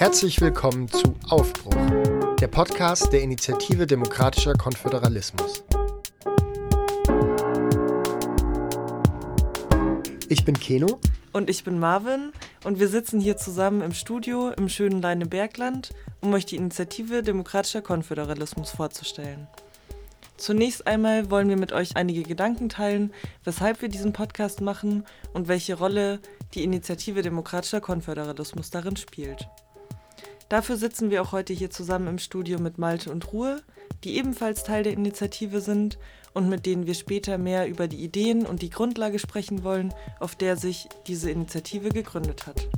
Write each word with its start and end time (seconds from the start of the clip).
Herzlich 0.00 0.40
willkommen 0.40 0.88
zu 0.88 1.14
Aufbruch, 1.28 1.76
der 2.36 2.48
Podcast 2.48 3.12
der 3.12 3.20
Initiative 3.20 3.86
Demokratischer 3.86 4.54
Konföderalismus. 4.54 5.62
Ich 10.30 10.42
bin 10.46 10.58
Keno. 10.58 10.98
Und 11.34 11.50
ich 11.50 11.64
bin 11.64 11.78
Marvin. 11.78 12.32
Und 12.64 12.80
wir 12.80 12.88
sitzen 12.88 13.20
hier 13.20 13.36
zusammen 13.36 13.82
im 13.82 13.92
Studio 13.92 14.48
im 14.52 14.70
schönen 14.70 15.02
Leinebergland, 15.02 15.90
um 16.22 16.32
euch 16.32 16.46
die 16.46 16.56
Initiative 16.56 17.22
Demokratischer 17.22 17.82
Konföderalismus 17.82 18.70
vorzustellen. 18.70 19.48
Zunächst 20.38 20.86
einmal 20.86 21.30
wollen 21.30 21.50
wir 21.50 21.58
mit 21.58 21.74
euch 21.74 21.96
einige 21.96 22.22
Gedanken 22.22 22.70
teilen, 22.70 23.12
weshalb 23.44 23.82
wir 23.82 23.90
diesen 23.90 24.14
Podcast 24.14 24.62
machen 24.62 25.04
und 25.34 25.48
welche 25.48 25.74
Rolle 25.74 26.20
die 26.54 26.64
Initiative 26.64 27.20
Demokratischer 27.20 27.82
Konföderalismus 27.82 28.70
darin 28.70 28.96
spielt. 28.96 29.46
Dafür 30.50 30.76
sitzen 30.76 31.12
wir 31.12 31.22
auch 31.22 31.30
heute 31.30 31.52
hier 31.52 31.70
zusammen 31.70 32.08
im 32.08 32.18
Studio 32.18 32.58
mit 32.58 32.76
Malte 32.76 33.12
und 33.12 33.32
Ruhe, 33.32 33.62
die 34.02 34.16
ebenfalls 34.16 34.64
Teil 34.64 34.82
der 34.82 34.94
Initiative 34.94 35.60
sind 35.60 35.96
und 36.34 36.48
mit 36.48 36.66
denen 36.66 36.88
wir 36.88 36.94
später 36.94 37.38
mehr 37.38 37.68
über 37.68 37.86
die 37.86 38.02
Ideen 38.02 38.44
und 38.44 38.60
die 38.60 38.68
Grundlage 38.68 39.20
sprechen 39.20 39.62
wollen, 39.62 39.94
auf 40.18 40.34
der 40.34 40.56
sich 40.56 40.88
diese 41.06 41.30
Initiative 41.30 41.90
gegründet 41.90 42.48
hat. 42.48 42.68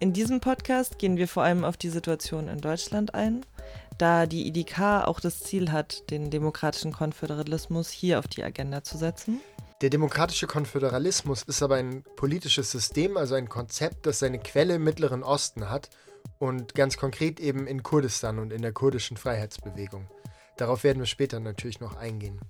In 0.00 0.12
diesem 0.12 0.40
Podcast 0.40 0.98
gehen 0.98 1.18
wir 1.18 1.28
vor 1.28 1.44
allem 1.44 1.64
auf 1.64 1.76
die 1.76 1.90
Situation 1.90 2.48
in 2.48 2.60
Deutschland 2.60 3.14
ein 3.14 3.46
da 3.98 4.26
die 4.26 4.46
IDK 4.48 5.04
auch 5.04 5.20
das 5.20 5.40
Ziel 5.40 5.72
hat, 5.72 6.10
den 6.10 6.30
demokratischen 6.30 6.92
Konföderalismus 6.92 7.90
hier 7.90 8.18
auf 8.18 8.28
die 8.28 8.42
Agenda 8.42 8.82
zu 8.82 8.96
setzen. 8.96 9.40
Der 9.80 9.90
demokratische 9.90 10.46
Konföderalismus 10.46 11.42
ist 11.42 11.62
aber 11.62 11.76
ein 11.76 12.04
politisches 12.16 12.70
System, 12.70 13.16
also 13.16 13.34
ein 13.34 13.48
Konzept, 13.48 14.06
das 14.06 14.18
seine 14.18 14.38
Quelle 14.40 14.76
im 14.76 14.84
Mittleren 14.84 15.22
Osten 15.22 15.70
hat 15.70 15.90
und 16.38 16.74
ganz 16.74 16.96
konkret 16.96 17.38
eben 17.38 17.66
in 17.66 17.82
Kurdistan 17.82 18.38
und 18.38 18.52
in 18.52 18.62
der 18.62 18.72
kurdischen 18.72 19.16
Freiheitsbewegung. 19.16 20.08
Darauf 20.56 20.82
werden 20.82 20.98
wir 20.98 21.06
später 21.06 21.38
natürlich 21.38 21.78
noch 21.78 21.96
eingehen. 21.96 22.40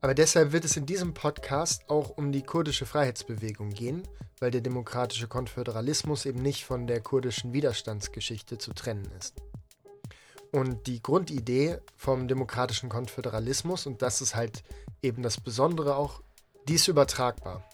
Aber 0.00 0.14
deshalb 0.14 0.52
wird 0.52 0.64
es 0.64 0.76
in 0.76 0.86
diesem 0.86 1.14
Podcast 1.14 1.88
auch 1.88 2.10
um 2.16 2.32
die 2.32 2.42
kurdische 2.42 2.86
Freiheitsbewegung 2.86 3.70
gehen, 3.70 4.06
weil 4.38 4.50
der 4.50 4.60
demokratische 4.60 5.28
Konföderalismus 5.28 6.26
eben 6.26 6.42
nicht 6.42 6.64
von 6.64 6.86
der 6.86 7.00
kurdischen 7.00 7.52
Widerstandsgeschichte 7.52 8.58
zu 8.58 8.72
trennen 8.74 9.10
ist. 9.18 9.34
Und 10.54 10.86
die 10.86 11.02
Grundidee 11.02 11.78
vom 11.96 12.28
demokratischen 12.28 12.88
Konföderalismus, 12.88 13.88
und 13.88 14.02
das 14.02 14.20
ist 14.20 14.36
halt 14.36 14.62
eben 15.02 15.20
das 15.24 15.40
Besondere 15.40 15.96
auch, 15.96 16.22
die 16.68 16.74
ist 16.74 16.86
übertragbar. 16.86 17.64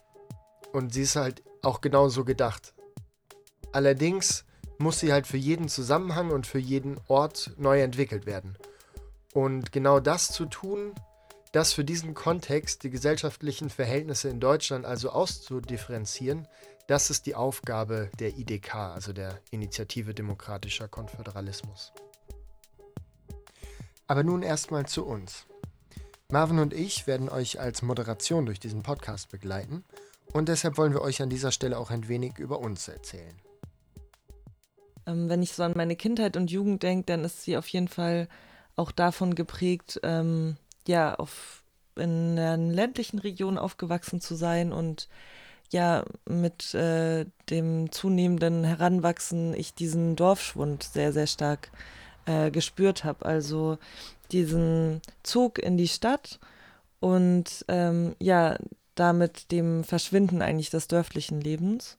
Und 0.72 0.94
sie 0.94 1.02
ist 1.02 1.14
halt 1.14 1.42
auch 1.60 1.82
genauso 1.82 2.24
gedacht. 2.24 2.72
Allerdings 3.70 4.46
muss 4.78 4.98
sie 4.98 5.12
halt 5.12 5.26
für 5.26 5.36
jeden 5.36 5.68
Zusammenhang 5.68 6.30
und 6.30 6.46
für 6.46 6.58
jeden 6.58 6.98
Ort 7.06 7.52
neu 7.58 7.82
entwickelt 7.82 8.24
werden. 8.24 8.56
Und 9.34 9.72
genau 9.72 10.00
das 10.00 10.28
zu 10.28 10.46
tun, 10.46 10.94
das 11.52 11.74
für 11.74 11.84
diesen 11.84 12.14
Kontext 12.14 12.82
die 12.82 12.88
gesellschaftlichen 12.88 13.68
Verhältnisse 13.68 14.30
in 14.30 14.40
Deutschland 14.40 14.86
also 14.86 15.10
auszudifferenzieren, 15.10 16.48
das 16.86 17.10
ist 17.10 17.26
die 17.26 17.34
Aufgabe 17.34 18.08
der 18.18 18.38
IDK, 18.38 18.74
also 18.74 19.12
der 19.12 19.38
Initiative 19.50 20.14
Demokratischer 20.14 20.88
Konföderalismus. 20.88 21.92
Aber 24.10 24.24
nun 24.24 24.42
erstmal 24.42 24.86
zu 24.86 25.06
uns. 25.06 25.46
Marvin 26.32 26.58
und 26.58 26.74
ich 26.74 27.06
werden 27.06 27.28
euch 27.28 27.60
als 27.60 27.80
Moderation 27.80 28.44
durch 28.44 28.58
diesen 28.58 28.82
Podcast 28.82 29.30
begleiten 29.30 29.84
und 30.32 30.48
deshalb 30.48 30.78
wollen 30.78 30.92
wir 30.92 31.02
euch 31.02 31.22
an 31.22 31.30
dieser 31.30 31.52
Stelle 31.52 31.78
auch 31.78 31.92
ein 31.92 32.08
wenig 32.08 32.38
über 32.38 32.58
uns 32.58 32.88
erzählen. 32.88 33.36
Ähm, 35.06 35.28
wenn 35.28 35.44
ich 35.44 35.52
so 35.52 35.62
an 35.62 35.74
meine 35.76 35.94
Kindheit 35.94 36.36
und 36.36 36.50
Jugend 36.50 36.82
denke, 36.82 37.04
dann 37.06 37.22
ist 37.22 37.42
sie 37.42 37.56
auf 37.56 37.68
jeden 37.68 37.86
Fall 37.86 38.26
auch 38.74 38.90
davon 38.90 39.36
geprägt, 39.36 40.00
ähm, 40.02 40.56
ja, 40.88 41.14
auf, 41.14 41.62
in 41.94 42.36
einer 42.36 42.56
ländlichen 42.56 43.20
Region 43.20 43.58
aufgewachsen 43.58 44.20
zu 44.20 44.34
sein 44.34 44.72
und 44.72 45.08
ja, 45.70 46.04
mit 46.28 46.74
äh, 46.74 47.26
dem 47.48 47.92
zunehmenden 47.92 48.64
Heranwachsen 48.64 49.54
ich 49.54 49.72
diesen 49.72 50.16
Dorfschwund 50.16 50.82
sehr, 50.82 51.12
sehr 51.12 51.28
stark 51.28 51.70
äh, 52.30 52.50
gespürt 52.50 53.04
habe. 53.04 53.24
Also 53.26 53.78
diesen 54.32 55.00
Zug 55.22 55.58
in 55.58 55.76
die 55.76 55.88
Stadt 55.88 56.38
und 57.00 57.64
ähm, 57.68 58.14
ja, 58.20 58.56
damit 58.94 59.50
dem 59.50 59.84
Verschwinden 59.84 60.42
eigentlich 60.42 60.70
des 60.70 60.88
dörflichen 60.88 61.40
Lebens. 61.40 61.98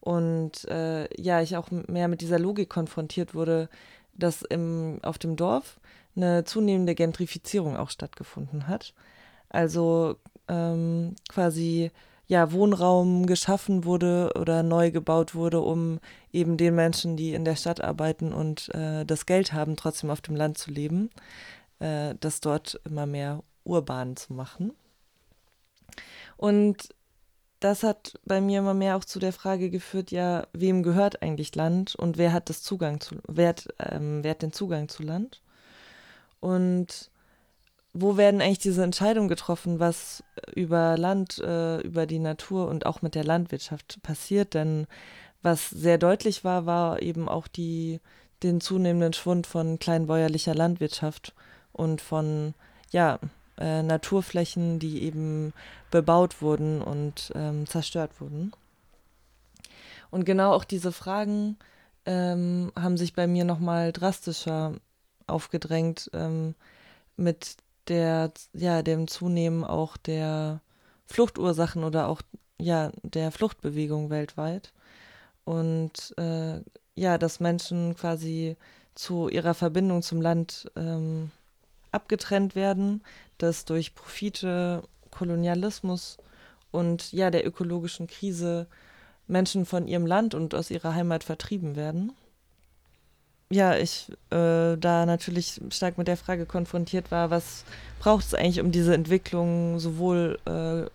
Und 0.00 0.66
äh, 0.68 1.08
ja, 1.20 1.40
ich 1.40 1.56
auch 1.56 1.70
mehr 1.70 2.08
mit 2.08 2.20
dieser 2.20 2.38
Logik 2.38 2.68
konfrontiert 2.68 3.34
wurde, 3.34 3.68
dass 4.12 4.42
im, 4.42 4.98
auf 5.02 5.18
dem 5.18 5.36
Dorf 5.36 5.80
eine 6.14 6.44
zunehmende 6.44 6.94
Gentrifizierung 6.94 7.76
auch 7.76 7.90
stattgefunden 7.90 8.68
hat. 8.68 8.92
Also 9.48 10.16
ähm, 10.48 11.16
quasi 11.28 11.90
ja, 12.26 12.52
Wohnraum 12.52 13.26
geschaffen 13.26 13.84
wurde 13.84 14.32
oder 14.38 14.62
neu 14.62 14.90
gebaut 14.90 15.34
wurde, 15.34 15.60
um 15.60 16.00
eben 16.32 16.56
den 16.56 16.74
Menschen, 16.74 17.16
die 17.16 17.34
in 17.34 17.44
der 17.44 17.56
Stadt 17.56 17.82
arbeiten 17.82 18.32
und 18.32 18.74
äh, 18.74 19.04
das 19.04 19.26
Geld 19.26 19.52
haben, 19.52 19.76
trotzdem 19.76 20.10
auf 20.10 20.20
dem 20.20 20.36
Land 20.36 20.58
zu 20.58 20.70
leben, 20.70 21.10
äh, 21.80 22.14
das 22.20 22.40
dort 22.40 22.80
immer 22.84 23.06
mehr 23.06 23.42
urban 23.64 24.16
zu 24.16 24.32
machen. 24.32 24.72
Und 26.36 26.94
das 27.60 27.82
hat 27.82 28.18
bei 28.24 28.40
mir 28.40 28.58
immer 28.58 28.74
mehr 28.74 28.96
auch 28.96 29.04
zu 29.04 29.18
der 29.18 29.32
Frage 29.32 29.70
geführt, 29.70 30.10
ja, 30.10 30.46
wem 30.52 30.82
gehört 30.82 31.22
eigentlich 31.22 31.54
Land 31.54 31.94
und 31.94 32.18
wer 32.18 32.32
hat 32.32 32.50
das 32.50 32.62
Zugang 32.62 33.00
zu, 33.00 33.16
wer 33.26 33.48
hat, 33.50 33.68
ähm, 33.78 34.22
wer 34.22 34.32
hat 34.32 34.42
den 34.42 34.52
Zugang 34.52 34.88
zu 34.88 35.02
Land? 35.02 35.40
Und 36.40 37.10
wo 37.94 38.16
werden 38.16 38.42
eigentlich 38.42 38.58
diese 38.58 38.82
Entscheidungen 38.82 39.28
getroffen, 39.28 39.78
was 39.78 40.24
über 40.52 40.98
Land, 40.98 41.38
äh, 41.38 41.80
über 41.80 42.06
die 42.06 42.18
Natur 42.18 42.68
und 42.68 42.86
auch 42.86 43.02
mit 43.02 43.14
der 43.14 43.24
Landwirtschaft 43.24 44.02
passiert? 44.02 44.54
Denn 44.54 44.88
was 45.42 45.70
sehr 45.70 45.96
deutlich 45.96 46.42
war, 46.42 46.66
war 46.66 47.00
eben 47.00 47.28
auch 47.28 47.46
die, 47.46 48.00
den 48.42 48.60
zunehmenden 48.60 49.12
Schwund 49.12 49.46
von 49.46 49.78
kleinbäuerlicher 49.78 50.54
Landwirtschaft 50.54 51.34
und 51.72 52.00
von 52.00 52.54
ja, 52.90 53.20
äh, 53.58 53.82
Naturflächen, 53.82 54.80
die 54.80 55.04
eben 55.04 55.52
bebaut 55.92 56.42
wurden 56.42 56.82
und 56.82 57.30
ähm, 57.36 57.66
zerstört 57.66 58.20
wurden. 58.20 58.52
Und 60.10 60.24
genau 60.24 60.52
auch 60.52 60.64
diese 60.64 60.90
Fragen 60.90 61.58
ähm, 62.06 62.72
haben 62.74 62.96
sich 62.96 63.14
bei 63.14 63.28
mir 63.28 63.44
nochmal 63.44 63.92
drastischer 63.92 64.74
aufgedrängt 65.28 66.10
ähm, 66.12 66.56
mit 67.16 67.56
der, 67.88 68.32
ja, 68.52 68.82
dem 68.82 69.08
Zunehmen 69.08 69.64
auch 69.64 69.96
der 69.96 70.60
Fluchtursachen 71.06 71.84
oder 71.84 72.08
auch 72.08 72.22
ja, 72.58 72.90
der 73.02 73.30
Fluchtbewegung 73.32 74.10
weltweit. 74.10 74.72
Und 75.44 76.14
äh, 76.18 76.60
ja, 76.94 77.18
dass 77.18 77.40
Menschen 77.40 77.94
quasi 77.96 78.56
zu 78.94 79.28
ihrer 79.28 79.54
Verbindung 79.54 80.02
zum 80.02 80.20
Land 80.22 80.70
ähm, 80.76 81.30
abgetrennt 81.90 82.54
werden, 82.54 83.02
dass 83.38 83.64
durch 83.64 83.94
Profite, 83.94 84.82
Kolonialismus 85.10 86.18
und 86.70 87.12
ja, 87.12 87.30
der 87.30 87.46
ökologischen 87.46 88.06
Krise 88.06 88.66
Menschen 89.26 89.66
von 89.66 89.88
ihrem 89.88 90.06
Land 90.06 90.34
und 90.34 90.54
aus 90.54 90.70
ihrer 90.70 90.94
Heimat 90.94 91.24
vertrieben 91.24 91.76
werden 91.76 92.12
ja, 93.50 93.76
ich 93.76 94.10
äh, 94.30 94.76
da 94.76 95.06
natürlich 95.06 95.60
stark 95.70 95.98
mit 95.98 96.08
der 96.08 96.16
Frage 96.16 96.46
konfrontiert 96.46 97.10
war, 97.10 97.30
was 97.30 97.64
braucht 98.00 98.26
es 98.26 98.34
eigentlich, 98.34 98.60
um 98.60 98.72
diese 98.72 98.94
Entwicklung 98.94 99.78
sowohl 99.78 100.38
äh, 100.46 100.88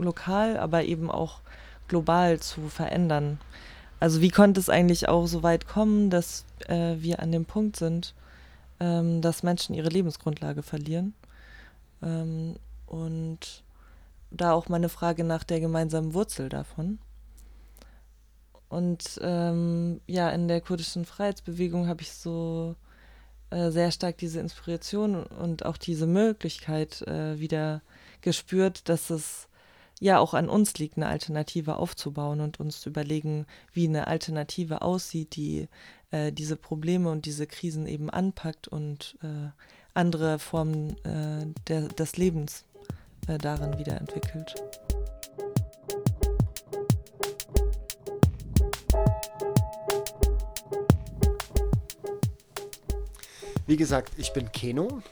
lokal, 0.00 0.58
aber 0.58 0.84
eben 0.84 1.10
auch 1.10 1.40
global 1.88 2.40
zu 2.40 2.68
verändern. 2.68 3.38
Also 4.00 4.20
wie 4.20 4.30
konnte 4.30 4.60
es 4.60 4.68
eigentlich 4.68 5.08
auch 5.08 5.26
so 5.26 5.42
weit 5.42 5.66
kommen, 5.66 6.10
dass 6.10 6.44
äh, 6.68 6.96
wir 6.98 7.20
an 7.20 7.32
dem 7.32 7.44
Punkt 7.44 7.76
sind, 7.76 8.14
ähm, 8.78 9.22
dass 9.22 9.42
Menschen 9.42 9.74
ihre 9.74 9.88
Lebensgrundlage 9.88 10.62
verlieren? 10.62 11.14
Ähm, 12.02 12.56
und 12.86 13.62
da 14.30 14.52
auch 14.52 14.68
meine 14.68 14.88
Frage 14.88 15.24
nach 15.24 15.44
der 15.44 15.60
gemeinsamen 15.60 16.14
Wurzel 16.14 16.48
davon. 16.48 16.98
Und 18.76 19.18
ähm, 19.22 20.02
ja, 20.06 20.28
in 20.28 20.48
der 20.48 20.60
kurdischen 20.60 21.06
Freiheitsbewegung 21.06 21.88
habe 21.88 22.02
ich 22.02 22.12
so 22.12 22.76
äh, 23.48 23.70
sehr 23.70 23.90
stark 23.90 24.18
diese 24.18 24.38
Inspiration 24.38 25.24
und 25.24 25.64
auch 25.64 25.78
diese 25.78 26.06
Möglichkeit 26.06 27.00
äh, 27.00 27.40
wieder 27.40 27.80
gespürt, 28.20 28.90
dass 28.90 29.08
es 29.08 29.48
ja 29.98 30.18
auch 30.18 30.34
an 30.34 30.50
uns 30.50 30.76
liegt, 30.76 30.98
eine 30.98 31.06
Alternative 31.06 31.76
aufzubauen 31.76 32.42
und 32.42 32.60
uns 32.60 32.82
zu 32.82 32.90
überlegen, 32.90 33.46
wie 33.72 33.88
eine 33.88 34.08
Alternative 34.08 34.82
aussieht, 34.82 35.36
die 35.36 35.68
äh, 36.10 36.30
diese 36.30 36.56
Probleme 36.56 37.08
und 37.10 37.24
diese 37.24 37.46
Krisen 37.46 37.86
eben 37.86 38.10
anpackt 38.10 38.68
und 38.68 39.16
äh, 39.22 39.48
andere 39.94 40.38
Formen 40.38 41.02
äh, 41.06 41.46
der, 41.66 41.88
des 41.88 42.18
Lebens 42.18 42.66
äh, 43.26 43.38
darin 43.38 43.78
wiederentwickelt. 43.78 44.54
Wie 53.68 53.76
gesagt, 53.76 54.12
ich 54.16 54.32
bin 54.32 54.52
Keno 54.52 55.02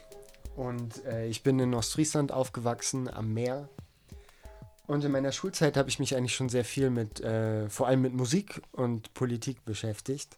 und 0.55 1.03
äh, 1.03 1.27
ich 1.27 1.43
bin 1.43 1.59
in 1.59 1.73
Ostfriesland 1.73 2.31
aufgewachsen 2.31 3.13
am 3.13 3.33
Meer. 3.33 3.67
Und 4.87 5.03
in 5.03 5.11
meiner 5.11 5.33
Schulzeit 5.33 5.75
habe 5.75 5.89
ich 5.89 5.99
mich 5.99 6.15
eigentlich 6.15 6.35
schon 6.35 6.47
sehr 6.47 6.63
viel 6.63 6.89
mit, 6.89 7.19
äh, 7.19 7.69
vor 7.69 7.87
allem 7.87 8.01
mit 8.01 8.13
Musik 8.13 8.61
und 8.71 9.13
Politik 9.13 9.65
beschäftigt. 9.65 10.37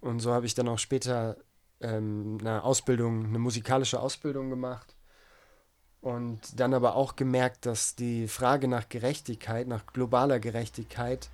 Und 0.00 0.20
so 0.20 0.32
habe 0.32 0.46
ich 0.46 0.54
dann 0.54 0.68
auch 0.68 0.78
später 0.78 1.36
ähm, 1.82 2.38
eine 2.40 2.64
Ausbildung, 2.64 3.26
eine 3.26 3.38
musikalische 3.38 4.00
Ausbildung 4.00 4.48
gemacht. 4.48 4.96
Und 6.00 6.58
dann 6.58 6.72
aber 6.72 6.96
auch 6.96 7.14
gemerkt, 7.14 7.66
dass 7.66 7.94
die 7.94 8.26
Frage 8.26 8.68
nach 8.68 8.88
Gerechtigkeit, 8.88 9.68
nach 9.68 9.84
globaler 9.84 10.40
Gerechtigkeit, 10.40 11.28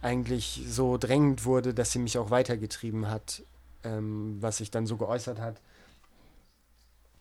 eigentlich 0.00 0.62
so 0.66 0.96
drängend 0.96 1.44
wurde, 1.44 1.74
dass 1.74 1.92
sie 1.92 1.98
mich 1.98 2.16
auch 2.16 2.30
weitergetrieben 2.30 3.10
hat 3.10 3.42
ähm, 3.84 4.36
was 4.40 4.58
sich 4.58 4.70
dann 4.70 4.86
so 4.86 4.96
geäußert 4.96 5.40
hat, 5.40 5.60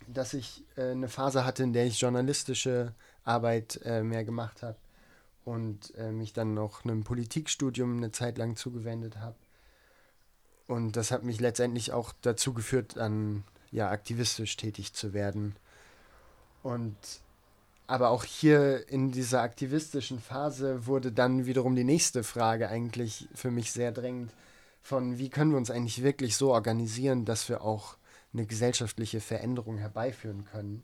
dass 0.08 0.34
ich 0.34 0.64
äh, 0.76 0.92
eine 0.92 1.10
Phase 1.10 1.46
hatte, 1.46 1.64
in 1.64 1.74
der 1.74 1.86
ich 1.86 2.00
journalistische 2.00 2.94
Arbeit 3.24 3.80
äh, 3.84 4.04
mehr 4.04 4.24
gemacht 4.24 4.64
habe 4.64 4.78
und 5.46 5.94
äh, 5.96 6.12
mich 6.12 6.34
dann 6.34 6.54
noch 6.54 6.84
einem 6.84 7.04
Politikstudium 7.04 7.98
eine 7.98 8.12
Zeit 8.12 8.38
lang 8.38 8.56
zugewendet 8.56 9.18
habe. 9.18 9.36
Und 10.68 10.96
das 10.96 11.12
hat 11.12 11.24
mich 11.24 11.40
letztendlich 11.40 11.94
auch 11.94 12.14
dazu 12.22 12.54
geführt, 12.54 12.98
dann 12.98 13.44
ja 13.72 13.90
aktivistisch 13.90 14.56
tätig 14.58 14.94
zu 14.94 15.14
werden. 15.14 15.56
Und 16.62 16.96
aber 17.88 18.10
auch 18.12 18.24
hier 18.24 18.88
in 18.88 19.12
dieser 19.12 19.42
aktivistischen 19.42 20.20
Phase 20.20 20.86
wurde 20.86 21.12
dann 21.12 21.48
wiederum 21.48 21.76
die 21.76 21.84
nächste 21.84 22.24
Frage 22.24 22.70
eigentlich 22.70 23.28
für 23.34 23.50
mich 23.50 23.72
sehr 23.72 23.92
drängend 23.92 24.32
von 24.82 25.18
wie 25.18 25.30
können 25.30 25.52
wir 25.52 25.58
uns 25.58 25.72
eigentlich 25.72 26.04
wirklich 26.04 26.36
so 26.36 26.54
organisieren, 26.54 27.26
dass 27.26 27.50
wir 27.50 27.62
auch 27.62 27.98
eine 28.34 28.46
gesellschaftliche 28.46 29.22
Veränderung 29.22 29.78
herbeiführen 29.78 30.46
können. 30.46 30.84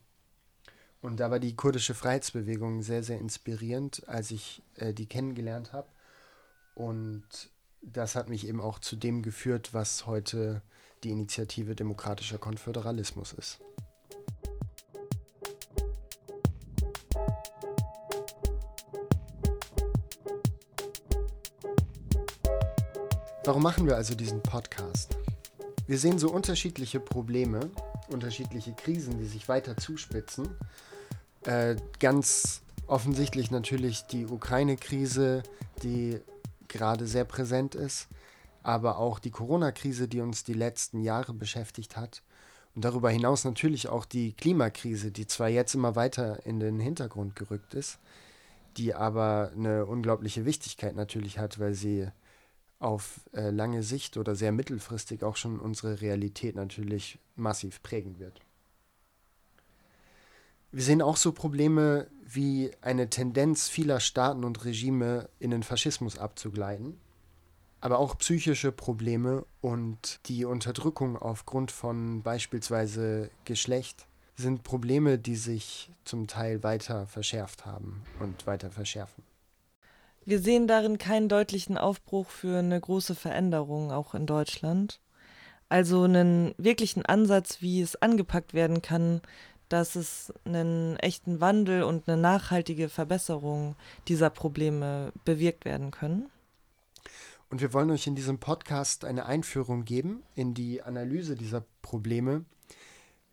Und 1.02 1.20
da 1.20 1.30
war 1.30 1.40
die 1.40 1.56
kurdische 1.56 1.94
Freiheitsbewegung 1.94 2.82
sehr, 2.82 3.04
sehr 3.04 3.20
inspirierend, 3.20 4.08
als 4.08 4.32
ich 4.32 4.64
äh, 4.76 4.94
die 4.94 5.06
kennengelernt 5.06 5.72
habe. 5.72 5.88
Und 6.74 7.52
das 7.82 8.16
hat 8.16 8.30
mich 8.30 8.48
eben 8.48 8.60
auch 8.60 8.80
zu 8.80 8.96
dem 8.96 9.22
geführt, 9.22 9.74
was 9.74 10.08
heute 10.08 10.62
die 11.04 11.12
Initiative 11.12 11.76
Demokratischer 11.76 12.40
Konföderalismus 12.40 13.34
ist. 13.34 13.60
Warum 23.46 23.62
machen 23.62 23.86
wir 23.86 23.96
also 23.96 24.16
diesen 24.16 24.42
Podcast? 24.42 25.16
Wir 25.86 26.00
sehen 26.00 26.18
so 26.18 26.32
unterschiedliche 26.32 27.00
Probleme, 27.00 27.70
unterschiedliche 28.08 28.74
Krisen, 28.74 29.20
die 29.20 29.28
sich 29.28 29.48
weiter 29.48 29.78
zuspitzen. 29.78 30.50
Äh, 31.44 31.76
ganz 32.00 32.64
offensichtlich 32.88 33.52
natürlich 33.52 34.08
die 34.08 34.26
Ukraine-Krise, 34.26 35.44
die 35.84 36.20
gerade 36.68 37.06
sehr 37.06 37.24
präsent 37.24 37.76
ist, 37.76 38.08
aber 38.64 38.98
auch 38.98 39.20
die 39.20 39.30
Corona-Krise, 39.30 40.08
die 40.08 40.22
uns 40.22 40.44
die 40.44 40.54
letzten 40.54 41.02
Jahre 41.02 41.36
beschäftigt 41.36 41.98
hat. 41.98 42.24
Und 42.74 42.84
darüber 42.84 43.12
hinaus 43.12 43.44
natürlich 43.44 43.90
auch 43.90 44.06
die 44.06 44.34
Klimakrise, 44.34 45.12
die 45.12 45.28
zwar 45.28 45.50
jetzt 45.50 45.76
immer 45.76 45.96
weiter 45.96 46.44
in 46.48 46.60
den 46.60 46.80
Hintergrund 46.80 47.36
gerückt 47.36 47.76
ist, 47.76 48.00
die 48.78 48.96
aber 48.96 49.52
eine 49.56 49.86
unglaubliche 49.86 50.46
Wichtigkeit 50.46 50.96
natürlich 50.96 51.38
hat, 51.38 51.60
weil 51.60 51.76
sie 51.76 52.08
auf 52.86 53.22
äh, 53.34 53.50
lange 53.50 53.82
Sicht 53.82 54.16
oder 54.16 54.36
sehr 54.36 54.52
mittelfristig 54.52 55.24
auch 55.24 55.36
schon 55.36 55.60
unsere 55.60 56.02
Realität 56.02 56.56
natürlich 56.56 57.20
massiv 57.36 57.82
prägen 57.82 58.20
wird. 58.20 58.40
Wir 60.72 60.84
sehen 60.84 61.02
auch 61.02 61.18
so 61.18 61.32
Probleme 61.32 62.08
wie 62.26 62.72
eine 62.82 63.10
Tendenz 63.10 63.70
vieler 63.70 64.00
Staaten 64.00 64.44
und 64.44 64.66
Regime 64.66 65.30
in 65.40 65.52
den 65.52 65.64
Faschismus 65.64 66.18
abzugleiten, 66.20 67.00
aber 67.82 67.98
auch 67.98 68.18
psychische 68.18 68.72
Probleme 68.72 69.46
und 69.62 70.20
die 70.28 70.46
Unterdrückung 70.46 71.18
aufgrund 71.18 71.72
von 71.72 72.22
beispielsweise 72.22 73.32
Geschlecht 73.46 74.06
sind 74.36 74.64
Probleme, 74.64 75.18
die 75.18 75.38
sich 75.38 75.90
zum 76.04 76.28
Teil 76.28 76.62
weiter 76.62 77.08
verschärft 77.08 77.66
haben 77.66 78.04
und 78.20 78.46
weiter 78.46 78.70
verschärfen. 78.70 79.24
Wir 80.26 80.40
sehen 80.40 80.68
darin 80.68 80.98
keinen 80.98 81.30
deutlichen 81.30 81.78
Aufbruch 81.78 82.30
für 82.30 82.58
eine 82.58 82.82
große 82.82 83.14
Veränderung, 83.14 83.92
auch 83.92 84.16
in 84.16 84.26
Deutschland. 84.26 85.00
Also 85.70 86.04
einen 86.04 86.56
wirklichen 86.58 87.06
Ansatz, 87.06 87.62
wie 87.62 87.80
es 87.82 87.96
angepackt 87.96 88.56
werden 88.56 88.82
kann, 88.82 89.22
dass 89.70 89.96
es 89.96 90.34
einen 90.44 90.98
echten 90.98 91.42
Wandel 91.42 91.84
und 91.84 92.08
eine 92.08 92.20
nachhaltige 92.20 92.90
Verbesserung 92.90 93.76
dieser 94.08 94.32
Probleme 94.32 95.12
bewirkt 95.26 95.64
werden 95.64 95.92
können. 95.92 96.30
Und 97.52 97.62
wir 97.62 97.74
wollen 97.74 97.92
euch 97.92 98.08
in 98.08 98.16
diesem 98.16 98.40
Podcast 98.40 99.06
eine 99.06 99.28
Einführung 99.28 99.86
geben 99.86 100.24
in 100.34 100.56
die 100.56 100.82
Analyse 100.82 101.36
dieser 101.36 101.64
Probleme, 101.84 102.46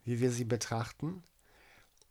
wie 0.05 0.21
wir 0.21 0.31
sie 0.31 0.45
betrachten 0.45 1.23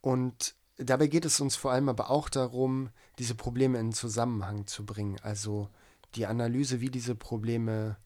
und 0.00 0.56
Dabei 0.78 1.06
geht 1.06 1.24
es 1.24 1.40
uns 1.40 1.56
vor 1.56 1.72
allem 1.72 1.88
aber 1.88 2.10
auch 2.10 2.28
darum, 2.28 2.90
diese 3.18 3.34
Probleme 3.34 3.78
in 3.78 3.92
Zusammenhang 3.92 4.66
zu 4.66 4.84
bringen, 4.86 5.16
also 5.22 5.68
die 6.14 6.26
Analyse, 6.26 6.80
wie 6.80 6.90
diese 6.90 7.14
Probleme 7.14 7.96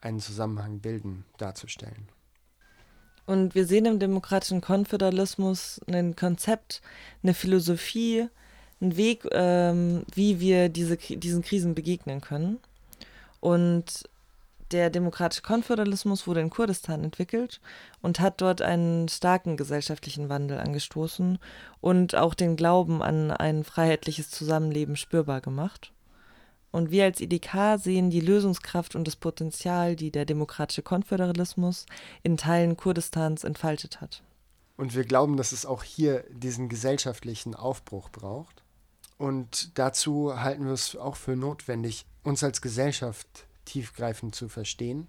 einen 0.00 0.20
Zusammenhang 0.20 0.80
bilden, 0.80 1.24
darzustellen. 1.38 2.08
Und 3.24 3.54
wir 3.54 3.66
sehen 3.66 3.86
im 3.86 3.98
demokratischen 3.98 4.60
Konföderalismus 4.60 5.80
ein 5.86 6.16
Konzept, 6.16 6.82
eine 7.22 7.34
Philosophie, 7.34 8.28
einen 8.80 8.96
Weg, 8.96 9.26
ähm, 9.30 10.04
wie 10.12 10.40
wir 10.40 10.68
diese, 10.68 10.96
diesen 10.96 11.42
Krisen 11.42 11.74
begegnen 11.74 12.20
können. 12.20 12.58
Und 13.40 14.04
der 14.72 14.90
demokratische 14.90 15.42
Konföderalismus 15.42 16.26
wurde 16.26 16.40
in 16.40 16.50
Kurdistan 16.50 17.04
entwickelt 17.04 17.60
und 18.00 18.20
hat 18.20 18.40
dort 18.40 18.62
einen 18.62 19.08
starken 19.08 19.56
gesellschaftlichen 19.56 20.28
Wandel 20.28 20.58
angestoßen 20.58 21.38
und 21.80 22.14
auch 22.14 22.34
den 22.34 22.56
Glauben 22.56 23.02
an 23.02 23.30
ein 23.30 23.64
freiheitliches 23.64 24.30
Zusammenleben 24.30 24.96
spürbar 24.96 25.40
gemacht. 25.40 25.92
Und 26.70 26.90
wir 26.90 27.04
als 27.04 27.20
IDK 27.20 27.78
sehen 27.78 28.08
die 28.08 28.20
Lösungskraft 28.20 28.96
und 28.96 29.06
das 29.06 29.16
Potenzial, 29.16 29.94
die 29.94 30.10
der 30.10 30.24
demokratische 30.24 30.82
Konföderalismus 30.82 31.84
in 32.22 32.38
Teilen 32.38 32.78
Kurdistans 32.78 33.44
entfaltet 33.44 34.00
hat. 34.00 34.22
Und 34.78 34.96
wir 34.96 35.04
glauben, 35.04 35.36
dass 35.36 35.52
es 35.52 35.66
auch 35.66 35.82
hier 35.82 36.24
diesen 36.30 36.70
gesellschaftlichen 36.70 37.54
Aufbruch 37.54 38.08
braucht. 38.08 38.62
Und 39.18 39.78
dazu 39.78 40.40
halten 40.40 40.64
wir 40.64 40.72
es 40.72 40.96
auch 40.96 41.16
für 41.16 41.36
notwendig, 41.36 42.06
uns 42.24 42.42
als 42.42 42.62
Gesellschaft 42.62 43.46
tiefgreifend 43.64 44.34
zu 44.34 44.48
verstehen 44.48 45.08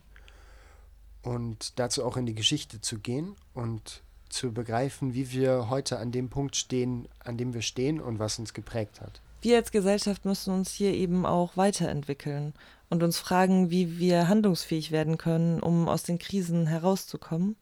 und 1.22 1.80
dazu 1.80 2.04
auch 2.06 2.18
in 2.18 2.26
die 2.26 2.36
Geschichte 2.36 2.82
zu 2.82 3.00
gehen 3.00 3.36
und 3.54 4.04
zu 4.30 4.52
begreifen, 4.52 5.14
wie 5.14 5.32
wir 5.32 5.70
heute 5.70 6.00
an 6.00 6.12
dem 6.12 6.30
Punkt 6.30 6.56
stehen, 6.56 7.08
an 7.20 7.38
dem 7.38 7.54
wir 7.54 7.62
stehen 7.62 8.02
und 8.02 8.20
was 8.20 8.40
uns 8.40 8.54
geprägt 8.54 9.00
hat. 9.00 9.22
Wir 9.42 9.58
als 9.58 9.72
Gesellschaft 9.72 10.26
müssen 10.26 10.54
uns 10.54 10.72
hier 10.72 10.94
eben 10.94 11.26
auch 11.26 11.58
weiterentwickeln 11.58 12.54
und 12.90 13.04
uns 13.04 13.20
fragen, 13.20 13.70
wie 13.70 14.00
wir 14.00 14.28
handlungsfähig 14.28 14.92
werden 14.92 15.18
können, 15.18 15.60
um 15.60 15.88
aus 15.90 16.04
den 16.04 16.18
Krisen 16.18 16.68
herauszukommen 16.68 17.56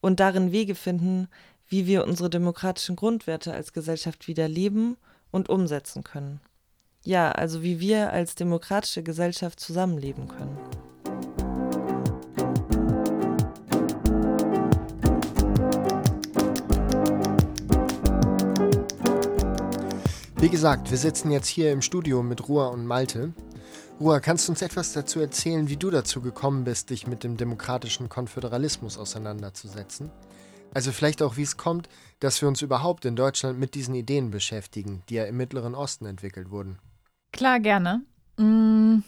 und 0.00 0.20
darin 0.20 0.52
Wege 0.52 0.74
finden, 0.74 1.28
wie 1.68 1.86
wir 1.86 2.04
unsere 2.04 2.30
demokratischen 2.30 2.96
Grundwerte 2.96 3.52
als 3.52 3.72
Gesellschaft 3.72 4.28
wieder 4.28 4.48
leben 4.48 4.96
und 5.30 5.48
umsetzen 5.48 6.04
können. 6.04 6.40
Ja, 7.02 7.32
also 7.32 7.62
wie 7.62 7.80
wir 7.80 8.12
als 8.12 8.34
demokratische 8.34 9.02
Gesellschaft 9.02 9.58
zusammenleben 9.58 10.28
können. 10.28 10.58
Wie 20.36 20.48
gesagt, 20.48 20.90
wir 20.90 20.98
sitzen 20.98 21.30
jetzt 21.30 21.48
hier 21.48 21.70
im 21.70 21.82
Studio 21.82 22.22
mit 22.22 22.48
Ruhr 22.48 22.70
und 22.70 22.86
Malte. 22.86 23.32
Ruhr, 24.00 24.20
kannst 24.20 24.48
du 24.48 24.52
uns 24.52 24.62
etwas 24.62 24.94
dazu 24.94 25.20
erzählen, 25.20 25.68
wie 25.68 25.76
du 25.76 25.90
dazu 25.90 26.22
gekommen 26.22 26.64
bist, 26.64 26.88
dich 26.88 27.06
mit 27.06 27.24
dem 27.24 27.36
demokratischen 27.36 28.08
Konföderalismus 28.08 28.96
auseinanderzusetzen? 28.96 30.10
Also 30.72 30.92
vielleicht 30.92 31.22
auch, 31.22 31.36
wie 31.36 31.42
es 31.42 31.56
kommt, 31.56 31.88
dass 32.20 32.40
wir 32.40 32.48
uns 32.48 32.62
überhaupt 32.62 33.04
in 33.04 33.16
Deutschland 33.16 33.58
mit 33.58 33.74
diesen 33.74 33.94
Ideen 33.94 34.30
beschäftigen, 34.30 35.02
die 35.08 35.16
ja 35.16 35.24
im 35.24 35.36
Mittleren 35.36 35.74
Osten 35.74 36.06
entwickelt 36.06 36.50
wurden. 36.50 36.78
Klar, 37.32 37.60
gerne. 37.60 38.02
Mm, 38.36 39.02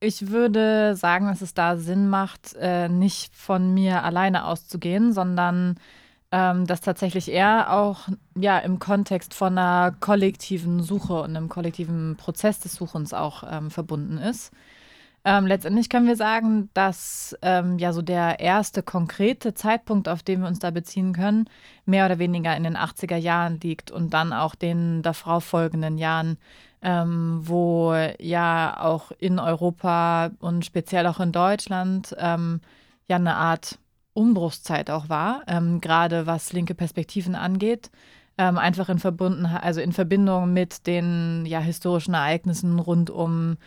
ich 0.00 0.30
würde 0.30 0.96
sagen, 0.96 1.26
dass 1.28 1.42
es 1.42 1.54
da 1.54 1.76
Sinn 1.76 2.08
macht, 2.08 2.54
äh, 2.58 2.88
nicht 2.88 3.36
von 3.36 3.72
mir 3.72 4.02
alleine 4.02 4.46
auszugehen, 4.46 5.12
sondern 5.12 5.76
ähm, 6.32 6.66
das 6.66 6.80
tatsächlich 6.80 7.30
eher 7.30 7.72
auch 7.72 8.08
ja, 8.36 8.58
im 8.58 8.78
Kontext 8.78 9.34
von 9.34 9.56
einer 9.58 9.92
kollektiven 10.00 10.82
Suche 10.82 11.20
und 11.20 11.36
einem 11.36 11.48
kollektiven 11.48 12.16
Prozess 12.16 12.58
des 12.58 12.74
Suchens 12.74 13.14
auch 13.14 13.44
ähm, 13.48 13.70
verbunden 13.70 14.18
ist. 14.18 14.50
Ähm, 15.24 15.46
letztendlich 15.46 15.88
können 15.88 16.08
wir 16.08 16.16
sagen, 16.16 16.68
dass 16.74 17.36
ähm, 17.42 17.78
ja 17.78 17.92
so 17.92 18.02
der 18.02 18.40
erste 18.40 18.82
konkrete 18.82 19.54
Zeitpunkt, 19.54 20.08
auf 20.08 20.24
den 20.24 20.40
wir 20.40 20.48
uns 20.48 20.58
da 20.58 20.70
beziehen 20.72 21.12
können, 21.12 21.48
mehr 21.84 22.06
oder 22.06 22.18
weniger 22.18 22.56
in 22.56 22.64
den 22.64 22.76
80er 22.76 23.16
Jahren 23.16 23.60
liegt 23.60 23.92
und 23.92 24.12
dann 24.14 24.32
auch 24.32 24.56
den 24.56 25.02
darauf 25.02 25.44
folgenden 25.44 25.96
Jahren, 25.96 26.38
ähm, 26.82 27.40
wo 27.42 27.94
ja 28.18 28.76
auch 28.80 29.12
in 29.18 29.38
Europa 29.38 30.30
und 30.40 30.64
speziell 30.64 31.06
auch 31.06 31.20
in 31.20 31.32
Deutschland 31.32 32.14
ähm, 32.18 32.60
ja 33.08 33.16
eine 33.16 33.36
Art 33.36 33.78
Umbruchszeit 34.14 34.90
auch 34.90 35.08
war, 35.08 35.42
ähm, 35.46 35.80
gerade 35.80 36.26
was 36.26 36.52
linke 36.52 36.74
Perspektiven 36.74 37.34
angeht. 37.34 37.90
Ähm, 38.38 38.56
einfach 38.58 38.88
in, 38.88 38.98
verbunden, 38.98 39.44
also 39.44 39.80
in 39.80 39.92
Verbindung 39.92 40.52
mit 40.52 40.86
den 40.86 41.44
ja, 41.46 41.60
historischen 41.60 42.14
Ereignissen 42.14 42.78
rund 42.78 43.10
um 43.10 43.58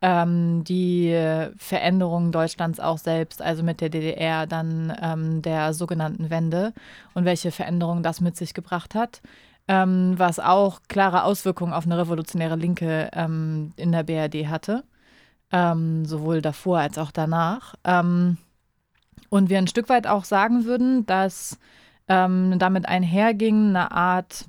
ähm, 0.00 0.64
die 0.64 1.14
Veränderungen 1.56 2.32
Deutschlands 2.32 2.80
auch 2.80 2.98
selbst, 2.98 3.40
also 3.40 3.62
mit 3.62 3.80
der 3.80 3.88
DDR, 3.88 4.46
dann 4.46 4.92
ähm, 5.00 5.42
der 5.42 5.72
sogenannten 5.72 6.30
Wende 6.30 6.72
und 7.14 7.24
welche 7.24 7.50
Veränderungen 7.50 8.02
das 8.02 8.20
mit 8.20 8.36
sich 8.36 8.54
gebracht 8.54 8.94
hat. 8.94 9.22
Ähm, 9.66 10.14
was 10.18 10.38
auch 10.40 10.80
klare 10.88 11.24
Auswirkungen 11.24 11.72
auf 11.72 11.86
eine 11.86 11.96
revolutionäre 11.96 12.56
Linke 12.56 13.08
ähm, 13.14 13.72
in 13.76 13.92
der 13.92 14.02
BRD 14.02 14.48
hatte, 14.48 14.84
ähm, 15.50 16.04
sowohl 16.04 16.42
davor 16.42 16.80
als 16.80 16.98
auch 16.98 17.10
danach. 17.10 17.74
Ähm, 17.84 18.36
und 19.30 19.48
wir 19.48 19.58
ein 19.58 19.66
Stück 19.66 19.88
weit 19.88 20.06
auch 20.06 20.24
sagen 20.24 20.64
würden, 20.64 21.06
dass 21.06 21.58
damit 22.06 22.86
einherging 22.86 23.70
eine 23.70 23.90
Art 23.90 24.44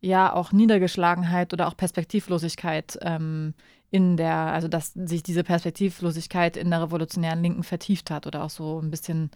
ja 0.00 0.32
auch 0.32 0.52
Niedergeschlagenheit 0.52 1.52
oder 1.52 1.68
auch 1.68 1.76
Perspektivlosigkeit 1.76 2.98
ähm, 3.02 3.54
in 3.90 4.16
der, 4.16 4.34
also 4.34 4.68
dass 4.68 4.92
sich 4.94 5.22
diese 5.22 5.44
Perspektivlosigkeit 5.44 6.56
in 6.56 6.70
der 6.70 6.82
revolutionären 6.82 7.42
Linken 7.42 7.62
vertieft 7.62 8.10
hat 8.10 8.26
oder 8.26 8.42
auch 8.42 8.50
so 8.50 8.80
ein 8.80 8.90
bisschen 8.90 9.30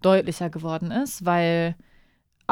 deutlicher 0.00 0.50
geworden 0.50 0.90
ist, 0.90 1.24
weil 1.24 1.76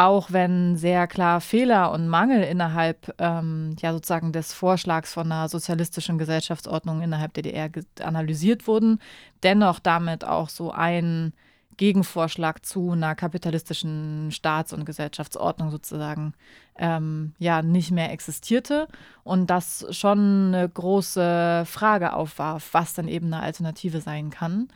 auch 0.00 0.32
wenn 0.32 0.78
sehr 0.78 1.06
klar 1.06 1.42
Fehler 1.42 1.92
und 1.92 2.08
Mangel 2.08 2.42
innerhalb 2.42 3.14
ähm, 3.18 3.76
ja 3.80 3.92
sozusagen 3.92 4.32
des 4.32 4.54
Vorschlags 4.54 5.12
von 5.12 5.30
einer 5.30 5.50
sozialistischen 5.50 6.16
Gesellschaftsordnung 6.16 7.02
innerhalb 7.02 7.34
DDR 7.34 7.68
analysiert 8.00 8.66
wurden, 8.66 8.98
dennoch 9.42 9.78
damit 9.78 10.24
auch 10.24 10.48
so 10.48 10.70
ein 10.70 11.34
Gegenvorschlag 11.76 12.64
zu 12.64 12.92
einer 12.92 13.14
kapitalistischen 13.14 14.30
Staats- 14.32 14.72
und 14.72 14.86
Gesellschaftsordnung 14.86 15.70
sozusagen 15.70 16.32
ähm, 16.78 17.34
ja 17.38 17.60
nicht 17.60 17.90
mehr 17.90 18.10
existierte 18.10 18.88
und 19.22 19.50
das 19.50 19.84
schon 19.90 20.54
eine 20.54 20.66
große 20.66 21.64
Frage 21.66 22.14
aufwarf, 22.14 22.70
was 22.72 22.94
dann 22.94 23.06
eben 23.06 23.26
eine 23.26 23.42
Alternative 23.42 24.00
sein 24.00 24.30
kann. 24.30 24.68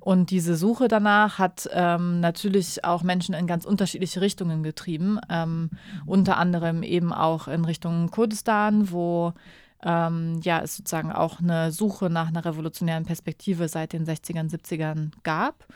Und 0.00 0.30
diese 0.30 0.56
Suche 0.56 0.88
danach 0.88 1.38
hat 1.38 1.68
ähm, 1.72 2.20
natürlich 2.20 2.84
auch 2.84 3.02
Menschen 3.02 3.34
in 3.34 3.46
ganz 3.46 3.64
unterschiedliche 3.64 4.20
Richtungen 4.20 4.62
getrieben, 4.62 5.20
ähm, 5.28 5.70
unter 6.06 6.38
anderem 6.38 6.82
eben 6.82 7.12
auch 7.12 7.48
in 7.48 7.64
Richtung 7.64 8.10
Kurdistan, 8.10 8.90
wo 8.90 9.34
ähm, 9.82 10.40
ja, 10.42 10.60
es 10.60 10.76
sozusagen 10.76 11.12
auch 11.12 11.40
eine 11.40 11.70
Suche 11.70 12.10
nach 12.10 12.28
einer 12.28 12.44
revolutionären 12.44 13.04
Perspektive 13.04 13.68
seit 13.68 13.92
den 13.92 14.06
60ern, 14.06 14.50
70ern 14.50 15.10
gab. 15.22 15.66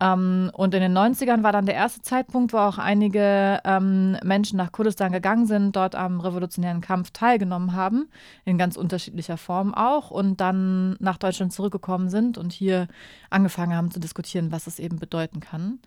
Ähm, 0.00 0.50
und 0.54 0.74
in 0.74 0.80
den 0.80 0.96
90ern 0.96 1.42
war 1.42 1.52
dann 1.52 1.66
der 1.66 1.74
erste 1.74 2.00
Zeitpunkt, 2.00 2.52
wo 2.52 2.58
auch 2.58 2.78
einige 2.78 3.60
ähm, 3.64 4.16
Menschen 4.24 4.56
nach 4.56 4.72
Kurdistan 4.72 5.12
gegangen 5.12 5.46
sind, 5.46 5.76
dort 5.76 5.94
am 5.94 6.20
revolutionären 6.20 6.80
Kampf 6.80 7.10
teilgenommen 7.10 7.74
haben, 7.74 8.08
in 8.46 8.56
ganz 8.56 8.76
unterschiedlicher 8.76 9.36
Form 9.36 9.74
auch, 9.74 10.10
und 10.10 10.40
dann 10.40 10.96
nach 11.00 11.18
Deutschland 11.18 11.52
zurückgekommen 11.52 12.08
sind 12.08 12.38
und 12.38 12.52
hier 12.52 12.88
angefangen 13.28 13.76
haben 13.76 13.90
zu 13.90 14.00
diskutieren, 14.00 14.52
was 14.52 14.66
es 14.66 14.78
eben 14.78 14.98
bedeuten 14.98 15.40
kann. 15.40 15.78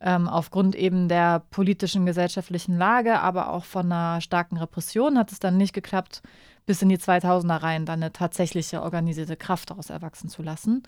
Ähm, 0.00 0.28
aufgrund 0.28 0.74
eben 0.76 1.08
der 1.08 1.40
politischen, 1.50 2.06
gesellschaftlichen 2.06 2.78
Lage, 2.78 3.20
aber 3.20 3.50
auch 3.50 3.64
von 3.64 3.90
einer 3.92 4.20
starken 4.20 4.56
Repression 4.56 5.18
hat 5.18 5.32
es 5.32 5.40
dann 5.40 5.56
nicht 5.56 5.74
geklappt, 5.74 6.22
bis 6.66 6.82
in 6.82 6.88
die 6.88 6.98
2000er 6.98 7.62
rein 7.62 7.84
dann 7.84 8.02
eine 8.02 8.12
tatsächliche 8.12 8.82
organisierte 8.82 9.36
Kraft 9.36 9.70
daraus 9.70 9.90
erwachsen 9.90 10.28
zu 10.28 10.42
lassen. 10.42 10.84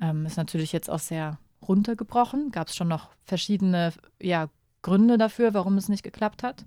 Ähm, 0.00 0.24
ist 0.26 0.38
natürlich 0.38 0.72
jetzt 0.72 0.88
auch 0.88 0.98
sehr 0.98 1.38
runtergebrochen. 1.68 2.50
Gab 2.50 2.68
es 2.68 2.76
schon 2.76 2.88
noch 2.88 3.10
verschiedene 3.24 3.92
ja, 4.20 4.48
Gründe 4.82 5.18
dafür, 5.18 5.54
warum 5.54 5.76
es 5.76 5.88
nicht 5.88 6.02
geklappt 6.02 6.42
hat. 6.42 6.64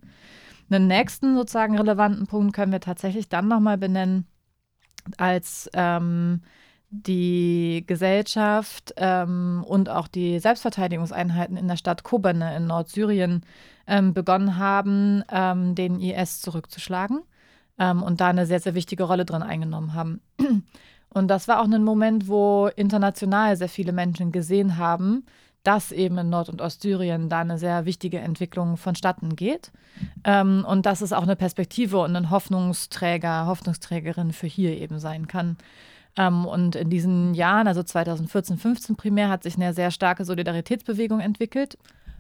Einen 0.69 0.87
nächsten 0.87 1.35
sozusagen 1.35 1.77
relevanten 1.77 2.27
Punkt 2.27 2.53
können 2.53 2.71
wir 2.71 2.81
tatsächlich 2.81 3.29
dann 3.29 3.47
nochmal 3.47 3.77
benennen, 3.77 4.27
als 5.17 5.69
ähm, 5.73 6.41
die 6.89 7.83
Gesellschaft 7.87 8.93
ähm, 8.97 9.63
und 9.65 9.89
auch 9.89 10.07
die 10.07 10.39
Selbstverteidigungseinheiten 10.39 11.57
in 11.57 11.67
der 11.67 11.77
Stadt 11.77 12.03
Kobane 12.03 12.55
in 12.55 12.67
Nordsyrien 12.67 13.43
ähm, 13.87 14.13
begonnen 14.13 14.57
haben, 14.57 15.23
ähm, 15.29 15.75
den 15.75 15.99
IS 15.99 16.41
zurückzuschlagen 16.41 17.23
ähm, 17.77 18.03
und 18.03 18.21
da 18.21 18.27
eine 18.27 18.45
sehr, 18.45 18.59
sehr 18.59 18.75
wichtige 18.75 19.03
Rolle 19.03 19.25
drin 19.25 19.43
eingenommen 19.43 19.93
haben. 19.93 20.21
Und 21.09 21.27
das 21.29 21.47
war 21.47 21.61
auch 21.61 21.65
ein 21.65 21.83
Moment, 21.83 22.27
wo 22.27 22.69
international 22.75 23.55
sehr 23.55 23.69
viele 23.69 23.91
Menschen 23.91 24.31
gesehen 24.31 24.77
haben, 24.77 25.25
dass 25.63 25.91
eben 25.91 26.17
in 26.17 26.29
Nord- 26.29 26.49
und 26.49 26.61
Ostsyrien 26.61 27.29
da 27.29 27.39
eine 27.39 27.57
sehr 27.57 27.85
wichtige 27.85 28.19
Entwicklung 28.19 28.77
vonstatten 28.77 29.35
geht. 29.35 29.71
Ähm, 30.23 30.65
und 30.67 30.85
dass 30.85 31.01
es 31.01 31.13
auch 31.13 31.23
eine 31.23 31.35
Perspektive 31.35 31.99
und 31.99 32.15
ein 32.15 32.29
Hoffnungsträger, 32.29 33.47
Hoffnungsträgerin 33.47 34.31
für 34.31 34.47
hier 34.47 34.77
eben 34.77 34.99
sein 34.99 35.27
kann. 35.27 35.57
Ähm, 36.15 36.45
und 36.45 36.75
in 36.75 36.89
diesen 36.89 37.33
Jahren, 37.33 37.67
also 37.67 37.83
2014, 37.83 38.57
15 38.57 38.95
primär, 38.95 39.29
hat 39.29 39.43
sich 39.43 39.55
eine 39.55 39.73
sehr 39.73 39.91
starke 39.91 40.23
Solidaritätsbewegung 40.23 41.19
entwickelt 41.19 41.77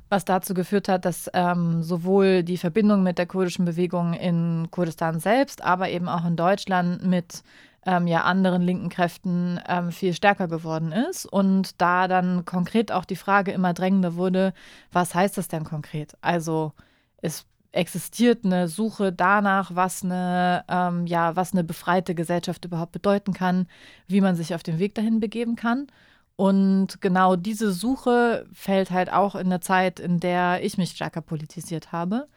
was 0.09 0.25
dazu 0.25 0.53
geführt 0.53 0.87
hat, 0.87 1.05
dass 1.05 1.29
ähm, 1.33 1.83
sowohl 1.83 2.43
die 2.43 2.57
Verbindung 2.57 3.03
mit 3.03 3.17
der 3.17 3.25
kurdischen 3.25 3.65
Bewegung 3.65 4.13
in 4.13 4.69
Kurdistan 4.71 5.19
selbst, 5.19 5.63
aber 5.63 5.89
eben 5.89 6.07
auch 6.07 6.25
in 6.25 6.35
Deutschland 6.35 7.05
mit 7.05 7.43
ähm, 7.87 8.05
ja 8.05 8.23
anderen 8.23 8.61
linken 8.61 8.89
Kräften 8.89 9.59
ähm, 9.67 9.91
viel 9.91 10.13
stärker 10.13 10.47
geworden 10.47 10.91
ist. 10.91 11.25
Und 11.25 11.81
da 11.81 12.07
dann 12.07 12.45
konkret 12.45 12.91
auch 12.91 13.05
die 13.05 13.15
Frage 13.15 13.51
immer 13.53 13.73
drängender 13.73 14.15
wurde, 14.15 14.53
was 14.91 15.15
heißt 15.15 15.37
das 15.37 15.47
denn 15.47 15.63
konkret? 15.63 16.15
Also 16.21 16.73
es 17.21 17.45
existiert 17.71 18.43
eine 18.43 18.67
Suche 18.67 19.13
danach, 19.13 19.73
was 19.73 20.03
eine, 20.03 20.65
ähm, 20.67 21.07
ja, 21.07 21.35
was 21.35 21.53
eine 21.53 21.63
befreite 21.63 22.13
Gesellschaft 22.13 22.65
überhaupt 22.65 22.91
bedeuten 22.91 23.33
kann, 23.33 23.67
wie 24.07 24.21
man 24.21 24.35
sich 24.35 24.53
auf 24.53 24.63
den 24.63 24.79
Weg 24.79 24.93
dahin 24.95 25.19
begeben 25.21 25.55
kann. 25.55 25.87
Und 26.35 27.01
genau 27.01 27.35
diese 27.35 27.71
Suche 27.71 28.45
fällt 28.53 28.91
halt 28.91 29.11
auch 29.11 29.35
in 29.35 29.49
der 29.49 29.61
Zeit, 29.61 29.99
in 29.99 30.19
der 30.19 30.63
ich 30.63 30.77
mich 30.77 30.91
stärker 30.91 31.21
politisiert 31.21 31.91
habe. 31.91 32.27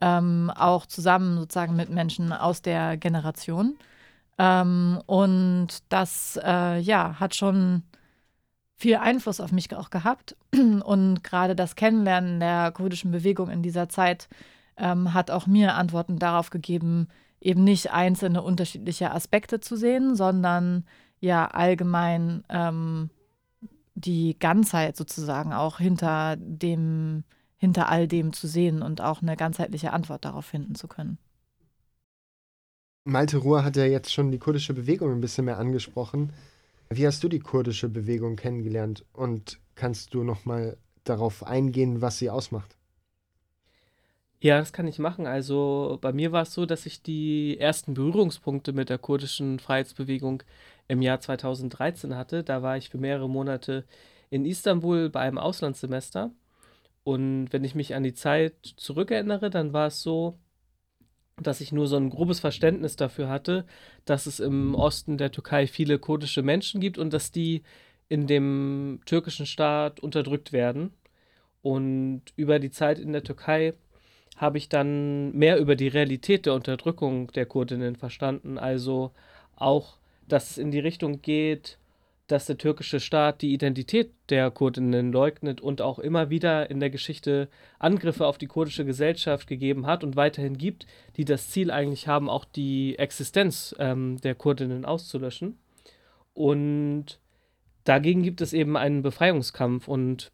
Ähm, 0.00 0.50
auch 0.54 0.86
zusammen 0.86 1.38
sozusagen 1.38 1.76
mit 1.76 1.90
Menschen 1.90 2.32
aus 2.32 2.62
der 2.62 2.96
Generation. 2.96 3.76
Ähm, 4.38 5.00
und 5.06 5.68
das, 5.88 6.38
äh, 6.42 6.78
ja, 6.78 7.20
hat 7.20 7.34
schon 7.34 7.82
viel 8.82 8.96
Einfluss 8.96 9.40
auf 9.40 9.52
mich 9.52 9.74
auch 9.74 9.90
gehabt. 9.90 10.36
Und 10.52 11.22
gerade 11.22 11.54
das 11.54 11.76
Kennenlernen 11.76 12.40
der 12.40 12.72
kurdischen 12.72 13.12
Bewegung 13.12 13.48
in 13.48 13.62
dieser 13.62 13.88
Zeit 13.88 14.28
ähm, 14.76 15.14
hat 15.14 15.30
auch 15.30 15.46
mir 15.46 15.74
Antworten 15.74 16.18
darauf 16.18 16.50
gegeben, 16.50 17.06
eben 17.40 17.62
nicht 17.62 17.92
einzelne 17.92 18.42
unterschiedliche 18.42 19.12
Aspekte 19.12 19.60
zu 19.60 19.76
sehen, 19.76 20.16
sondern 20.16 20.84
ja 21.20 21.46
allgemein 21.46 22.42
ähm, 22.48 23.10
die 23.94 24.36
Ganzheit 24.38 24.96
sozusagen 24.96 25.52
auch 25.52 25.78
hinter 25.78 26.36
dem, 26.36 27.22
hinter 27.56 27.88
all 27.88 28.08
dem 28.08 28.32
zu 28.32 28.48
sehen 28.48 28.82
und 28.82 29.00
auch 29.00 29.22
eine 29.22 29.36
ganzheitliche 29.36 29.92
Antwort 29.92 30.24
darauf 30.24 30.46
finden 30.46 30.74
zu 30.74 30.88
können. 30.88 31.18
Malte 33.04 33.38
Ruhr 33.38 33.64
hat 33.64 33.76
ja 33.76 33.84
jetzt 33.84 34.12
schon 34.12 34.30
die 34.30 34.38
kurdische 34.38 34.74
Bewegung 34.74 35.10
ein 35.10 35.20
bisschen 35.20 35.44
mehr 35.44 35.58
angesprochen. 35.58 36.32
Wie 36.88 37.06
hast 37.06 37.24
du 37.24 37.28
die 37.28 37.40
kurdische 37.40 37.88
Bewegung 37.88 38.36
kennengelernt 38.36 39.04
und 39.12 39.58
kannst 39.74 40.14
du 40.14 40.22
noch 40.22 40.44
mal 40.44 40.76
darauf 41.02 41.44
eingehen, 41.44 42.00
was 42.00 42.18
sie 42.18 42.30
ausmacht? 42.30 42.76
Ja, 44.40 44.58
das 44.58 44.72
kann 44.72 44.86
ich 44.86 45.00
machen. 45.00 45.26
Also 45.26 45.98
bei 46.00 46.12
mir 46.12 46.30
war 46.30 46.42
es 46.42 46.54
so, 46.54 46.64
dass 46.64 46.86
ich 46.86 47.02
die 47.02 47.58
ersten 47.58 47.94
Berührungspunkte 47.94 48.72
mit 48.72 48.88
der 48.88 48.98
kurdischen 48.98 49.58
Freiheitsbewegung 49.58 50.44
im 50.86 51.02
Jahr 51.02 51.20
2013 51.20 52.14
hatte. 52.16 52.44
Da 52.44 52.62
war 52.62 52.76
ich 52.76 52.88
für 52.88 52.98
mehrere 52.98 53.28
Monate 53.28 53.84
in 54.30 54.44
Istanbul 54.44 55.10
bei 55.10 55.20
einem 55.20 55.38
Auslandssemester. 55.38 56.30
Und 57.04 57.52
wenn 57.52 57.64
ich 57.64 57.74
mich 57.74 57.94
an 57.94 58.04
die 58.04 58.14
Zeit 58.14 58.54
zurückerinnere, 58.76 59.50
dann 59.50 59.72
war 59.72 59.88
es 59.88 60.02
so, 60.02 60.38
dass 61.40 61.60
ich 61.60 61.72
nur 61.72 61.86
so 61.86 61.96
ein 61.96 62.10
grobes 62.10 62.40
Verständnis 62.40 62.96
dafür 62.96 63.28
hatte, 63.28 63.64
dass 64.04 64.26
es 64.26 64.40
im 64.40 64.74
Osten 64.74 65.18
der 65.18 65.30
Türkei 65.32 65.66
viele 65.66 65.98
kurdische 65.98 66.42
Menschen 66.42 66.80
gibt 66.80 66.98
und 66.98 67.12
dass 67.12 67.30
die 67.30 67.62
in 68.08 68.26
dem 68.26 69.00
türkischen 69.06 69.46
Staat 69.46 70.00
unterdrückt 70.00 70.52
werden. 70.52 70.92
Und 71.62 72.22
über 72.36 72.58
die 72.58 72.70
Zeit 72.70 72.98
in 72.98 73.12
der 73.12 73.22
Türkei 73.22 73.74
habe 74.36 74.58
ich 74.58 74.68
dann 74.68 75.32
mehr 75.32 75.58
über 75.58 75.76
die 75.76 75.88
Realität 75.88 76.46
der 76.46 76.54
Unterdrückung 76.54 77.30
der 77.32 77.46
Kurdinnen 77.46 77.96
verstanden. 77.96 78.58
Also 78.58 79.12
auch, 79.56 79.98
dass 80.28 80.50
es 80.50 80.58
in 80.58 80.70
die 80.70 80.80
Richtung 80.80 81.22
geht, 81.22 81.78
dass 82.28 82.46
der 82.46 82.58
türkische 82.58 83.00
Staat 83.00 83.42
die 83.42 83.52
Identität 83.52 84.12
der 84.28 84.50
Kurdinnen 84.50 85.12
leugnet 85.12 85.60
und 85.60 85.80
auch 85.80 85.98
immer 85.98 86.30
wieder 86.30 86.70
in 86.70 86.80
der 86.80 86.90
Geschichte 86.90 87.48
Angriffe 87.78 88.26
auf 88.26 88.38
die 88.38 88.46
kurdische 88.46 88.84
Gesellschaft 88.84 89.46
gegeben 89.46 89.86
hat 89.86 90.04
und 90.04 90.16
weiterhin 90.16 90.56
gibt, 90.56 90.86
die 91.16 91.24
das 91.24 91.50
Ziel 91.50 91.70
eigentlich 91.70 92.08
haben, 92.08 92.30
auch 92.30 92.44
die 92.44 92.98
Existenz 92.98 93.74
ähm, 93.78 94.20
der 94.22 94.34
Kurdinnen 94.34 94.84
auszulöschen. 94.84 95.58
Und 96.32 97.18
dagegen 97.84 98.22
gibt 98.22 98.40
es 98.40 98.52
eben 98.52 98.76
einen 98.76 99.02
Befreiungskampf 99.02 99.88
und 99.88 100.32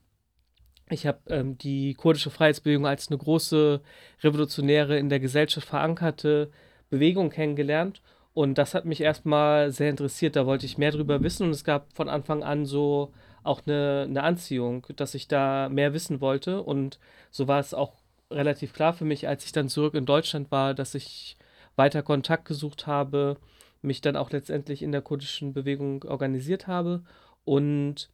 ich 0.90 1.06
habe 1.06 1.18
ähm, 1.28 1.58
die 1.58 1.94
kurdische 1.94 2.30
Freiheitsbewegung 2.30 2.86
als 2.86 3.08
eine 3.08 3.18
große 3.18 3.80
revolutionäre, 4.22 4.98
in 4.98 5.08
der 5.08 5.20
Gesellschaft 5.20 5.66
verankerte 5.66 6.50
Bewegung 6.90 7.30
kennengelernt 7.30 8.00
und 8.38 8.56
das 8.56 8.72
hat 8.74 8.84
mich 8.84 9.00
erstmal 9.00 9.72
sehr 9.72 9.90
interessiert. 9.90 10.36
Da 10.36 10.46
wollte 10.46 10.64
ich 10.64 10.78
mehr 10.78 10.92
drüber 10.92 11.24
wissen 11.24 11.42
und 11.42 11.50
es 11.50 11.64
gab 11.64 11.92
von 11.92 12.08
Anfang 12.08 12.44
an 12.44 12.66
so 12.66 13.12
auch 13.42 13.62
eine, 13.66 14.06
eine 14.08 14.22
Anziehung, 14.22 14.86
dass 14.94 15.16
ich 15.16 15.26
da 15.26 15.68
mehr 15.68 15.92
wissen 15.92 16.20
wollte. 16.20 16.62
Und 16.62 17.00
so 17.32 17.48
war 17.48 17.58
es 17.58 17.74
auch 17.74 17.94
relativ 18.30 18.72
klar 18.74 18.92
für 18.92 19.04
mich, 19.04 19.26
als 19.26 19.44
ich 19.44 19.50
dann 19.50 19.68
zurück 19.68 19.94
in 19.94 20.06
Deutschland 20.06 20.52
war, 20.52 20.72
dass 20.72 20.94
ich 20.94 21.36
weiter 21.74 22.04
Kontakt 22.04 22.44
gesucht 22.44 22.86
habe, 22.86 23.38
mich 23.82 24.02
dann 24.02 24.14
auch 24.14 24.30
letztendlich 24.30 24.84
in 24.84 24.92
der 24.92 25.02
kurdischen 25.02 25.52
Bewegung 25.52 26.04
organisiert 26.04 26.68
habe 26.68 27.02
und 27.44 28.08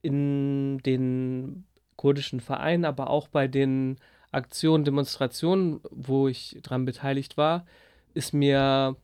in 0.00 0.78
den 0.78 1.66
kurdischen 1.96 2.40
Vereinen, 2.40 2.86
aber 2.86 3.10
auch 3.10 3.28
bei 3.28 3.48
den 3.48 3.98
Aktionen, 4.30 4.86
Demonstrationen, 4.86 5.82
wo 5.90 6.26
ich 6.26 6.58
daran 6.62 6.86
beteiligt 6.86 7.36
war, 7.36 7.66
ist 8.14 8.32
mir 8.32 8.96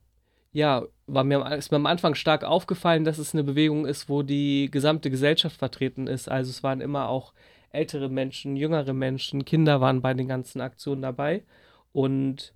ja, 0.52 0.86
war 1.06 1.24
mir, 1.24 1.44
ist 1.56 1.70
mir 1.70 1.76
am 1.76 1.86
Anfang 1.86 2.14
stark 2.14 2.44
aufgefallen, 2.44 3.04
dass 3.04 3.18
es 3.18 3.34
eine 3.34 3.44
Bewegung 3.44 3.86
ist, 3.86 4.08
wo 4.08 4.22
die 4.22 4.70
gesamte 4.70 5.10
Gesellschaft 5.10 5.56
vertreten 5.56 6.06
ist. 6.06 6.30
Also 6.30 6.50
es 6.50 6.62
waren 6.62 6.80
immer 6.80 7.08
auch 7.08 7.32
ältere 7.70 8.08
Menschen, 8.08 8.56
jüngere 8.56 8.92
Menschen, 8.92 9.44
Kinder 9.44 9.80
waren 9.80 10.00
bei 10.00 10.14
den 10.14 10.28
ganzen 10.28 10.60
Aktionen 10.60 11.02
dabei. 11.02 11.44
Und 11.92 12.54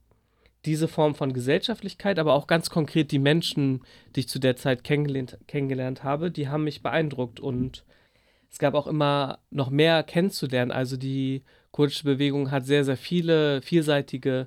diese 0.64 0.88
Form 0.88 1.14
von 1.14 1.32
Gesellschaftlichkeit, 1.32 2.18
aber 2.18 2.34
auch 2.34 2.46
ganz 2.46 2.70
konkret 2.70 3.10
die 3.10 3.18
Menschen, 3.18 3.82
die 4.14 4.20
ich 4.20 4.28
zu 4.28 4.38
der 4.38 4.56
Zeit 4.56 4.84
kennengelernt, 4.84 5.38
kennengelernt 5.48 6.04
habe, 6.04 6.30
die 6.30 6.48
haben 6.48 6.64
mich 6.64 6.82
beeindruckt. 6.82 7.40
Und 7.40 7.84
es 8.50 8.58
gab 8.58 8.74
auch 8.74 8.86
immer 8.86 9.38
noch 9.50 9.70
mehr 9.70 10.02
kennenzulernen. 10.02 10.70
Also 10.70 10.96
die 10.96 11.42
kurdische 11.72 12.04
Bewegung 12.04 12.50
hat 12.50 12.64
sehr, 12.64 12.84
sehr 12.84 12.96
viele 12.96 13.60
vielseitige 13.62 14.46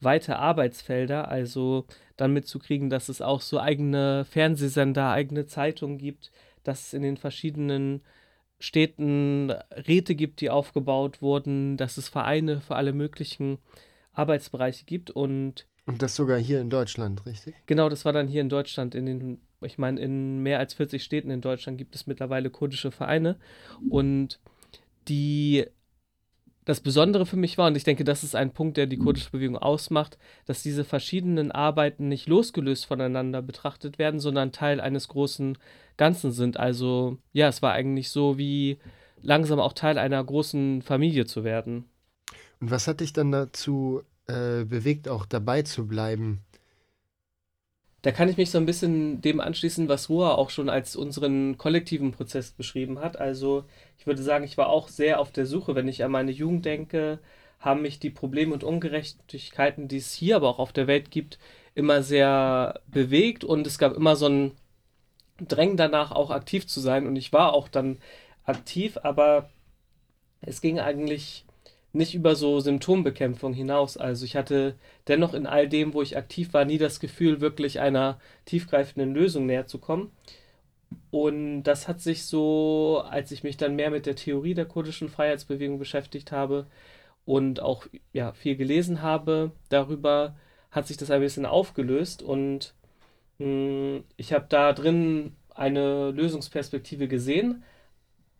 weite 0.00 0.38
Arbeitsfelder. 0.38 1.28
Also 1.28 1.86
dann 2.16 2.32
mitzukriegen, 2.32 2.90
dass 2.90 3.08
es 3.08 3.20
auch 3.20 3.40
so 3.40 3.60
eigene 3.60 4.24
Fernsehsender, 4.24 5.10
eigene 5.10 5.46
Zeitungen 5.46 5.98
gibt, 5.98 6.30
dass 6.64 6.88
es 6.88 6.94
in 6.94 7.02
den 7.02 7.16
verschiedenen 7.16 8.02
Städten 8.58 9.50
Räte 9.50 10.14
gibt, 10.14 10.40
die 10.40 10.50
aufgebaut 10.50 11.20
wurden, 11.20 11.76
dass 11.76 11.98
es 11.98 12.08
Vereine 12.08 12.60
für 12.60 12.76
alle 12.76 12.92
möglichen 12.92 13.58
Arbeitsbereiche 14.12 14.84
gibt 14.84 15.10
und 15.10 15.66
und 15.88 16.02
das 16.02 16.16
sogar 16.16 16.36
hier 16.36 16.60
in 16.60 16.68
Deutschland, 16.68 17.24
richtig? 17.26 17.54
Genau, 17.66 17.88
das 17.88 18.04
war 18.04 18.12
dann 18.12 18.26
hier 18.26 18.40
in 18.40 18.48
Deutschland. 18.48 18.96
In 18.96 19.06
den, 19.06 19.40
ich 19.60 19.78
meine, 19.78 20.00
in 20.00 20.42
mehr 20.42 20.58
als 20.58 20.74
40 20.74 21.02
Städten 21.02 21.30
in 21.30 21.40
Deutschland 21.40 21.78
gibt 21.78 21.94
es 21.94 22.08
mittlerweile 22.08 22.50
kurdische 22.50 22.90
Vereine. 22.90 23.38
Und 23.88 24.40
die 25.06 25.64
das 26.66 26.80
Besondere 26.80 27.26
für 27.26 27.36
mich 27.36 27.56
war, 27.56 27.68
und 27.68 27.76
ich 27.76 27.84
denke, 27.84 28.02
das 28.02 28.24
ist 28.24 28.34
ein 28.34 28.52
Punkt, 28.52 28.76
der 28.76 28.86
die 28.86 28.98
kurdische 28.98 29.30
Bewegung 29.30 29.56
ausmacht, 29.56 30.18
dass 30.46 30.64
diese 30.64 30.84
verschiedenen 30.84 31.52
Arbeiten 31.52 32.08
nicht 32.08 32.28
losgelöst 32.28 32.86
voneinander 32.86 33.40
betrachtet 33.40 33.98
werden, 34.00 34.18
sondern 34.18 34.50
Teil 34.50 34.80
eines 34.80 35.06
großen 35.06 35.56
Ganzen 35.96 36.32
sind. 36.32 36.58
Also 36.58 37.18
ja, 37.32 37.46
es 37.46 37.62
war 37.62 37.72
eigentlich 37.72 38.10
so 38.10 38.36
wie 38.36 38.78
langsam 39.22 39.60
auch 39.60 39.74
Teil 39.74 39.96
einer 39.96 40.22
großen 40.22 40.82
Familie 40.82 41.24
zu 41.24 41.44
werden. 41.44 41.84
Und 42.60 42.72
was 42.72 42.88
hat 42.88 43.00
dich 43.00 43.12
dann 43.12 43.30
dazu 43.30 44.02
äh, 44.26 44.64
bewegt, 44.64 45.08
auch 45.08 45.24
dabei 45.24 45.62
zu 45.62 45.86
bleiben? 45.86 46.40
Da 48.06 48.12
kann 48.12 48.28
ich 48.28 48.36
mich 48.36 48.52
so 48.52 48.58
ein 48.58 48.66
bisschen 48.66 49.20
dem 49.20 49.40
anschließen, 49.40 49.88
was 49.88 50.08
Ruha 50.08 50.36
auch 50.36 50.50
schon 50.50 50.68
als 50.68 50.94
unseren 50.94 51.58
kollektiven 51.58 52.12
Prozess 52.12 52.52
beschrieben 52.52 53.00
hat. 53.00 53.18
Also 53.18 53.64
ich 53.98 54.06
würde 54.06 54.22
sagen, 54.22 54.44
ich 54.44 54.56
war 54.56 54.68
auch 54.68 54.86
sehr 54.86 55.18
auf 55.18 55.32
der 55.32 55.44
Suche, 55.44 55.74
wenn 55.74 55.88
ich 55.88 56.04
an 56.04 56.12
meine 56.12 56.30
Jugend 56.30 56.64
denke, 56.64 57.18
haben 57.58 57.82
mich 57.82 57.98
die 57.98 58.10
Probleme 58.10 58.54
und 58.54 58.62
Ungerechtigkeiten, 58.62 59.88
die 59.88 59.96
es 59.96 60.12
hier 60.12 60.36
aber 60.36 60.48
auch 60.48 60.60
auf 60.60 60.72
der 60.72 60.86
Welt 60.86 61.10
gibt, 61.10 61.40
immer 61.74 62.04
sehr 62.04 62.80
bewegt 62.86 63.42
und 63.42 63.66
es 63.66 63.76
gab 63.76 63.96
immer 63.96 64.14
so 64.14 64.28
ein 64.28 64.52
Drängen 65.40 65.76
danach, 65.76 66.12
auch 66.12 66.30
aktiv 66.30 66.68
zu 66.68 66.78
sein. 66.78 67.08
Und 67.08 67.16
ich 67.16 67.32
war 67.32 67.54
auch 67.54 67.66
dann 67.66 67.98
aktiv, 68.44 68.98
aber 69.02 69.50
es 70.42 70.60
ging 70.60 70.78
eigentlich 70.78 71.44
nicht 71.96 72.14
über 72.14 72.36
so 72.36 72.60
Symptombekämpfung 72.60 73.52
hinaus. 73.52 73.96
Also 73.96 74.24
ich 74.24 74.36
hatte 74.36 74.74
dennoch 75.08 75.34
in 75.34 75.46
all 75.46 75.68
dem, 75.68 75.94
wo 75.94 76.02
ich 76.02 76.16
aktiv 76.16 76.52
war, 76.52 76.64
nie 76.64 76.78
das 76.78 77.00
Gefühl, 77.00 77.40
wirklich 77.40 77.80
einer 77.80 78.18
tiefgreifenden 78.44 79.14
Lösung 79.14 79.46
näher 79.46 79.66
zu 79.66 79.78
kommen. 79.78 80.12
Und 81.10 81.64
das 81.64 81.88
hat 81.88 82.00
sich 82.00 82.24
so, 82.24 83.02
als 83.08 83.32
ich 83.32 83.42
mich 83.42 83.56
dann 83.56 83.76
mehr 83.76 83.90
mit 83.90 84.06
der 84.06 84.16
Theorie 84.16 84.54
der 84.54 84.66
kurdischen 84.66 85.08
Freiheitsbewegung 85.08 85.78
beschäftigt 85.78 86.32
habe 86.32 86.66
und 87.24 87.60
auch 87.60 87.86
ja, 88.12 88.32
viel 88.32 88.56
gelesen 88.56 89.02
habe 89.02 89.52
darüber, 89.68 90.36
hat 90.70 90.86
sich 90.86 90.96
das 90.96 91.10
ein 91.10 91.20
bisschen 91.20 91.46
aufgelöst 91.46 92.22
und 92.22 92.74
mh, 93.38 93.46
hm, 93.46 94.04
ich 94.16 94.32
habe 94.32 94.46
da 94.48 94.72
drin 94.72 95.32
eine 95.54 96.10
Lösungsperspektive 96.10 97.08
gesehen, 97.08 97.64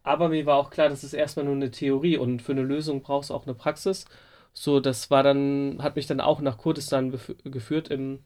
aber 0.06 0.28
mir 0.28 0.46
war 0.46 0.56
auch 0.56 0.70
klar, 0.70 0.88
das 0.88 1.02
ist 1.04 1.14
erstmal 1.14 1.44
nur 1.46 1.56
eine 1.56 1.72
Theorie 1.72 2.16
und 2.16 2.40
für 2.40 2.52
eine 2.52 2.62
Lösung 2.62 3.02
brauchst 3.02 3.30
du 3.30 3.34
auch 3.34 3.44
eine 3.44 3.54
Praxis. 3.54 4.06
So, 4.52 4.78
das 4.80 5.10
war 5.10 5.24
dann, 5.24 5.78
hat 5.82 5.96
mich 5.96 6.06
dann 6.06 6.20
auch 6.20 6.40
nach 6.40 6.58
Kurdistan 6.58 7.18
geführt. 7.44 7.88
Im 7.90 8.20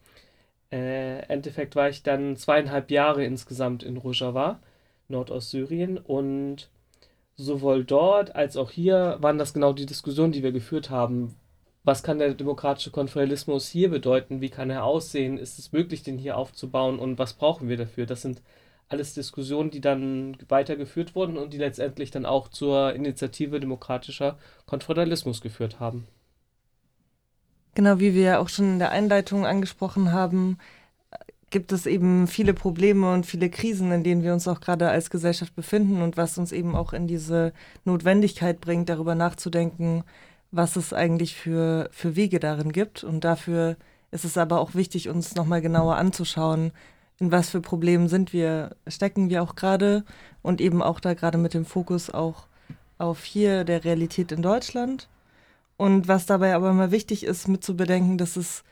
äh, 0.71 1.21
Endeffekt 1.21 1.77
war 1.77 1.89
ich 1.89 2.03
dann 2.03 2.37
zweieinhalb 2.37 2.91
Jahre 2.91 3.25
insgesamt 3.25 3.83
in 3.83 3.97
Rojava, 3.97 4.61
Nordostsyrien. 5.09 5.97
Und 5.97 6.69
sowohl 7.37 7.85
dort 7.85 8.37
als 8.37 8.59
auch 8.59 8.71
hier 8.71 9.17
waren 9.21 9.39
das 9.39 9.55
genau 9.55 9.73
die 9.73 9.87
Diskussionen, 9.87 10.33
die 10.33 10.43
wir 10.43 10.53
geführt 10.53 10.91
haben. 10.91 11.35
Was 11.83 12.03
kann 12.03 12.19
der 12.19 12.35
demokratische 12.35 12.91
Konföderalismus 12.91 13.69
hier 13.69 13.89
bedeuten? 13.89 14.43
Wie 14.43 14.51
kann 14.51 14.69
er 14.69 14.85
aussehen? 14.85 15.39
Ist 15.39 15.59
es 15.59 15.73
möglich, 15.73 16.03
den 16.03 16.19
hier 16.19 16.37
aufzubauen? 16.37 16.99
Und 16.99 17.19
was 17.19 17.33
brauchen 17.33 17.71
wir 17.71 17.79
dafür? 17.79 18.05
Das 18.05 18.21
sind 18.21 18.43
alles 18.91 19.15
Diskussionen, 19.15 19.71
die 19.71 19.81
dann 19.81 20.37
weitergeführt 20.49 21.15
wurden 21.15 21.39
und 21.39 21.53
die 21.53 21.59
letztendlich 21.59 22.11
dann 22.11 22.27
auch 22.27 22.49
zur 22.49 22.93
Initiative 22.93 23.61
demokratischer 23.61 24.37
Konföderalismus 24.67 25.41
geführt 25.41 25.81
haben. 25.81 26.07
Genau, 27.75 28.01
wie 28.01 28.15
wir 28.15 28.23
ja 28.23 28.39
auch 28.41 28.49
schon 28.49 28.73
in 28.73 28.79
der 28.81 28.91
Einleitung 28.91 29.47
angesprochen 29.47 30.13
haben, 30.13 30.59
gibt 31.51 31.73
es 31.73 31.87
eben 31.87 32.27
viele 32.27 32.53
Probleme 32.53 33.13
und 33.13 33.27
viele 33.27 33.49
Krisen, 33.49 33.93
in 33.93 34.03
denen 34.03 34.25
wir 34.25 34.33
uns 34.33 34.49
auch 34.49 34.61
gerade 34.61 34.89
als 34.89 35.09
Gesellschaft 35.09 35.55
befinden 35.55 36.03
und 36.03 36.17
was 36.17 36.37
uns 36.37 36.51
eben 36.51 36.75
auch 36.75 36.93
in 36.93 37.07
diese 37.07 37.53
Notwendigkeit 37.85 38.61
bringt, 38.61 38.89
darüber 38.89 39.15
nachzudenken, 39.15 40.03
was 40.51 40.75
es 40.75 40.93
eigentlich 40.93 41.37
für, 41.37 41.89
für 41.93 42.17
Wege 42.17 42.41
darin 42.41 42.73
gibt. 42.73 43.05
Und 43.05 43.23
dafür 43.23 43.77
ist 44.11 44.25
es 44.25 44.37
aber 44.37 44.61
auch 44.61 44.75
wichtig, 44.75 45.09
uns 45.09 45.37
nochmal 45.37 45.61
genauer 45.61 45.97
anzuschauen, 45.97 46.73
in 47.21 47.31
was 47.31 47.51
für 47.51 47.61
Problemen 47.61 48.09
sind 48.09 48.33
wir, 48.33 48.77
stecken 48.87 49.29
wir 49.31 49.43
auch 49.43 49.55
gerade 49.55 50.05
und 50.43 50.61
eben 50.61 50.83
auch 50.83 51.01
da 51.01 51.15
gerade 51.15 51.39
mit 51.39 51.55
dem 51.55 51.67
Fokus 51.67 52.11
auch 52.11 52.47
auf 52.99 53.25
hier 53.25 53.65
der 53.65 53.85
Realität 53.85 54.33
in 54.33 54.43
Deutschland. 54.43 55.09
Und 55.77 56.09
was 56.09 56.27
dabei 56.27 56.55
aber 56.55 56.71
immer 56.71 56.91
wichtig 56.91 57.25
ist, 57.25 57.49
mitzubedenken, 57.49 58.19
dass 58.19 58.37
es, 58.37 58.65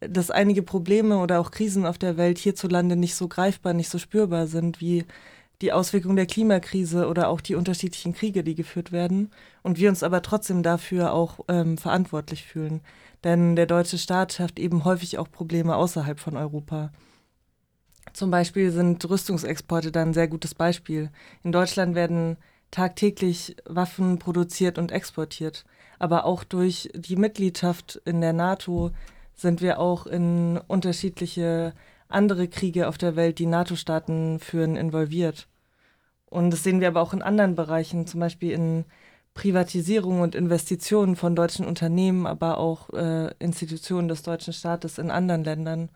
dass 0.00 0.30
einige 0.30 0.62
Probleme 0.62 1.18
oder 1.18 1.40
auch 1.40 1.50
Krisen 1.52 1.86
auf 1.86 1.98
der 1.98 2.16
Welt 2.16 2.38
hierzulande 2.38 2.96
nicht 2.96 3.14
so 3.14 3.28
greifbar, 3.28 3.74
nicht 3.74 3.90
so 3.90 3.98
spürbar 3.98 4.48
sind 4.48 4.80
wie 4.80 5.04
die 5.62 5.72
Auswirkungen 5.72 6.16
der 6.16 6.26
Klimakrise 6.26 7.08
oder 7.08 7.28
auch 7.28 7.40
die 7.40 7.54
unterschiedlichen 7.54 8.12
Kriege, 8.12 8.42
die 8.44 8.54
geführt 8.56 8.92
werden. 8.92 9.30
Und 9.62 9.78
wir 9.78 9.88
uns 9.88 10.02
aber 10.02 10.22
trotzdem 10.22 10.62
dafür 10.64 11.12
auch 11.12 11.40
ähm, 11.48 11.78
verantwortlich 11.78 12.44
fühlen. 12.44 12.80
Denn 13.22 13.56
der 13.56 13.66
deutsche 13.66 13.98
Staat 13.98 14.32
schafft 14.32 14.58
eben 14.58 14.84
häufig 14.84 15.18
auch 15.18 15.30
Probleme 15.30 15.76
außerhalb 15.76 16.20
von 16.20 16.36
Europa. 16.36 16.90
Zum 18.14 18.30
Beispiel 18.30 18.70
sind 18.70 19.08
Rüstungsexporte 19.10 19.90
dann 19.90 20.10
ein 20.10 20.14
sehr 20.14 20.28
gutes 20.28 20.54
Beispiel. 20.54 21.10
In 21.42 21.50
Deutschland 21.50 21.96
werden 21.96 22.36
tagtäglich 22.70 23.56
Waffen 23.66 24.20
produziert 24.20 24.78
und 24.78 24.92
exportiert. 24.92 25.64
Aber 25.98 26.24
auch 26.24 26.44
durch 26.44 26.88
die 26.94 27.16
Mitgliedschaft 27.16 28.00
in 28.04 28.20
der 28.20 28.32
NATO 28.32 28.92
sind 29.34 29.60
wir 29.60 29.80
auch 29.80 30.06
in 30.06 30.60
unterschiedliche 30.68 31.74
andere 32.08 32.46
Kriege 32.46 32.86
auf 32.86 32.98
der 32.98 33.16
Welt, 33.16 33.40
die 33.40 33.46
NATO-Staaten 33.46 34.38
führen, 34.38 34.76
involviert. 34.76 35.48
Und 36.26 36.50
das 36.50 36.62
sehen 36.62 36.80
wir 36.80 36.88
aber 36.88 37.00
auch 37.00 37.14
in 37.14 37.22
anderen 37.22 37.56
Bereichen, 37.56 38.06
zum 38.06 38.20
Beispiel 38.20 38.52
in 38.52 38.84
Privatisierung 39.34 40.20
und 40.20 40.36
Investitionen 40.36 41.16
von 41.16 41.34
deutschen 41.34 41.66
Unternehmen, 41.66 42.26
aber 42.26 42.58
auch 42.58 42.90
äh, 42.90 43.34
Institutionen 43.40 44.06
des 44.06 44.22
deutschen 44.22 44.52
Staates 44.52 44.98
in 44.98 45.10
anderen 45.10 45.42
Ländern, 45.42 45.90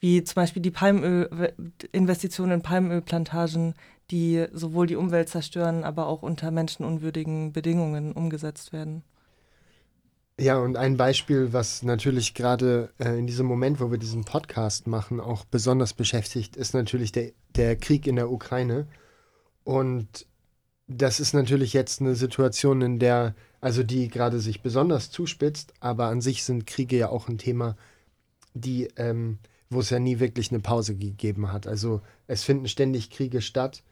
wie 0.00 0.24
zum 0.24 0.34
Beispiel 0.34 0.62
die 0.62 0.70
Palmöl, 0.70 1.52
Investitionen 1.92 2.52
in 2.52 2.62
Palmölplantagen, 2.62 3.74
die 4.10 4.46
sowohl 4.52 4.86
die 4.86 4.96
Umwelt 4.96 5.28
zerstören, 5.28 5.84
aber 5.84 6.06
auch 6.06 6.22
unter 6.22 6.50
menschenunwürdigen 6.50 7.52
Bedingungen 7.52 8.12
umgesetzt 8.12 8.72
werden. 8.72 9.04
Ja, 10.40 10.58
und 10.58 10.78
ein 10.78 10.96
Beispiel, 10.96 11.52
was 11.52 11.82
natürlich 11.82 12.32
gerade 12.32 12.90
äh, 12.98 13.18
in 13.18 13.26
diesem 13.26 13.44
Moment, 13.44 13.78
wo 13.78 13.90
wir 13.90 13.98
diesen 13.98 14.24
Podcast 14.24 14.86
machen, 14.86 15.20
auch 15.20 15.44
besonders 15.44 15.92
beschäftigt, 15.92 16.56
ist 16.56 16.72
natürlich 16.72 17.12
der, 17.12 17.32
der 17.56 17.76
Krieg 17.76 18.06
in 18.06 18.16
der 18.16 18.30
Ukraine. 18.30 18.86
Und 19.64 20.26
das 20.86 21.20
ist 21.20 21.34
natürlich 21.34 21.74
jetzt 21.74 22.00
eine 22.00 22.14
Situation, 22.14 22.80
in 22.80 22.98
der, 22.98 23.34
also 23.60 23.82
die 23.82 24.08
gerade 24.08 24.40
sich 24.40 24.62
besonders 24.62 25.10
zuspitzt, 25.10 25.74
aber 25.78 26.06
an 26.06 26.22
sich 26.22 26.42
sind 26.42 26.66
Kriege 26.66 26.96
ja 26.96 27.10
auch 27.10 27.28
ein 27.28 27.36
Thema, 27.36 27.76
die, 28.54 28.88
ähm, 28.96 29.38
wo 29.70 29.80
es 29.80 29.90
ja 29.90 29.98
nie 29.98 30.18
wirklich 30.18 30.50
eine 30.50 30.60
Pause 30.60 30.96
gegeben 30.96 31.52
hat. 31.52 31.66
Also 31.66 32.02
es 32.26 32.42
finden 32.42 32.68
ständig 32.68 33.10
Kriege 33.10 33.40
statt 33.40 33.82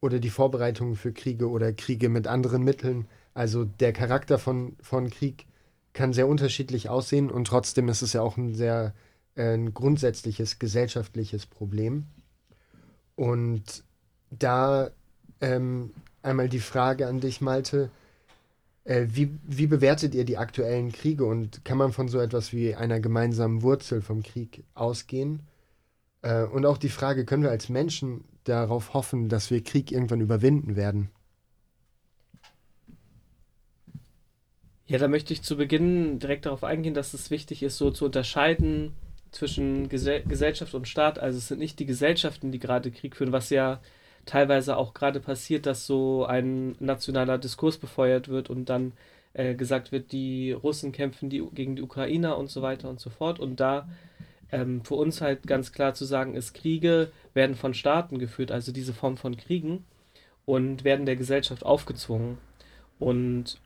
oder 0.00 0.18
die 0.18 0.30
Vorbereitungen 0.30 0.96
für 0.96 1.12
Kriege 1.12 1.48
oder 1.48 1.72
Kriege 1.72 2.08
mit 2.08 2.26
anderen 2.26 2.62
Mitteln. 2.62 3.06
Also 3.32 3.64
der 3.64 3.92
Charakter 3.92 4.38
von, 4.38 4.76
von 4.82 5.08
Krieg 5.08 5.46
kann 5.92 6.12
sehr 6.12 6.28
unterschiedlich 6.28 6.88
aussehen 6.88 7.30
und 7.30 7.46
trotzdem 7.46 7.88
ist 7.88 8.02
es 8.02 8.12
ja 8.12 8.22
auch 8.22 8.36
ein 8.36 8.54
sehr 8.54 8.92
äh, 9.36 9.54
ein 9.54 9.72
grundsätzliches 9.72 10.58
gesellschaftliches 10.58 11.46
Problem. 11.46 12.06
Und 13.16 13.84
da 14.30 14.90
ähm, 15.40 15.92
einmal 16.22 16.48
die 16.48 16.60
Frage 16.60 17.06
an 17.06 17.20
dich, 17.20 17.40
Malte. 17.40 17.90
Äh, 18.90 19.14
wie, 19.14 19.38
wie 19.46 19.68
bewertet 19.68 20.16
ihr 20.16 20.24
die 20.24 20.36
aktuellen 20.36 20.90
Kriege 20.90 21.24
und 21.24 21.64
kann 21.64 21.78
man 21.78 21.92
von 21.92 22.08
so 22.08 22.18
etwas 22.18 22.52
wie 22.52 22.74
einer 22.74 22.98
gemeinsamen 22.98 23.62
Wurzel 23.62 24.02
vom 24.02 24.24
Krieg 24.24 24.64
ausgehen? 24.74 25.42
Äh, 26.22 26.42
und 26.42 26.66
auch 26.66 26.76
die 26.76 26.88
Frage, 26.88 27.24
können 27.24 27.44
wir 27.44 27.50
als 27.50 27.68
Menschen 27.68 28.24
darauf 28.42 28.92
hoffen, 28.92 29.28
dass 29.28 29.48
wir 29.48 29.62
Krieg 29.62 29.92
irgendwann 29.92 30.20
überwinden 30.20 30.74
werden? 30.74 31.08
Ja, 34.86 34.98
da 34.98 35.06
möchte 35.06 35.32
ich 35.34 35.42
zu 35.42 35.56
Beginn 35.56 36.18
direkt 36.18 36.46
darauf 36.46 36.64
eingehen, 36.64 36.94
dass 36.94 37.14
es 37.14 37.30
wichtig 37.30 37.62
ist, 37.62 37.76
so 37.76 37.92
zu 37.92 38.06
unterscheiden 38.06 38.94
zwischen 39.30 39.88
Gesell 39.88 40.24
Gesellschaft 40.24 40.74
und 40.74 40.88
Staat. 40.88 41.20
Also 41.20 41.38
es 41.38 41.46
sind 41.46 41.60
nicht 41.60 41.78
die 41.78 41.86
Gesellschaften, 41.86 42.50
die 42.50 42.58
gerade 42.58 42.90
Krieg 42.90 43.14
führen, 43.14 43.30
was 43.30 43.50
ja 43.50 43.80
teilweise 44.26 44.76
auch 44.76 44.94
gerade 44.94 45.20
passiert, 45.20 45.66
dass 45.66 45.86
so 45.86 46.24
ein 46.24 46.76
nationaler 46.80 47.38
Diskurs 47.38 47.78
befeuert 47.78 48.28
wird 48.28 48.50
und 48.50 48.68
dann 48.68 48.92
äh, 49.32 49.54
gesagt 49.54 49.92
wird, 49.92 50.12
die 50.12 50.52
Russen 50.52 50.92
kämpfen 50.92 51.30
die, 51.30 51.42
gegen 51.54 51.76
die 51.76 51.82
Ukrainer 51.82 52.36
und 52.38 52.50
so 52.50 52.62
weiter 52.62 52.88
und 52.88 53.00
so 53.00 53.10
fort. 53.10 53.40
Und 53.40 53.60
da 53.60 53.88
ähm, 54.52 54.84
für 54.84 54.94
uns 54.94 55.20
halt 55.20 55.46
ganz 55.46 55.72
klar 55.72 55.94
zu 55.94 56.04
sagen 56.04 56.34
ist, 56.34 56.54
Kriege 56.54 57.12
werden 57.34 57.56
von 57.56 57.74
Staaten 57.74 58.18
geführt, 58.18 58.52
also 58.52 58.72
diese 58.72 58.94
Form 58.94 59.16
von 59.16 59.36
Kriegen, 59.36 59.84
und 60.46 60.84
werden 60.84 61.06
der 61.06 61.16
Gesellschaft 61.16 61.64
aufgezwungen. 61.64 62.38
Und 62.98 63.60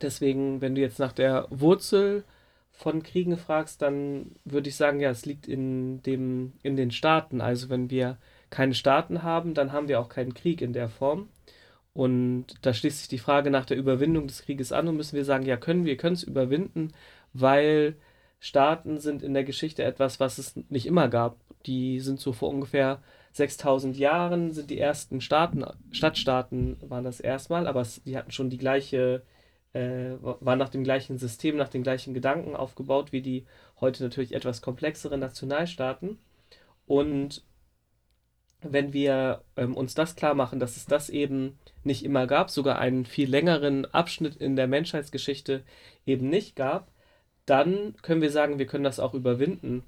Deswegen, 0.00 0.60
wenn 0.60 0.74
du 0.74 0.80
jetzt 0.80 0.98
nach 0.98 1.12
der 1.12 1.46
Wurzel 1.50 2.24
von 2.70 3.02
Kriegen 3.02 3.36
fragst, 3.36 3.82
dann 3.82 4.32
würde 4.44 4.68
ich 4.68 4.76
sagen, 4.76 5.00
ja, 5.00 5.10
es 5.10 5.26
liegt 5.26 5.46
in 5.46 6.02
dem, 6.02 6.54
in 6.62 6.76
den 6.76 6.90
Staaten. 6.90 7.40
Also 7.40 7.68
wenn 7.68 7.90
wir 7.90 8.16
keine 8.52 8.74
Staaten 8.74 9.24
haben, 9.24 9.54
dann 9.54 9.72
haben 9.72 9.88
wir 9.88 9.98
auch 9.98 10.08
keinen 10.08 10.34
Krieg 10.34 10.60
in 10.62 10.72
der 10.72 10.88
Form. 10.88 11.28
Und 11.94 12.46
da 12.62 12.72
schließt 12.72 13.00
sich 13.00 13.08
die 13.08 13.18
Frage 13.18 13.50
nach 13.50 13.66
der 13.66 13.76
Überwindung 13.76 14.28
des 14.28 14.42
Krieges 14.42 14.72
an 14.72 14.88
und 14.88 14.96
müssen 14.96 15.16
wir 15.16 15.24
sagen, 15.24 15.44
ja, 15.44 15.56
können 15.56 15.84
wir 15.84 15.96
können 15.96 16.14
es 16.14 16.22
überwinden, 16.22 16.92
weil 17.32 17.96
Staaten 18.40 18.98
sind 18.98 19.22
in 19.22 19.34
der 19.34 19.44
Geschichte 19.44 19.82
etwas, 19.82 20.20
was 20.20 20.38
es 20.38 20.56
nicht 20.68 20.86
immer 20.86 21.08
gab. 21.08 21.36
Die 21.66 22.00
sind 22.00 22.20
so 22.20 22.32
vor 22.32 22.50
ungefähr 22.50 23.02
6000 23.32 23.96
Jahren 23.96 24.52
sind 24.52 24.70
die 24.70 24.78
ersten 24.78 25.20
Staaten, 25.20 25.64
Stadtstaaten 25.90 26.76
waren 26.82 27.04
das 27.04 27.20
erstmal, 27.20 27.66
aber 27.66 27.86
die 28.04 28.16
hatten 28.16 28.30
schon 28.30 28.50
die 28.50 28.58
gleiche 28.58 29.22
äh, 29.72 30.16
war 30.20 30.56
nach 30.56 30.68
dem 30.68 30.84
gleichen 30.84 31.16
System, 31.18 31.56
nach 31.56 31.68
den 31.68 31.82
gleichen 31.82 32.12
Gedanken 32.12 32.54
aufgebaut 32.56 33.12
wie 33.12 33.22
die 33.22 33.46
heute 33.80 34.02
natürlich 34.02 34.34
etwas 34.34 34.60
komplexeren 34.60 35.20
Nationalstaaten. 35.20 36.18
Und 36.86 37.42
wenn 38.62 38.92
wir 38.92 39.42
ähm, 39.56 39.76
uns 39.76 39.94
das 39.94 40.16
klar 40.16 40.34
machen, 40.34 40.60
dass 40.60 40.76
es 40.76 40.86
das 40.86 41.10
eben 41.10 41.58
nicht 41.84 42.04
immer 42.04 42.26
gab, 42.26 42.50
sogar 42.50 42.78
einen 42.78 43.04
viel 43.04 43.28
längeren 43.28 43.84
Abschnitt 43.86 44.36
in 44.36 44.56
der 44.56 44.66
Menschheitsgeschichte 44.66 45.62
eben 46.06 46.28
nicht 46.28 46.56
gab, 46.56 46.88
dann 47.46 47.94
können 48.02 48.22
wir 48.22 48.30
sagen, 48.30 48.58
wir 48.58 48.66
können 48.66 48.84
das 48.84 49.00
auch 49.00 49.14
überwinden. 49.14 49.82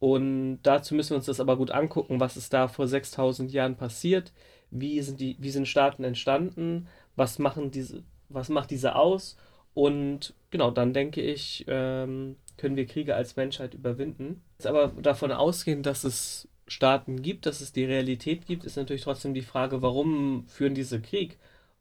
Und 0.00 0.60
dazu 0.62 0.94
müssen 0.94 1.10
wir 1.10 1.16
uns 1.16 1.26
das 1.26 1.40
aber 1.40 1.56
gut 1.56 1.70
angucken, 1.70 2.20
was 2.20 2.36
ist 2.36 2.52
da 2.52 2.68
vor 2.68 2.86
6000 2.86 3.52
Jahren 3.52 3.76
passiert, 3.76 4.32
wie 4.70 5.00
sind, 5.02 5.20
die, 5.20 5.36
wie 5.40 5.50
sind 5.50 5.66
Staaten 5.66 6.04
entstanden, 6.04 6.88
was 7.16 7.38
machen 7.38 7.70
diese, 7.70 8.02
was 8.28 8.48
macht 8.48 8.70
diese 8.70 8.94
aus? 8.94 9.36
Und 9.74 10.34
genau, 10.50 10.70
dann 10.70 10.92
denke 10.92 11.20
ich, 11.20 11.64
ähm, 11.68 12.36
können 12.56 12.76
wir 12.76 12.86
Kriege 12.86 13.14
als 13.14 13.36
Menschheit 13.36 13.74
überwinden. 13.74 14.42
Jetzt 14.58 14.66
aber 14.66 14.88
davon 15.00 15.32
ausgehen, 15.32 15.82
dass 15.82 16.04
es 16.04 16.48
Staaten 16.68 17.22
gibt, 17.22 17.46
dass 17.46 17.60
es 17.60 17.72
die 17.72 17.84
Realität 17.84 18.46
gibt, 18.46 18.64
ist 18.64 18.76
natürlich 18.76 19.02
trotzdem 19.02 19.34
die 19.34 19.42
Frage, 19.42 19.82
warum 19.82 20.46
führen 20.46 20.74
diese 20.74 21.00
Krieg? 21.00 21.38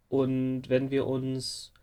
Und 0.09 0.69
wenn 0.69 0.91
wir 0.91 1.05
uns 1.05 1.73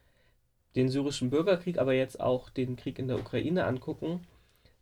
den 0.74 0.88
syrischen 0.88 1.30
Bürgerkrieg, 1.30 1.78
aber 1.78 1.92
jetzt 1.94 2.20
auch 2.20 2.50
den 2.50 2.76
Krieg 2.76 2.98
in 2.98 3.08
der 3.08 3.18
Ukraine 3.18 3.64
angucken, 3.66 4.26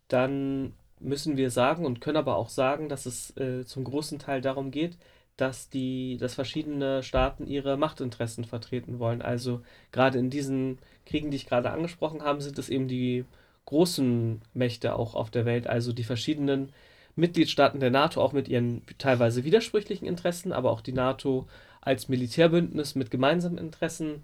dann 0.09 0.75
müssen 1.01 1.37
wir 1.37 1.51
sagen 1.51 1.85
und 1.85 2.01
können 2.01 2.17
aber 2.17 2.37
auch 2.37 2.49
sagen, 2.49 2.89
dass 2.89 3.07
es 3.07 3.37
äh, 3.37 3.65
zum 3.65 3.85
großen 3.85 4.19
Teil 4.19 4.41
darum 4.41 4.71
geht, 4.71 4.97
dass 5.37 5.69
die, 5.69 6.17
dass 6.19 6.35
verschiedene 6.35 7.03
Staaten 7.03 7.47
ihre 7.47 7.77
Machtinteressen 7.77 8.45
vertreten 8.45 8.99
wollen. 8.99 9.23
Also 9.23 9.63
gerade 9.91 10.19
in 10.19 10.31
diesen 10.31 10.79
Kriegen, 11.07 11.31
die 11.31 11.37
ich 11.37 11.47
gerade 11.47 11.71
angesprochen 11.71 12.23
habe, 12.23 12.43
sind 12.43 12.59
es 12.59 12.69
eben 12.69 12.89
die 12.89 13.25
großen 13.65 14.43
Mächte 14.55 14.95
auch 14.95 15.15
auf 15.15 15.31
der 15.31 15.45
Welt, 15.45 15.67
also 15.67 15.93
die 15.93 16.05
verschiedenen 16.05 16.73
Mitgliedstaaten 17.17 17.81
der 17.81 17.91
NATO, 17.91 18.23
auch 18.23 18.33
mit 18.33 18.49
ihren 18.49 18.83
teilweise 18.99 19.45
widersprüchlichen 19.45 20.07
Interessen, 20.07 20.53
aber 20.53 20.71
auch 20.71 20.81
die 20.81 20.93
NATO 20.93 21.47
als 21.81 22.09
Militärbündnis 22.09 22.95
mit 22.95 23.11
gemeinsamen 23.11 23.59
Interessen 23.59 24.23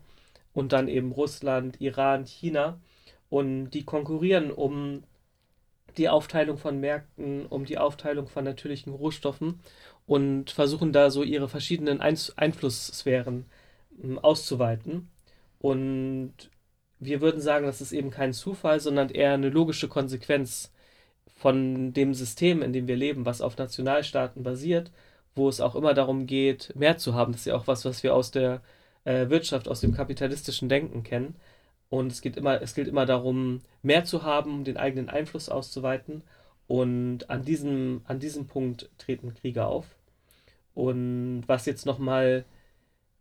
und 0.54 0.72
dann 0.72 0.88
eben 0.88 1.12
Russland, 1.12 1.80
Iran, 1.80 2.24
China. 2.24 2.78
Und 3.30 3.70
die 3.70 3.84
konkurrieren 3.84 4.50
um 4.50 5.02
die 5.98 6.08
Aufteilung 6.08 6.56
von 6.56 6.80
Märkten, 6.80 7.46
um 7.46 7.64
die 7.64 7.78
Aufteilung 7.78 8.28
von 8.28 8.44
natürlichen 8.44 8.94
Rohstoffen 8.94 9.60
und 10.06 10.50
versuchen 10.50 10.92
da 10.92 11.10
so 11.10 11.22
ihre 11.22 11.48
verschiedenen 11.48 12.00
Einflusssphären 12.00 13.46
hm, 14.00 14.18
auszuweiten. 14.18 15.10
Und 15.58 16.32
wir 17.00 17.20
würden 17.20 17.40
sagen, 17.40 17.66
das 17.66 17.80
ist 17.80 17.92
eben 17.92 18.10
kein 18.10 18.32
Zufall, 18.32 18.80
sondern 18.80 19.10
eher 19.10 19.34
eine 19.34 19.50
logische 19.50 19.88
Konsequenz 19.88 20.72
von 21.38 21.92
dem 21.92 22.14
System, 22.14 22.62
in 22.62 22.72
dem 22.72 22.88
wir 22.88 22.96
leben, 22.96 23.24
was 23.24 23.40
auf 23.40 23.56
Nationalstaaten 23.56 24.42
basiert, 24.42 24.90
wo 25.36 25.48
es 25.48 25.60
auch 25.60 25.76
immer 25.76 25.94
darum 25.94 26.26
geht, 26.26 26.74
mehr 26.74 26.98
zu 26.98 27.14
haben. 27.14 27.32
Das 27.32 27.42
ist 27.42 27.46
ja 27.46 27.56
auch 27.56 27.68
was, 27.68 27.84
was 27.84 28.02
wir 28.02 28.14
aus 28.14 28.32
der 28.32 28.60
äh, 29.04 29.28
Wirtschaft, 29.30 29.68
aus 29.68 29.80
dem 29.80 29.94
kapitalistischen 29.94 30.68
Denken 30.68 31.04
kennen. 31.04 31.36
Und 31.90 32.10
es 32.10 32.22
geht 32.22 32.36
immer, 32.36 32.60
es 32.60 32.74
gilt 32.74 32.88
immer 32.88 33.06
darum, 33.06 33.60
mehr 33.82 34.04
zu 34.04 34.24
haben, 34.24 34.64
den 34.64 34.76
eigenen 34.76 35.08
Einfluss 35.08 35.48
auszuweiten. 35.48 36.22
Und 36.66 37.30
an 37.30 37.44
diesem, 37.44 38.02
an 38.04 38.18
diesem 38.18 38.48
Punkt 38.48 38.90
treten 38.98 39.32
Kriege 39.34 39.64
auf. 39.64 39.86
Und 40.74 41.44
was 41.46 41.66
jetzt 41.66 41.86
nochmal, 41.86 42.44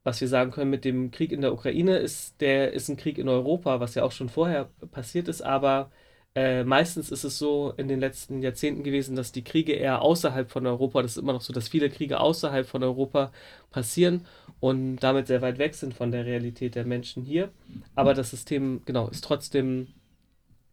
was 0.04 0.22
wir 0.22 0.28
sagen 0.28 0.52
können 0.52 0.72
mit 0.72 0.86
dem 0.86 1.12
Krieg 1.12 1.32
in 1.32 1.42
der 1.42 1.54
Ukraine, 1.54 1.98
ist, 1.98 2.42
der 2.42 2.74
ist 2.74 2.90
ein 2.90 2.98
Krieg 2.98 3.20
in 3.20 3.30
Europa, 3.30 3.80
was 3.80 3.94
ja 3.96 4.04
auch 4.04 4.12
schon 4.12 4.30
vorher 4.30 4.70
passiert 4.92 5.28
ist, 5.28 5.44
aber 5.44 5.92
äh, 6.38 6.64
meistens 6.64 7.10
ist 7.10 7.24
es 7.24 7.40
so 7.40 7.74
in 7.78 7.88
den 7.88 8.00
letzten 8.00 8.44
Jahrzehnten 8.44 8.84
gewesen, 8.84 9.16
dass 9.16 9.32
die 9.32 9.44
Kriege 9.44 9.74
eher 9.74 10.04
außerhalb 10.04 10.52
von 10.52 10.68
Europa, 10.68 11.02
das 11.02 11.14
ist 11.14 11.18
immer 11.18 11.34
noch 11.34 11.42
so, 11.42 11.52
dass 11.52 11.68
viele 11.68 11.90
Kriege 11.90 12.20
außerhalb 12.20 12.68
von 12.68 12.84
Europa 12.84 13.32
passieren 13.72 14.24
und 14.60 14.98
damit 14.98 15.26
sehr 15.26 15.42
weit 15.42 15.58
weg 15.58 15.74
sind 15.74 15.96
von 15.96 16.12
der 16.12 16.26
Realität 16.26 16.76
der 16.76 16.86
Menschen 16.86 17.24
hier. 17.24 17.50
Aber 17.96 18.14
das 18.14 18.30
System, 18.30 18.84
genau, 18.86 19.08
ist 19.08 19.24
trotzdem 19.24 19.88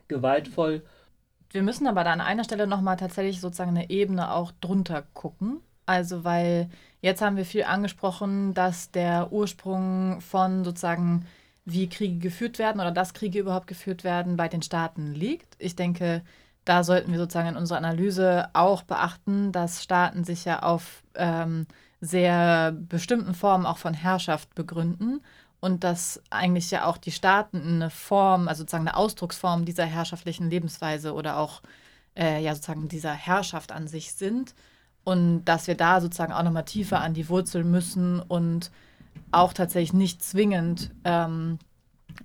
gewaltvoll. 0.06 0.82
Wir 1.48 1.62
müssen 1.62 1.86
aber 1.86 2.04
da 2.04 2.12
an 2.12 2.20
einer 2.20 2.44
Stelle 2.44 2.66
nochmal 2.66 2.98
tatsächlich 2.98 3.40
sozusagen 3.40 3.70
eine 3.70 3.88
Ebene 3.88 4.34
auch 4.34 4.52
drunter 4.60 5.06
gucken. 5.14 5.62
Also, 5.86 6.24
weil 6.24 6.68
jetzt 7.00 7.22
haben 7.22 7.38
wir 7.38 7.46
viel 7.46 7.64
angesprochen, 7.64 8.52
dass 8.52 8.90
der 8.90 9.32
Ursprung 9.32 10.20
von 10.20 10.62
sozusagen, 10.62 11.24
wie 11.64 11.88
Kriege 11.88 12.18
geführt 12.18 12.58
werden 12.58 12.80
oder 12.80 12.90
dass 12.92 13.14
Kriege 13.14 13.38
überhaupt 13.38 13.66
geführt 13.66 14.04
werden, 14.04 14.36
bei 14.36 14.48
den 14.48 14.62
Staaten 14.62 15.14
liegt. 15.14 15.56
Ich 15.58 15.76
denke, 15.76 16.22
da 16.64 16.84
sollten 16.84 17.12
wir 17.12 17.18
sozusagen 17.18 17.48
in 17.48 17.56
unserer 17.56 17.78
Analyse 17.78 18.48
auch 18.52 18.82
beachten, 18.82 19.52
dass 19.52 19.82
Staaten 19.82 20.24
sich 20.24 20.44
ja 20.44 20.62
auf 20.62 21.02
ähm, 21.14 21.66
sehr 22.00 22.72
bestimmten 22.72 23.34
Formen 23.34 23.66
auch 23.66 23.78
von 23.78 23.94
Herrschaft 23.94 24.54
begründen 24.54 25.20
und 25.60 25.84
dass 25.84 26.22
eigentlich 26.30 26.70
ja 26.70 26.84
auch 26.84 26.98
die 26.98 27.12
Staaten 27.12 27.62
eine 27.62 27.90
Form, 27.90 28.48
also 28.48 28.60
sozusagen 28.60 28.86
eine 28.86 28.96
Ausdrucksform 28.96 29.64
dieser 29.64 29.86
herrschaftlichen 29.86 30.50
Lebensweise 30.50 31.14
oder 31.14 31.38
auch 31.38 31.62
äh, 32.16 32.42
ja 32.42 32.54
sozusagen 32.54 32.88
dieser 32.88 33.12
Herrschaft 33.12 33.72
an 33.72 33.88
sich 33.88 34.12
sind 34.12 34.54
und 35.04 35.44
dass 35.44 35.66
wir 35.66 35.74
da 35.74 36.00
sozusagen 36.00 36.32
auch 36.32 36.42
nochmal 36.42 36.64
tiefer 36.64 37.00
an 37.00 37.14
die 37.14 37.28
Wurzel 37.28 37.64
müssen 37.64 38.20
und 38.20 38.70
auch 39.30 39.52
tatsächlich 39.52 39.92
nicht 39.92 40.22
zwingend 40.22 40.90
ähm, 41.04 41.58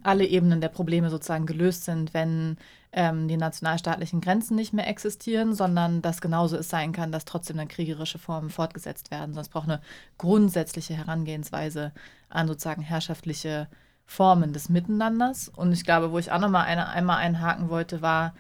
alle 0.04 0.26
Ebenen 0.26 0.62
der 0.62 0.70
Probleme 0.70 1.10
sozusagen 1.10 1.46
gelöst 1.46 1.86
sind, 1.86 2.14
wenn 2.14 2.58
ähm, 2.92 3.28
die 3.28 3.38
nationalstaatlichen 3.38 4.22
Grenzen 4.22 4.56
nicht 4.56 4.74
mehr 4.74 4.88
existieren, 4.88 5.54
sondern 5.54 6.02
dass 6.02 6.22
genauso 6.22 6.58
es 6.58 6.70
sein 6.70 6.92
kann, 6.92 7.12
dass 7.12 7.26
trotzdem 7.26 7.58
dann 7.58 7.68
kriegerische 7.68 8.20
Formen 8.20 8.50
fortgesetzt 8.50 9.12
werden. 9.12 9.34
Sonst 9.34 9.50
braucht 9.50 9.70
eine 9.70 9.82
grundsätzliche 10.18 10.96
Herangehensweise 10.96 11.92
an 12.30 12.48
sozusagen 12.48 12.82
herrschaftliche 12.82 13.68
Formen 14.06 14.54
des 14.54 14.70
Miteinanders. 14.70 15.50
Und 15.50 15.72
ich 15.72 15.84
glaube, 15.84 16.12
wo 16.12 16.18
ich 16.18 16.32
auch 16.32 16.40
nochmal 16.40 16.66
eine, 16.66 16.90
einmal 16.90 17.18
einhaken 17.18 17.70
wollte, 17.70 18.02
war, 18.02 18.34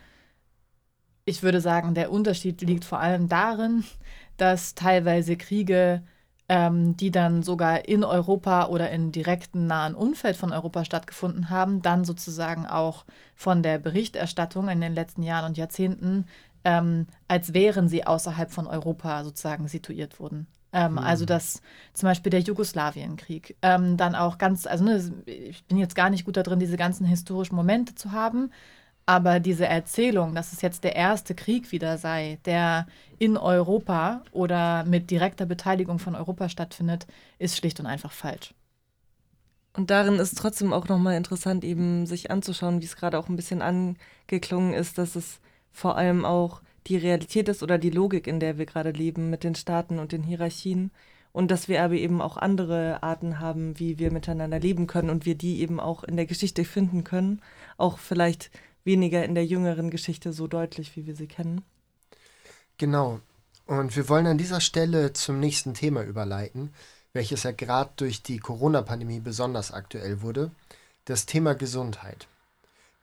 ich 1.25 1.43
würde 1.43 1.61
sagen, 1.61 1.93
der 1.93 2.11
Unterschied 2.11 2.61
liegt 2.61 2.85
vor 2.85 2.99
allem 2.99 3.29
darin, 3.29 3.83
dass 4.37 4.73
teilweise 4.73 5.37
Kriege, 5.37 6.01
ähm, 6.49 6.97
die 6.97 7.11
dann 7.11 7.43
sogar 7.43 7.87
in 7.87 8.03
Europa 8.03 8.65
oder 8.65 8.89
in 8.89 9.11
direkten 9.11 9.67
nahen 9.67 9.93
Umfeld 9.93 10.35
von 10.35 10.51
Europa 10.51 10.83
stattgefunden 10.83 11.51
haben, 11.51 11.83
dann 11.83 12.03
sozusagen 12.03 12.65
auch 12.65 13.05
von 13.35 13.61
der 13.61 13.77
Berichterstattung 13.77 14.67
in 14.67 14.81
den 14.81 14.95
letzten 14.95 15.21
Jahren 15.21 15.45
und 15.45 15.57
Jahrzehnten, 15.57 16.25
ähm, 16.65 17.05
als 17.27 17.53
wären 17.53 17.87
sie 17.87 18.05
außerhalb 18.05 18.51
von 18.51 18.65
Europa 18.65 19.23
sozusagen 19.23 19.67
situiert 19.67 20.19
wurden. 20.19 20.47
Ähm, 20.73 20.93
mhm. 20.93 20.97
Also 20.97 21.25
dass 21.25 21.61
zum 21.93 22.07
Beispiel 22.07 22.31
der 22.31 22.41
Jugoslawienkrieg 22.41 23.55
ähm, 23.61 23.95
dann 23.95 24.15
auch 24.15 24.39
ganz, 24.39 24.65
also 24.65 24.83
ne, 24.83 25.03
ich 25.25 25.63
bin 25.65 25.77
jetzt 25.77 25.95
gar 25.95 26.09
nicht 26.09 26.25
gut 26.25 26.35
darin, 26.35 26.59
diese 26.59 26.77
ganzen 26.77 27.05
historischen 27.05 27.55
Momente 27.55 27.93
zu 27.95 28.11
haben, 28.11 28.51
aber 29.09 29.39
diese 29.39 29.65
Erzählung, 29.65 30.35
dass 30.35 30.53
es 30.53 30.61
jetzt 30.61 30.83
der 30.83 30.95
erste 30.95 31.33
Krieg 31.33 31.71
wieder 31.71 31.97
sei, 31.97 32.37
der 32.45 32.85
in 33.17 33.37
Europa 33.37 34.21
oder 34.31 34.83
mit 34.83 35.09
direkter 35.09 35.47
Beteiligung 35.47 35.97
von 35.97 36.13
Europa 36.13 36.47
stattfindet, 36.47 37.07
ist 37.39 37.57
schlicht 37.57 37.79
und 37.79 37.87
einfach 37.87 38.11
falsch. 38.11 38.53
Und 39.75 39.89
darin 39.89 40.19
ist 40.19 40.37
trotzdem 40.37 40.73
auch 40.73 40.87
nochmal 40.89 41.15
interessant, 41.15 41.63
eben 41.63 42.05
sich 42.05 42.29
anzuschauen, 42.29 42.81
wie 42.81 42.85
es 42.85 42.97
gerade 42.97 43.17
auch 43.17 43.29
ein 43.29 43.35
bisschen 43.35 43.63
angeklungen 43.63 44.75
ist, 44.75 44.99
dass 44.99 45.15
es 45.15 45.39
vor 45.71 45.97
allem 45.97 46.23
auch 46.23 46.61
die 46.85 46.97
Realität 46.97 47.49
ist 47.49 47.63
oder 47.63 47.79
die 47.79 47.89
Logik, 47.89 48.27
in 48.27 48.39
der 48.39 48.59
wir 48.59 48.67
gerade 48.67 48.91
leben 48.91 49.31
mit 49.31 49.43
den 49.43 49.55
Staaten 49.55 49.97
und 49.97 50.11
den 50.11 50.21
Hierarchien. 50.21 50.91
Und 51.31 51.49
dass 51.49 51.67
wir 51.67 51.83
aber 51.83 51.95
eben 51.95 52.21
auch 52.21 52.37
andere 52.37 53.01
Arten 53.01 53.39
haben, 53.39 53.79
wie 53.79 53.97
wir 53.97 54.11
miteinander 54.11 54.59
leben 54.59 54.85
können 54.85 55.09
und 55.09 55.25
wir 55.25 55.35
die 55.35 55.61
eben 55.61 55.79
auch 55.79 56.03
in 56.03 56.15
der 56.15 56.27
Geschichte 56.27 56.63
finden 56.63 57.03
können. 57.03 57.41
Auch 57.77 57.97
vielleicht 57.97 58.51
weniger 58.83 59.23
in 59.25 59.35
der 59.35 59.45
jüngeren 59.45 59.89
Geschichte 59.89 60.33
so 60.33 60.47
deutlich, 60.47 60.95
wie 60.95 61.05
wir 61.05 61.15
sie 61.15 61.27
kennen. 61.27 61.61
Genau. 62.77 63.19
Und 63.65 63.95
wir 63.95 64.09
wollen 64.09 64.25
an 64.25 64.37
dieser 64.37 64.61
Stelle 64.61 65.13
zum 65.13 65.39
nächsten 65.39 65.73
Thema 65.73 66.03
überleiten, 66.03 66.73
welches 67.13 67.43
ja 67.43 67.51
gerade 67.51 67.91
durch 67.97 68.23
die 68.23 68.39
Corona-Pandemie 68.39 69.19
besonders 69.19 69.71
aktuell 69.71 70.21
wurde, 70.21 70.51
das 71.05 71.25
Thema 71.25 71.53
Gesundheit. 71.53 72.27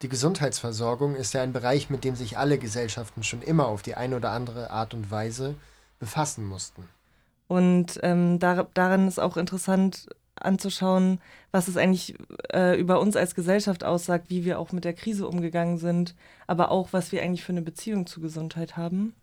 Die 0.03 0.09
Gesundheitsversorgung 0.09 1.15
ist 1.15 1.35
ja 1.35 1.43
ein 1.43 1.53
Bereich, 1.53 1.89
mit 1.89 2.05
dem 2.05 2.17
sich 2.17 2.37
alle 2.37 2.59
Gesellschaften 2.59 3.23
schon 3.23 3.43
immer 3.43 3.67
auf 3.67 3.83
die 3.83 3.95
eine 3.95 4.17
oder 4.17 4.31
andere 4.31 4.71
Art 4.71 4.93
und 4.93 5.11
Weise 5.11 5.55
befassen 5.99 6.45
mussten. 6.45 6.89
Und 7.49 8.01
ähm, 8.03 8.39
dar 8.39 8.69
daran 8.75 9.09
ist 9.09 9.19
auch 9.19 9.37
interessant 9.37 10.09
anzuschauen, 10.41 11.21
was 11.51 11.69
es 11.69 11.77
eigentlich 11.77 12.15
äh, 12.53 12.79
über 12.79 13.01
uns 13.01 13.17
als 13.17 13.35
Gesellschaft 13.35 13.85
aussagt, 13.85 14.31
wie 14.31 14.45
wir 14.45 14.59
auch 14.59 14.73
mit 14.73 14.85
der 14.85 14.95
Krise 14.95 15.27
umgegangen 15.29 15.79
sind, 15.79 16.15
aber 16.47 16.71
auch, 16.71 16.93
was 16.93 17.13
wir 17.13 17.23
eigentlich 17.23 17.45
für 17.45 17.53
eine 17.53 17.63
Beziehung 17.63 18.07
zur 18.07 18.23
Gesundheit 18.23 18.77
haben. 18.77 19.15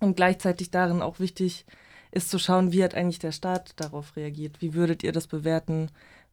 Und 0.00 0.16
gleichzeitig 0.16 0.70
darin 0.70 1.02
auch 1.02 1.20
wichtig 1.20 1.66
ist 2.10 2.30
zu 2.30 2.38
schauen, 2.38 2.72
wie 2.72 2.82
hat 2.82 2.94
eigentlich 2.94 3.18
der 3.18 3.32
Staat 3.32 3.74
darauf 3.76 4.16
reagiert, 4.16 4.60
wie 4.60 4.74
würdet 4.74 5.04
ihr 5.04 5.12
das 5.12 5.26
bewerten, 5.26 5.90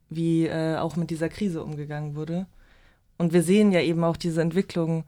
wie 0.10 0.48
äh, 0.48 0.78
auch 0.78 0.96
mit 0.96 1.10
dieser 1.10 1.30
Krise 1.30 1.64
umgegangen 1.64 2.16
wurde. 2.16 2.48
Und 3.18 3.34
wir 3.34 3.44
sehen 3.44 3.72
ja 3.72 3.82
eben 3.82 4.04
auch 4.04 4.18
diese 4.18 4.42
Entwicklung. 4.42 5.04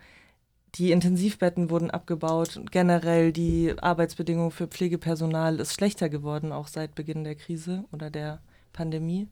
Die 0.75 0.91
Intensivbetten 0.91 1.69
wurden 1.69 1.89
abgebaut. 1.89 2.61
Generell 2.71 3.31
die 3.31 3.73
Arbeitsbedingungen 3.79 4.51
für 4.51 4.67
Pflegepersonal 4.67 5.59
ist 5.59 5.73
schlechter 5.73 6.09
geworden, 6.09 6.51
auch 6.51 6.67
seit 6.67 6.95
Beginn 6.95 7.23
der 7.23 7.35
Krise 7.35 7.85
oder 7.91 8.09
der 8.09 8.41
Pandemie. 8.79 9.27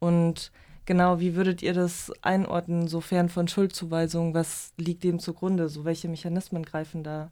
Und 0.00 0.50
genau, 0.84 1.20
wie 1.20 1.36
würdet 1.36 1.62
ihr 1.62 1.74
das 1.74 2.12
einordnen, 2.22 2.88
sofern 2.88 3.28
von 3.28 3.46
Schuldzuweisungen? 3.46 4.34
Was 4.34 4.72
liegt 4.76 5.04
dem 5.04 5.20
zugrunde? 5.20 5.68
So 5.68 5.84
welche 5.84 6.08
Mechanismen 6.08 6.64
greifen 6.64 7.04
da? 7.04 7.30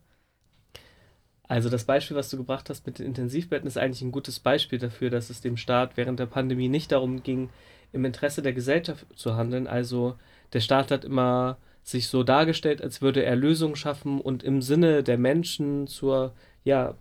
Also 1.49 1.69
das 1.69 1.85
Beispiel, 1.85 2.17
was 2.17 2.31
du 2.31 2.37
gebracht 2.37 2.71
hast 2.71 2.87
mit 2.87 3.01
den 3.01 3.07
Intensivbetten, 3.07 3.67
ist 3.67 3.79
eigentlich 3.79 4.03
ein 4.03 4.13
gutes 4.13 4.39
Beispiel 4.39 4.79
dafür, 4.79 5.11
dass 5.11 5.31
es 5.31 5.41
dem 5.41 5.57
Staat 5.57 5.97
während 5.97 6.21
der 6.21 6.27
Pandemie 6.27 6.69
nicht 6.69 6.93
darum 6.93 7.25
ging, 7.25 7.49
im 7.93 8.05
Interesse 8.05 8.43
der 8.43 8.53
Gesellschaft 8.53 9.07
zu 9.17 9.35
handeln, 9.35 9.67
also 9.67 10.17
der 10.53 10.61
Staat 10.61 10.91
hat 10.91 11.05
immer 11.07 11.57
sich 11.83 12.09
so 12.09 12.23
dargestellt, 12.23 12.83
als 12.83 13.01
würde 13.01 13.25
er 13.25 13.35
Lösungen 13.35 13.77
schaffen 13.77 14.21
und 14.21 14.43
im 14.43 14.61
Sinne 14.61 15.03
der 15.03 15.17
Menschen 15.17 15.87
zur 15.87 16.35
ja, 16.65 16.95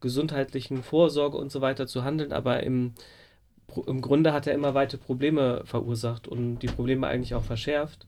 gesundheitlichen 0.00 0.82
Vorsorge 0.82 1.38
und 1.38 1.52
so 1.52 1.60
weiter 1.60 1.86
zu 1.86 2.02
handeln, 2.04 2.32
aber 2.32 2.62
im, 2.64 2.92
im 3.78 4.00
Grunde 4.00 4.32
hat 4.32 4.46
er 4.46 4.54
immer 4.54 4.74
weite 4.74 4.98
Probleme 4.98 5.62
verursacht 5.64 6.28
und 6.28 6.58
die 6.60 6.68
Probleme 6.68 7.06
eigentlich 7.06 7.34
auch 7.34 7.44
verschärft. 7.44 8.06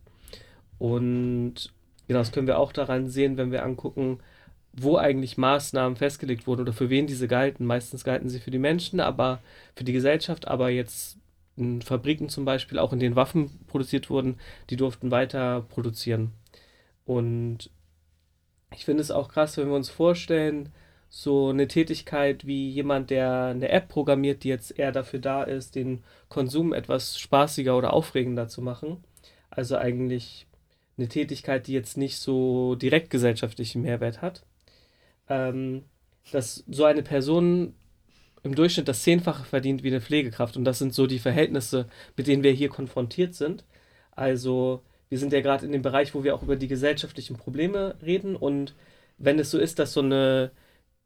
Und 0.78 1.72
genau, 2.06 2.18
das 2.20 2.32
können 2.32 2.46
wir 2.46 2.58
auch 2.58 2.72
daran 2.72 3.08
sehen, 3.08 3.36
wenn 3.36 3.52
wir 3.52 3.64
angucken, 3.64 4.18
wo 4.72 4.96
eigentlich 4.96 5.38
Maßnahmen 5.38 5.96
festgelegt 5.96 6.46
wurden 6.46 6.62
oder 6.62 6.72
für 6.72 6.90
wen 6.90 7.06
diese 7.06 7.28
galten. 7.28 7.64
Meistens 7.64 8.04
galten 8.04 8.28
sie 8.28 8.40
für 8.40 8.50
die 8.50 8.58
Menschen, 8.58 9.00
aber 9.00 9.40
für 9.76 9.84
die 9.84 9.92
Gesellschaft, 9.92 10.48
aber 10.48 10.70
jetzt 10.70 11.18
in 11.56 11.82
Fabriken 11.82 12.28
zum 12.28 12.44
Beispiel, 12.44 12.78
auch 12.78 12.92
in 12.92 12.98
denen 12.98 13.16
Waffen 13.16 13.60
produziert 13.66 14.10
wurden, 14.10 14.38
die 14.70 14.76
durften 14.76 15.10
weiter 15.10 15.64
produzieren. 15.68 16.32
Und 17.04 17.70
ich 18.74 18.84
finde 18.84 19.02
es 19.02 19.12
auch 19.12 19.28
krass, 19.28 19.56
wenn 19.56 19.68
wir 19.68 19.76
uns 19.76 19.90
vorstellen, 19.90 20.70
so 21.16 21.50
eine 21.50 21.68
Tätigkeit 21.68 22.44
wie 22.44 22.68
jemand, 22.70 23.10
der 23.10 23.44
eine 23.44 23.68
App 23.68 23.86
programmiert, 23.86 24.42
die 24.42 24.48
jetzt 24.48 24.76
eher 24.76 24.90
dafür 24.90 25.20
da 25.20 25.44
ist, 25.44 25.76
den 25.76 26.02
Konsum 26.28 26.72
etwas 26.72 27.20
spaßiger 27.20 27.78
oder 27.78 27.92
aufregender 27.92 28.48
zu 28.48 28.60
machen. 28.60 29.04
Also 29.48 29.76
eigentlich 29.76 30.48
eine 30.98 31.08
Tätigkeit, 31.08 31.68
die 31.68 31.72
jetzt 31.72 31.96
nicht 31.96 32.18
so 32.18 32.74
direkt 32.74 33.10
gesellschaftlichen 33.10 33.82
Mehrwert 33.82 34.22
hat. 34.22 34.44
Ähm, 35.28 35.84
dass 36.32 36.64
so 36.66 36.84
eine 36.84 37.04
Person 37.04 37.74
im 38.42 38.56
Durchschnitt 38.56 38.88
das 38.88 39.04
Zehnfache 39.04 39.44
verdient 39.44 39.84
wie 39.84 39.90
eine 39.90 40.00
Pflegekraft. 40.00 40.56
Und 40.56 40.64
das 40.64 40.80
sind 40.80 40.94
so 40.94 41.06
die 41.06 41.20
Verhältnisse, 41.20 41.86
mit 42.16 42.26
denen 42.26 42.42
wir 42.42 42.50
hier 42.50 42.70
konfrontiert 42.70 43.36
sind. 43.36 43.64
Also 44.10 44.82
wir 45.08 45.20
sind 45.20 45.32
ja 45.32 45.42
gerade 45.42 45.64
in 45.64 45.70
dem 45.70 45.82
Bereich, 45.82 46.12
wo 46.12 46.24
wir 46.24 46.34
auch 46.34 46.42
über 46.42 46.56
die 46.56 46.66
gesellschaftlichen 46.66 47.36
Probleme 47.36 47.94
reden. 48.02 48.34
Und 48.34 48.74
wenn 49.16 49.38
es 49.38 49.52
so 49.52 49.58
ist, 49.60 49.78
dass 49.78 49.92
so 49.92 50.00
eine 50.00 50.50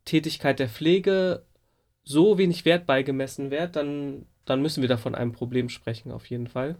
Tätigkeit 0.08 0.58
der 0.58 0.68
Pflege 0.68 1.44
so 2.04 2.38
wenig 2.38 2.64
Wert 2.64 2.86
beigemessen 2.86 3.50
wird, 3.50 3.76
dann, 3.76 4.26
dann 4.44 4.62
müssen 4.62 4.80
wir 4.80 4.88
da 4.88 4.96
von 4.96 5.14
einem 5.14 5.32
Problem 5.32 5.68
sprechen, 5.68 6.10
auf 6.10 6.26
jeden 6.26 6.46
Fall. 6.46 6.76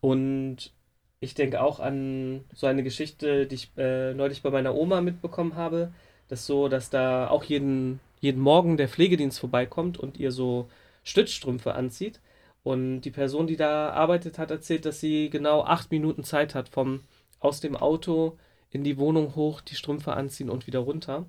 Und 0.00 0.72
ich 1.20 1.34
denke 1.34 1.62
auch 1.62 1.80
an 1.80 2.44
so 2.54 2.66
eine 2.66 2.82
Geschichte, 2.82 3.46
die 3.46 3.54
ich 3.56 3.70
äh, 3.76 4.14
neulich 4.14 4.42
bei 4.42 4.50
meiner 4.50 4.74
Oma 4.74 5.00
mitbekommen 5.00 5.56
habe. 5.56 5.92
Das 6.28 6.46
so, 6.46 6.68
dass 6.68 6.90
da 6.90 7.28
auch 7.28 7.44
jeden 7.44 8.00
jeden 8.20 8.40
Morgen 8.40 8.76
der 8.76 8.88
Pflegedienst 8.88 9.40
vorbeikommt 9.40 9.98
und 9.98 10.18
ihr 10.18 10.32
so 10.32 10.68
Stützstrümpfe 11.04 11.74
anzieht. 11.74 12.20
Und 12.62 13.02
die 13.02 13.10
Person, 13.10 13.46
die 13.46 13.56
da 13.56 13.90
arbeitet, 13.90 14.38
hat 14.38 14.50
erzählt, 14.50 14.84
dass 14.84 15.00
sie 15.00 15.30
genau 15.30 15.62
acht 15.62 15.90
Minuten 15.92 16.24
Zeit 16.24 16.54
hat, 16.54 16.68
vom 16.68 17.02
aus 17.38 17.60
dem 17.60 17.76
Auto 17.76 18.38
in 18.76 18.84
die 18.84 18.98
Wohnung 18.98 19.34
hoch, 19.34 19.60
die 19.60 19.74
Strümpfe 19.74 20.12
anziehen 20.14 20.50
und 20.50 20.66
wieder 20.66 20.80
runter. 20.80 21.26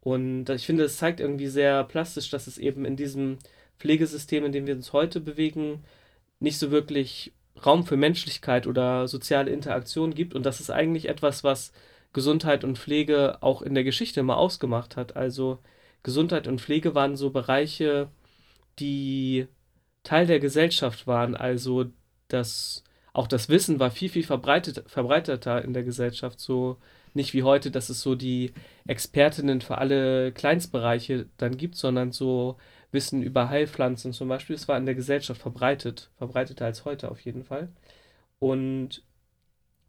Und 0.00 0.48
ich 0.50 0.66
finde, 0.66 0.84
es 0.84 0.98
zeigt 0.98 1.20
irgendwie 1.20 1.48
sehr 1.48 1.84
plastisch, 1.84 2.30
dass 2.30 2.46
es 2.46 2.58
eben 2.58 2.84
in 2.84 2.96
diesem 2.96 3.38
Pflegesystem, 3.78 4.44
in 4.44 4.52
dem 4.52 4.66
wir 4.66 4.74
uns 4.74 4.92
heute 4.92 5.20
bewegen, 5.20 5.84
nicht 6.40 6.58
so 6.58 6.70
wirklich 6.70 7.32
Raum 7.64 7.84
für 7.84 7.96
Menschlichkeit 7.96 8.66
oder 8.66 9.08
soziale 9.08 9.50
Interaktion 9.50 10.14
gibt. 10.14 10.34
Und 10.34 10.46
das 10.46 10.60
ist 10.60 10.70
eigentlich 10.70 11.08
etwas, 11.08 11.44
was 11.44 11.72
Gesundheit 12.12 12.64
und 12.64 12.78
Pflege 12.78 13.38
auch 13.42 13.62
in 13.62 13.74
der 13.74 13.84
Geschichte 13.84 14.20
immer 14.20 14.36
ausgemacht 14.38 14.96
hat. 14.96 15.16
Also 15.16 15.58
Gesundheit 16.02 16.48
und 16.48 16.60
Pflege 16.60 16.94
waren 16.94 17.16
so 17.16 17.30
Bereiche, 17.30 18.08
die 18.78 19.46
Teil 20.02 20.26
der 20.26 20.40
Gesellschaft 20.40 21.06
waren. 21.06 21.36
Also 21.36 21.86
das, 22.28 22.84
auch 23.12 23.26
das 23.26 23.48
Wissen 23.48 23.80
war 23.80 23.90
viel, 23.90 24.08
viel 24.08 24.22
verbreitet, 24.22 24.84
verbreiteter 24.86 25.64
in 25.64 25.72
der 25.72 25.82
Gesellschaft. 25.82 26.40
So 26.40 26.76
nicht 27.14 27.34
wie 27.34 27.42
heute, 27.42 27.70
dass 27.70 27.90
es 27.90 28.00
so 28.00 28.14
die 28.14 28.52
Expertinnen 28.86 29.60
für 29.60 29.78
alle 29.78 30.32
Kleinstbereiche 30.32 31.26
dann 31.36 31.56
gibt, 31.56 31.76
sondern 31.76 32.12
so 32.12 32.56
Wissen 32.92 33.22
über 33.22 33.48
Heilpflanzen 33.48 34.12
zum 34.12 34.28
Beispiel, 34.28 34.56
es 34.56 34.68
war 34.68 34.76
in 34.76 34.86
der 34.86 34.94
Gesellschaft 34.94 35.40
verbreitet, 35.40 36.10
verbreiteter 36.18 36.66
als 36.66 36.84
heute 36.84 37.10
auf 37.10 37.20
jeden 37.20 37.44
Fall. 37.44 37.68
Und 38.38 39.02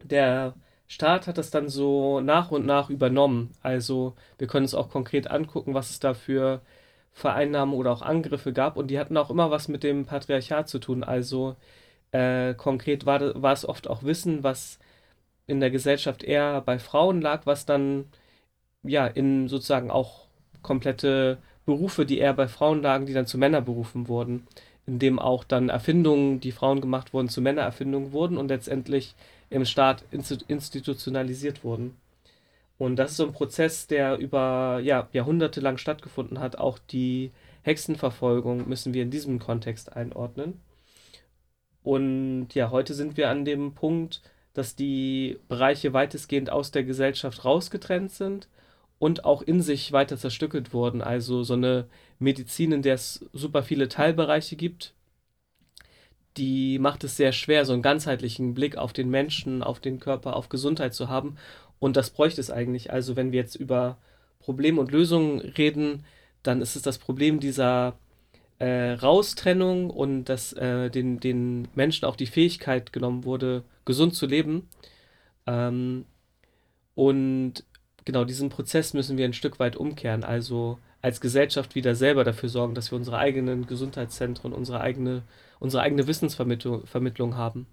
der 0.03 0.55
Staat 0.87 1.27
hat 1.27 1.37
das 1.37 1.51
dann 1.51 1.69
so 1.69 2.19
nach 2.21 2.51
und 2.51 2.65
nach 2.65 2.89
übernommen. 2.89 3.51
Also 3.61 4.15
wir 4.37 4.47
können 4.47 4.65
uns 4.65 4.75
auch 4.75 4.89
konkret 4.89 5.31
angucken, 5.31 5.73
was 5.73 5.89
es 5.89 5.99
da 5.99 6.13
für 6.13 6.61
Vereinnahmen 7.13 7.73
oder 7.73 7.91
auch 7.91 8.01
Angriffe 8.01 8.53
gab. 8.53 8.77
Und 8.77 8.87
die 8.87 8.99
hatten 8.99 9.17
auch 9.17 9.29
immer 9.29 9.51
was 9.51 9.67
mit 9.67 9.83
dem 9.83 10.05
Patriarchat 10.05 10.67
zu 10.69 10.79
tun. 10.79 11.03
Also 11.03 11.55
äh, 12.11 12.53
konkret 12.55 13.05
war, 13.05 13.41
war 13.41 13.53
es 13.53 13.67
oft 13.67 13.89
auch 13.89 14.03
Wissen, 14.03 14.43
was 14.43 14.79
in 15.47 15.59
der 15.59 15.71
Gesellschaft 15.71 16.23
eher 16.23 16.61
bei 16.61 16.79
Frauen 16.79 17.21
lag, 17.21 17.45
was 17.45 17.65
dann 17.65 18.05
ja 18.83 19.07
in 19.07 19.47
sozusagen 19.47 19.91
auch 19.91 20.27
komplette 20.61 21.37
Berufe, 21.65 22.05
die 22.05 22.19
eher 22.19 22.33
bei 22.33 22.47
Frauen 22.47 22.81
lagen, 22.81 23.05
die 23.05 23.13
dann 23.13 23.27
zu 23.27 23.37
Männerberufen 23.37 24.07
wurden, 24.07 24.47
in 24.87 24.99
dem 24.99 25.19
auch 25.19 25.43
dann 25.43 25.69
Erfindungen, 25.69 26.39
die 26.39 26.51
Frauen 26.51 26.81
gemacht 26.81 27.13
wurden, 27.13 27.29
zu 27.29 27.41
Männererfindungen 27.41 28.11
wurden 28.11 28.37
und 28.37 28.49
letztendlich 28.49 29.15
im 29.49 29.65
Staat 29.65 30.03
institutionalisiert 30.11 31.63
wurden. 31.63 31.97
Und 32.77 32.95
das 32.95 33.11
ist 33.11 33.17
so 33.17 33.25
ein 33.25 33.33
Prozess, 33.33 33.85
der 33.87 34.17
über 34.17 34.79
ja, 34.83 35.07
Jahrhunderte 35.13 35.59
lang 35.59 35.77
stattgefunden 35.77 36.39
hat. 36.39 36.57
Auch 36.57 36.79
die 36.79 37.31
Hexenverfolgung 37.61 38.67
müssen 38.67 38.93
wir 38.93 39.03
in 39.03 39.11
diesem 39.11 39.37
Kontext 39.37 39.95
einordnen. 39.95 40.59
Und 41.83 42.49
ja, 42.53 42.71
heute 42.71 42.93
sind 42.93 43.17
wir 43.17 43.29
an 43.29 43.45
dem 43.45 43.73
Punkt, 43.73 44.21
dass 44.53 44.75
die 44.75 45.39
Bereiche 45.47 45.93
weitestgehend 45.93 46.49
aus 46.49 46.71
der 46.71 46.83
Gesellschaft 46.83 47.45
rausgetrennt 47.45 48.11
sind 48.11 48.47
und 48.99 49.25
auch 49.25 49.41
in 49.41 49.61
sich 49.61 49.91
weiter 49.91 50.17
zerstückelt 50.17 50.73
wurden. 50.73 51.01
Also 51.01 51.43
so 51.43 51.53
eine 51.53 51.87
Medizin, 52.19 52.71
in 52.71 52.81
der 52.81 52.95
es 52.95 53.25
super 53.33 53.63
viele 53.63 53.87
Teilbereiche 53.87 54.55
gibt, 54.55 54.93
die 56.37 56.79
macht 56.79 57.03
es 57.03 57.17
sehr 57.17 57.33
schwer, 57.33 57.65
so 57.65 57.73
einen 57.73 57.81
ganzheitlichen 57.81 58.53
Blick 58.53 58.77
auf 58.77 58.93
den 58.93 59.09
Menschen, 59.09 59.63
auf 59.63 59.79
den 59.79 59.99
Körper, 59.99 60.35
auf 60.35 60.49
Gesundheit 60.49 60.93
zu 60.93 61.09
haben. 61.09 61.37
Und 61.79 61.97
das 61.97 62.11
bräuchte 62.11 62.39
es 62.39 62.51
eigentlich. 62.51 62.91
Also 62.91 63.15
wenn 63.15 63.31
wir 63.31 63.39
jetzt 63.39 63.55
über 63.55 63.97
Probleme 64.39 64.79
und 64.79 64.91
Lösungen 64.91 65.39
reden, 65.39 66.05
dann 66.43 66.61
ist 66.61 66.75
es 66.75 66.81
das 66.81 66.97
Problem 66.97 67.39
dieser 67.39 67.97
äh, 68.61 68.91
Raustrennung 68.91 69.89
und 69.89 70.25
dass 70.25 70.53
äh, 70.53 70.91
den, 70.91 71.19
den 71.19 71.67
Menschen 71.73 72.05
auch 72.05 72.15
die 72.15 72.27
Fähigkeit 72.27 72.93
genommen 72.93 73.23
wurde, 73.23 73.63
gesund 73.85 74.13
zu 74.13 74.27
leben. 74.27 74.69
Ähm, 75.47 76.05
und 76.93 77.63
genau 78.05 78.23
diesen 78.23 78.49
Prozess 78.49 78.93
müssen 78.93 79.17
wir 79.17 79.25
ein 79.25 79.33
Stück 79.33 79.59
weit 79.59 79.75
umkehren. 79.77 80.23
Also 80.23 80.77
als 81.01 81.21
Gesellschaft 81.21 81.73
wieder 81.73 81.95
selber 81.95 82.23
dafür 82.23 82.49
sorgen, 82.49 82.75
dass 82.75 82.91
wir 82.91 82.99
unsere 82.99 83.17
eigenen 83.17 83.65
Gesundheitszentren, 83.65 84.53
unsere 84.53 84.79
eigene, 84.79 85.23
unsere 85.59 85.81
eigene 85.81 86.05
Wissensvermittlung 86.05 86.85
Vermittlung 86.85 87.35
haben. 87.35 87.65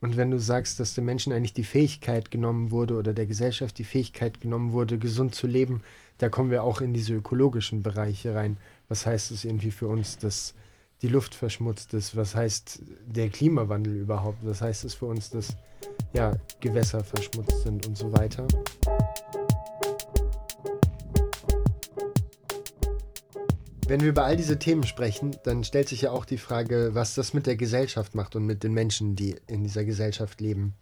Und 0.00 0.16
wenn 0.16 0.30
du 0.30 0.38
sagst, 0.38 0.80
dass 0.80 0.94
den 0.94 1.04
Menschen 1.04 1.34
eigentlich 1.34 1.52
die 1.52 1.64
Fähigkeit 1.64 2.30
genommen 2.30 2.70
wurde 2.70 2.94
oder 2.94 3.12
der 3.12 3.26
Gesellschaft 3.26 3.76
die 3.76 3.84
Fähigkeit 3.84 4.40
genommen 4.40 4.72
wurde, 4.72 4.96
gesund 4.96 5.34
zu 5.34 5.46
leben, 5.46 5.82
da 6.18 6.28
kommen 6.28 6.50
wir 6.50 6.64
auch 6.64 6.80
in 6.80 6.92
diese 6.92 7.14
ökologischen 7.14 7.82
Bereiche 7.82 8.34
rein. 8.34 8.58
Was 8.88 9.06
heißt 9.06 9.30
es 9.30 9.44
irgendwie 9.44 9.70
für 9.70 9.88
uns, 9.88 10.18
dass 10.18 10.54
die 11.00 11.08
Luft 11.08 11.34
verschmutzt 11.34 11.94
ist? 11.94 12.16
Was 12.16 12.34
heißt 12.34 12.82
der 13.06 13.30
Klimawandel 13.30 13.94
überhaupt? 13.94 14.38
Was 14.42 14.60
heißt 14.60 14.84
es 14.84 14.94
für 14.94 15.06
uns, 15.06 15.30
dass 15.30 15.56
ja, 16.12 16.36
Gewässer 16.60 17.04
verschmutzt 17.04 17.62
sind 17.62 17.86
und 17.86 17.96
so 17.96 18.12
weiter? 18.12 18.46
Wenn 23.86 24.00
wir 24.02 24.08
über 24.08 24.24
all 24.24 24.36
diese 24.36 24.58
Themen 24.58 24.82
sprechen, 24.82 25.36
dann 25.44 25.64
stellt 25.64 25.88
sich 25.88 26.02
ja 26.02 26.10
auch 26.10 26.26
die 26.26 26.36
Frage, 26.36 26.90
was 26.92 27.14
das 27.14 27.32
mit 27.32 27.46
der 27.46 27.56
Gesellschaft 27.56 28.14
macht 28.14 28.36
und 28.36 28.44
mit 28.44 28.62
den 28.62 28.74
Menschen, 28.74 29.16
die 29.16 29.36
in 29.46 29.62
dieser 29.62 29.84
Gesellschaft 29.84 30.40
leben. 30.40 30.74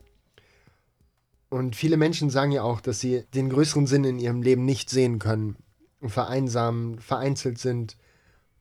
Und 1.49 1.77
viele 1.77 1.97
Menschen 1.97 2.31
sagen 2.31 2.51
ja 2.53 2.63
auch, 2.63 2.81
dass 2.81 3.01
sie 3.01 3.25
den 3.35 3.49
größeren 3.51 3.87
Sinn 3.87 4.05
in 4.05 4.19
ihrem 4.19 4.43
Leben 4.43 4.65
nicht 4.65 4.91
sehen 4.91 5.19
können, 5.19 5.57
vereinsamen, 6.03 6.99
vereinzelt 6.99 7.59
sind. 7.59 7.97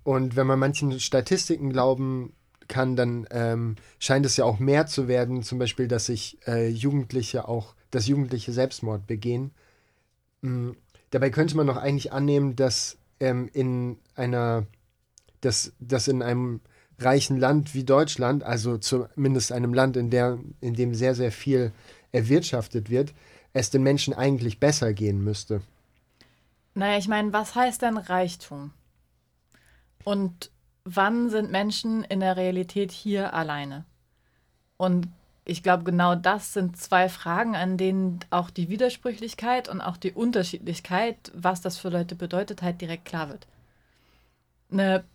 Und 0.03 0.35
wenn 0.35 0.47
man 0.47 0.59
manchen 0.59 0.99
Statistiken 0.99 1.71
glauben 1.71 2.33
kann, 2.67 2.95
dann 2.95 3.27
ähm, 3.31 3.75
scheint 3.99 4.25
es 4.25 4.37
ja 4.37 4.45
auch 4.45 4.59
mehr 4.59 4.85
zu 4.85 5.07
werden, 5.07 5.43
zum 5.43 5.59
Beispiel, 5.59 5.87
dass 5.87 6.07
sich 6.07 6.37
äh, 6.47 6.67
Jugendliche 6.67 7.47
auch, 7.47 7.75
dass 7.91 8.07
Jugendliche 8.07 8.51
Selbstmord 8.51 9.07
begehen. 9.07 9.51
Mhm. 10.41 10.75
Dabei 11.11 11.29
könnte 11.29 11.55
man 11.55 11.65
noch 11.65 11.77
eigentlich 11.77 12.11
annehmen, 12.11 12.55
dass 12.55 12.97
ähm, 13.19 13.49
in 13.53 13.97
einer, 14.15 14.65
dass, 15.41 15.73
dass 15.79 16.07
in 16.07 16.21
einem 16.21 16.61
reichen 16.99 17.37
Land 17.37 17.73
wie 17.73 17.83
Deutschland, 17.83 18.43
also 18.43 18.77
zumindest 18.77 19.51
einem 19.51 19.73
Land, 19.73 19.97
in, 19.97 20.09
der, 20.09 20.39
in 20.61 20.73
dem 20.73 20.93
sehr, 20.93 21.15
sehr 21.15 21.31
viel 21.31 21.71
erwirtschaftet 22.15 22.89
wird, 22.89 23.13
es 23.54 23.69
den 23.69 23.84
Menschen 23.84 24.13
eigentlich 24.13 24.60
besser 24.60 24.93
gehen 24.93 25.23
müsste. 25.23 25.62
Naja, 26.73 26.97
ich 26.97 27.08
meine, 27.08 27.32
was 27.32 27.56
heißt 27.56 27.82
denn 27.82 27.97
Reichtum? 27.97 28.71
Und 30.04 30.51
wann 30.84 31.30
sind 31.30 31.51
Menschen 31.51 32.04
in 32.04 32.19
der 32.19 32.38
Realität 32.38 32.91
hier 32.91 33.34
alleine? 33.34 33.86
Und 34.78 35.08
ich 35.45 35.63
glaube, 35.63 35.84
genau 35.84 36.15
das 36.15 36.54
sind 36.54 36.78
zwei 36.78 37.08
Fragen, 37.08 37.56
an 37.56 37.78
denen 37.78 38.19
auch 38.30 38.49
die 38.49 38.67
Widersprüchlichkeit 38.67 39.69
und 39.69 39.80
auch 39.80 39.95
die 39.95 40.12
Unterschiedlichkeit, 40.12 41.32
was 41.34 41.62
das 41.62 41.78
für 41.78 41.89
Leute 41.89 42.15
bedeutet, 42.15 42.62
halt 42.62 42.82
direkt 42.82 43.06
klar 43.06 43.30
wird. 43.30 43.47
Eine 44.71 45.06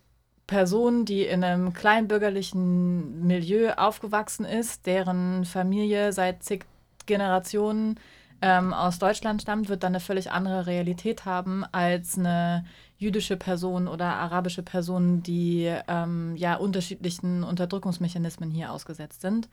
Person, 0.47 1.05
die 1.05 1.25
in 1.25 1.43
einem 1.43 1.73
kleinbürgerlichen 1.73 3.25
Milieu 3.27 3.73
aufgewachsen 3.73 4.45
ist, 4.45 4.85
deren 4.85 5.45
Familie 5.45 6.11
seit 6.13 6.43
zig 6.43 6.65
Generationen 7.05 7.99
ähm, 8.41 8.73
aus 8.73 8.99
Deutschland 8.99 9.41
stammt, 9.41 9.69
wird 9.69 9.83
dann 9.83 9.93
eine 9.93 9.99
völlig 9.99 10.31
andere 10.31 10.65
Realität 10.65 11.25
haben 11.25 11.63
als 11.71 12.17
eine 12.17 12.65
jüdische 12.97 13.37
Person 13.37 13.87
oder 13.87 14.05
arabische 14.05 14.63
Person, 14.63 15.23
die 15.23 15.71
ähm, 15.87 16.35
ja 16.35 16.55
unterschiedlichen 16.55 17.43
Unterdrückungsmechanismen 17.43 18.51
hier 18.51 18.71
ausgesetzt 18.71 19.21
sind 19.21 19.49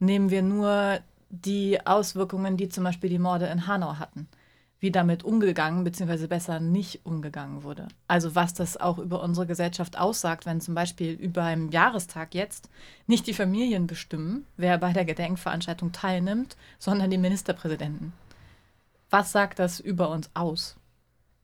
nehmen 0.00 0.30
wir 0.30 0.42
nur 0.42 0.98
die 1.28 1.86
Auswirkungen, 1.86 2.56
die 2.56 2.68
zum 2.68 2.82
Beispiel 2.82 3.10
die 3.10 3.18
Morde 3.18 3.46
in 3.46 3.68
Hanau 3.68 3.98
hatten. 3.98 4.26
Wie 4.80 4.90
damit 4.90 5.22
umgegangen, 5.24 5.84
beziehungsweise 5.84 6.26
besser 6.26 6.58
nicht 6.58 7.04
umgegangen 7.04 7.62
wurde. 7.62 7.86
Also 8.08 8.34
was 8.34 8.54
das 8.54 8.78
auch 8.78 8.98
über 8.98 9.22
unsere 9.22 9.46
Gesellschaft 9.46 9.98
aussagt, 9.98 10.46
wenn 10.46 10.60
zum 10.60 10.74
Beispiel 10.74 11.12
über 11.12 11.44
einen 11.44 11.70
Jahrestag 11.70 12.34
jetzt 12.34 12.70
nicht 13.06 13.26
die 13.26 13.34
Familien 13.34 13.86
bestimmen, 13.86 14.46
wer 14.56 14.78
bei 14.78 14.92
der 14.94 15.04
Gedenkveranstaltung 15.04 15.92
teilnimmt, 15.92 16.56
sondern 16.78 17.10
die 17.10 17.18
Ministerpräsidenten. 17.18 18.14
Was 19.10 19.32
sagt 19.32 19.58
das 19.58 19.80
über 19.80 20.08
uns 20.08 20.30
aus? 20.34 20.76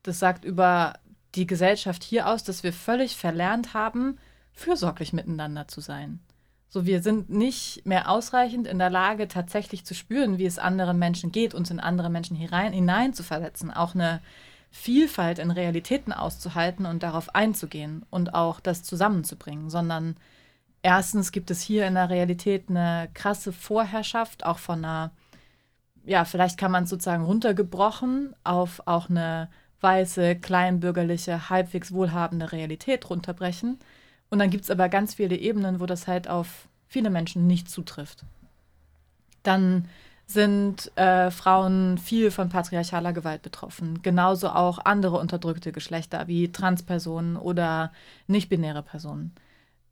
Das 0.03 0.19
sagt 0.19 0.45
über 0.45 0.95
die 1.35 1.47
Gesellschaft 1.47 2.03
hier 2.03 2.29
aus, 2.29 2.43
dass 2.43 2.63
wir 2.63 2.73
völlig 2.73 3.17
verlernt 3.17 3.75
haben, 3.75 4.19
fürsorglich 4.53 5.13
miteinander 5.13 5.69
zu 5.69 5.81
sein. 5.81 6.21
So, 6.77 6.85
wir 6.85 7.01
sind 7.01 7.31
nicht 7.31 7.87
mehr 7.87 8.11
ausreichend 8.11 8.67
in 8.67 8.79
der 8.79 8.91
Lage, 8.91 9.29
tatsächlich 9.29 9.87
zu 9.87 9.95
spüren, 9.95 10.37
wie 10.37 10.45
es 10.45 10.59
anderen 10.59 10.99
Menschen 10.99 11.33
geht, 11.33 11.55
uns 11.55 11.71
in 11.71 11.81
andere 11.81 12.11
Menschen 12.11 12.37
hinein, 12.37 12.75
hinein 12.75 13.15
zu 13.15 13.23
versetzen, 13.23 13.71
auch 13.71 13.95
eine 13.95 14.21
Vielfalt 14.71 15.39
in 15.39 15.51
Realitäten 15.51 16.13
auszuhalten 16.13 16.85
und 16.85 17.03
darauf 17.03 17.35
einzugehen 17.35 18.05
und 18.11 18.35
auch 18.35 18.61
das 18.61 18.83
zusammenzubringen, 18.83 19.71
sondern 19.71 20.17
erstens 20.83 21.33
gibt 21.33 21.51
es 21.51 21.63
hier 21.63 21.87
in 21.87 21.95
der 21.95 22.11
Realität 22.11 22.69
eine 22.69 23.09
krasse 23.15 23.55
Vorherrschaft, 23.55 24.45
auch 24.45 24.59
von 24.59 24.85
einer, 24.85 25.13
ja, 26.05 26.27
vielleicht 26.27 26.59
kann 26.59 26.73
man 26.73 26.85
es 26.85 26.91
sozusagen 26.91 27.25
runtergebrochen 27.25 28.37
auf 28.45 28.83
auch 28.85 29.09
eine 29.09 29.49
weiße, 29.81 30.37
kleinbürgerliche, 30.37 31.49
halbwegs 31.49 31.93
wohlhabende 31.93 32.53
Realität 32.53 33.09
runterbrechen 33.09 33.79
und 34.31 34.39
dann 34.39 34.51
gibt 34.51 34.65
es 34.65 34.71
aber 34.71 34.89
ganz 34.89 35.15
viele 35.15 35.37
Ebenen, 35.37 35.81
wo 35.81 35.87
das 35.87 36.07
halt 36.07 36.29
auf 36.29 36.69
viele 36.89 37.11
Menschen 37.11 37.47
nicht 37.47 37.71
zutrifft. 37.71 38.25
Dann 39.43 39.89
sind 40.27 40.91
äh, 40.97 41.31
Frauen 41.31 41.99
viel 41.99 42.33
von 42.33 42.49
patriarchaler 42.49 43.13
Gewalt 43.13 43.43
betroffen. 43.43 44.03
Genauso 44.03 44.49
auch 44.49 44.79
andere 44.85 45.19
unterdrückte 45.19 45.71
Geschlechter 45.71 46.27
wie 46.27 46.51
Transpersonen 46.51 47.37
oder 47.37 47.93
nicht-binäre 48.27 48.83
Personen. 48.83 49.33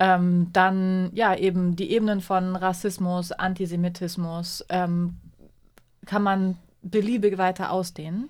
Ähm, 0.01 0.49
dann 0.53 1.11
ja 1.15 1.37
eben 1.37 1.77
die 1.77 1.93
Ebenen 1.93 2.21
von 2.21 2.57
Rassismus, 2.57 3.31
Antisemitismus 3.31 4.65
ähm, 4.71 5.17
kann 6.05 6.25
man 6.25 6.59
beliebig 6.83 7.39
weiter 7.39 7.71
ausdehnen. 7.71 8.29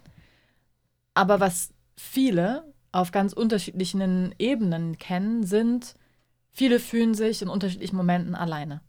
Aber 1.15 1.41
was 1.41 1.71
viele 1.97 2.65
auf 2.95 3.11
ganz 3.11 3.33
unterschiedlichen 3.33 4.35
Ebenen 4.39 4.99
kennen, 4.99 5.45
sind, 5.45 5.97
viele 6.53 6.79
fühlen 6.79 7.15
sich 7.15 7.43
in 7.43 7.49
unterschiedlichen 7.49 7.97
Momenten 7.97 8.35
alleine. 8.35 8.81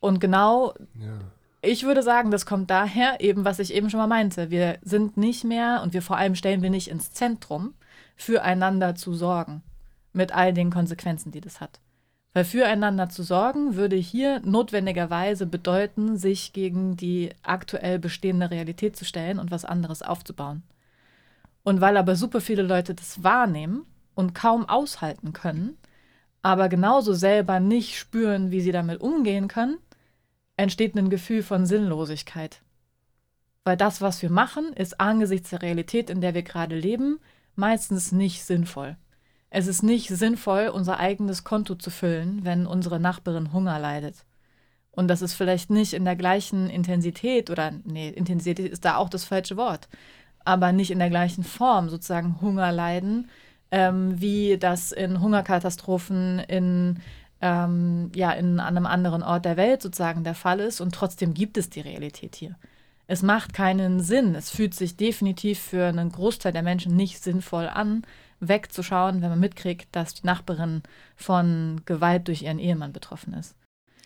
Und 0.00 0.20
genau, 0.20 0.74
ja. 0.94 1.18
ich 1.62 1.84
würde 1.84 2.02
sagen, 2.02 2.30
das 2.30 2.44
kommt 2.44 2.70
daher, 2.70 3.20
eben 3.20 3.44
was 3.46 3.58
ich 3.58 3.72
eben 3.72 3.88
schon 3.88 3.98
mal 3.98 4.06
meinte. 4.06 4.50
Wir 4.50 4.78
sind 4.82 5.16
nicht 5.16 5.44
mehr 5.44 5.80
und 5.82 5.94
wir 5.94 6.02
vor 6.02 6.18
allem 6.18 6.34
stellen 6.34 6.62
wir 6.62 6.70
nicht 6.70 6.88
ins 6.88 7.12
Zentrum, 7.12 7.74
füreinander 8.16 8.94
zu 8.94 9.14
sorgen, 9.14 9.62
mit 10.12 10.32
all 10.32 10.52
den 10.52 10.70
Konsequenzen, 10.70 11.32
die 11.32 11.40
das 11.40 11.60
hat. 11.60 11.80
Weil 12.34 12.44
füreinander 12.44 13.08
zu 13.08 13.22
sorgen 13.22 13.76
würde 13.76 13.96
hier 13.96 14.40
notwendigerweise 14.40 15.46
bedeuten, 15.46 16.18
sich 16.18 16.52
gegen 16.52 16.98
die 16.98 17.30
aktuell 17.42 17.98
bestehende 17.98 18.50
Realität 18.50 18.94
zu 18.94 19.06
stellen 19.06 19.38
und 19.38 19.50
was 19.50 19.64
anderes 19.64 20.02
aufzubauen. 20.02 20.62
Und 21.66 21.80
weil 21.80 21.96
aber 21.96 22.14
super 22.14 22.40
viele 22.40 22.62
Leute 22.62 22.94
das 22.94 23.24
wahrnehmen 23.24 23.86
und 24.14 24.36
kaum 24.36 24.68
aushalten 24.68 25.32
können, 25.32 25.76
aber 26.40 26.68
genauso 26.68 27.12
selber 27.12 27.58
nicht 27.58 27.98
spüren, 27.98 28.52
wie 28.52 28.60
sie 28.60 28.70
damit 28.70 29.00
umgehen 29.00 29.48
können, 29.48 29.78
entsteht 30.56 30.94
ein 30.94 31.10
Gefühl 31.10 31.42
von 31.42 31.66
Sinnlosigkeit. 31.66 32.62
Weil 33.64 33.76
das, 33.76 34.00
was 34.00 34.22
wir 34.22 34.30
machen, 34.30 34.74
ist 34.74 35.00
angesichts 35.00 35.50
der 35.50 35.62
Realität, 35.62 36.08
in 36.08 36.20
der 36.20 36.34
wir 36.34 36.44
gerade 36.44 36.78
leben, 36.78 37.18
meistens 37.56 38.12
nicht 38.12 38.44
sinnvoll. 38.44 38.96
Es 39.50 39.66
ist 39.66 39.82
nicht 39.82 40.06
sinnvoll, 40.08 40.68
unser 40.68 41.00
eigenes 41.00 41.42
Konto 41.42 41.74
zu 41.74 41.90
füllen, 41.90 42.44
wenn 42.44 42.68
unsere 42.68 43.00
Nachbarin 43.00 43.52
Hunger 43.52 43.80
leidet. 43.80 44.24
Und 44.92 45.08
das 45.08 45.20
ist 45.20 45.34
vielleicht 45.34 45.70
nicht 45.70 45.94
in 45.94 46.04
der 46.04 46.14
gleichen 46.14 46.70
Intensität 46.70 47.50
oder, 47.50 47.72
nee, 47.82 48.08
Intensität 48.10 48.70
ist 48.70 48.84
da 48.84 48.98
auch 48.98 49.08
das 49.08 49.24
falsche 49.24 49.56
Wort, 49.56 49.88
aber 50.46 50.72
nicht 50.72 50.90
in 50.90 50.98
der 50.98 51.10
gleichen 51.10 51.44
Form 51.44 51.88
sozusagen 51.88 52.40
Hunger 52.40 52.72
leiden, 52.72 53.28
ähm, 53.70 54.20
wie 54.20 54.58
das 54.58 54.92
in 54.92 55.20
Hungerkatastrophen 55.20 56.38
in, 56.38 57.00
ähm, 57.40 58.10
ja, 58.14 58.32
in 58.32 58.60
einem 58.60 58.86
anderen 58.86 59.22
Ort 59.22 59.44
der 59.44 59.56
Welt 59.56 59.82
sozusagen 59.82 60.24
der 60.24 60.34
Fall 60.34 60.60
ist. 60.60 60.80
Und 60.80 60.94
trotzdem 60.94 61.34
gibt 61.34 61.58
es 61.58 61.68
die 61.68 61.80
Realität 61.80 62.36
hier. 62.36 62.56
Es 63.08 63.22
macht 63.22 63.52
keinen 63.52 64.00
Sinn. 64.00 64.34
Es 64.34 64.50
fühlt 64.50 64.74
sich 64.74 64.96
definitiv 64.96 65.58
für 65.58 65.86
einen 65.86 66.10
Großteil 66.10 66.52
der 66.52 66.62
Menschen 66.62 66.96
nicht 66.96 67.22
sinnvoll 67.22 67.68
an, 67.68 68.02
wegzuschauen, 68.40 69.22
wenn 69.22 69.30
man 69.30 69.40
mitkriegt, 69.40 69.88
dass 69.92 70.14
die 70.14 70.26
Nachbarin 70.26 70.82
von 71.16 71.82
Gewalt 71.84 72.28
durch 72.28 72.42
ihren 72.42 72.58
Ehemann 72.58 72.92
betroffen 72.92 73.34
ist. 73.34 73.54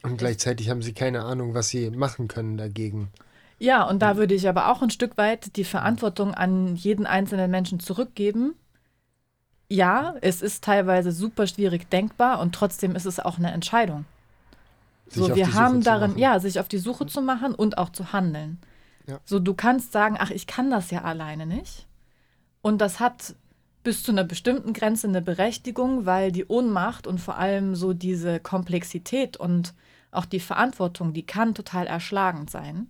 Und 0.02 0.16
gleichzeitig 0.16 0.70
haben 0.70 0.82
sie 0.82 0.94
keine 0.94 1.24
Ahnung, 1.24 1.52
was 1.52 1.68
sie 1.68 1.90
machen 1.90 2.28
können 2.28 2.56
dagegen. 2.56 3.10
Ja, 3.60 3.84
und 3.84 4.00
da 4.00 4.16
würde 4.16 4.34
ich 4.34 4.48
aber 4.48 4.72
auch 4.72 4.80
ein 4.80 4.88
Stück 4.88 5.18
weit 5.18 5.54
die 5.56 5.64
Verantwortung 5.64 6.34
an 6.34 6.76
jeden 6.76 7.06
einzelnen 7.06 7.50
Menschen 7.50 7.78
zurückgeben. 7.78 8.54
Ja, 9.68 10.14
es 10.22 10.40
ist 10.40 10.64
teilweise 10.64 11.12
super 11.12 11.46
schwierig 11.46 11.90
denkbar 11.90 12.40
und 12.40 12.54
trotzdem 12.54 12.96
ist 12.96 13.04
es 13.04 13.20
auch 13.20 13.36
eine 13.36 13.52
Entscheidung. 13.52 14.06
Sich 15.08 15.22
so, 15.22 15.34
wir 15.34 15.52
haben 15.52 15.82
darin, 15.82 16.16
ja, 16.16 16.40
sich 16.40 16.58
auf 16.58 16.68
die 16.68 16.78
Suche 16.78 17.06
zu 17.06 17.20
machen 17.20 17.54
und 17.54 17.76
auch 17.76 17.90
zu 17.90 18.14
handeln. 18.14 18.58
Ja. 19.06 19.20
So, 19.26 19.38
du 19.38 19.52
kannst 19.52 19.92
sagen, 19.92 20.16
ach, 20.18 20.30
ich 20.30 20.46
kann 20.46 20.70
das 20.70 20.90
ja 20.90 21.02
alleine 21.02 21.44
nicht. 21.44 21.86
Und 22.62 22.78
das 22.78 22.98
hat 22.98 23.34
bis 23.82 24.02
zu 24.02 24.10
einer 24.10 24.24
bestimmten 24.24 24.72
Grenze 24.72 25.06
eine 25.06 25.20
Berechtigung, 25.20 26.06
weil 26.06 26.32
die 26.32 26.46
Ohnmacht 26.46 27.06
und 27.06 27.20
vor 27.20 27.36
allem 27.36 27.74
so 27.74 27.92
diese 27.92 28.40
Komplexität 28.40 29.36
und 29.36 29.74
auch 30.12 30.24
die 30.24 30.40
Verantwortung, 30.40 31.12
die 31.12 31.26
kann 31.26 31.54
total 31.54 31.86
erschlagend 31.86 32.50
sein. 32.50 32.88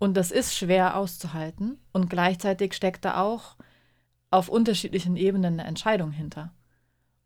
Und 0.00 0.16
das 0.16 0.30
ist 0.30 0.56
schwer 0.56 0.96
auszuhalten. 0.96 1.78
Und 1.92 2.08
gleichzeitig 2.08 2.72
steckt 2.72 3.04
da 3.04 3.20
auch 3.20 3.54
auf 4.30 4.48
unterschiedlichen 4.48 5.14
Ebenen 5.14 5.60
eine 5.60 5.68
Entscheidung 5.68 6.10
hinter. 6.10 6.52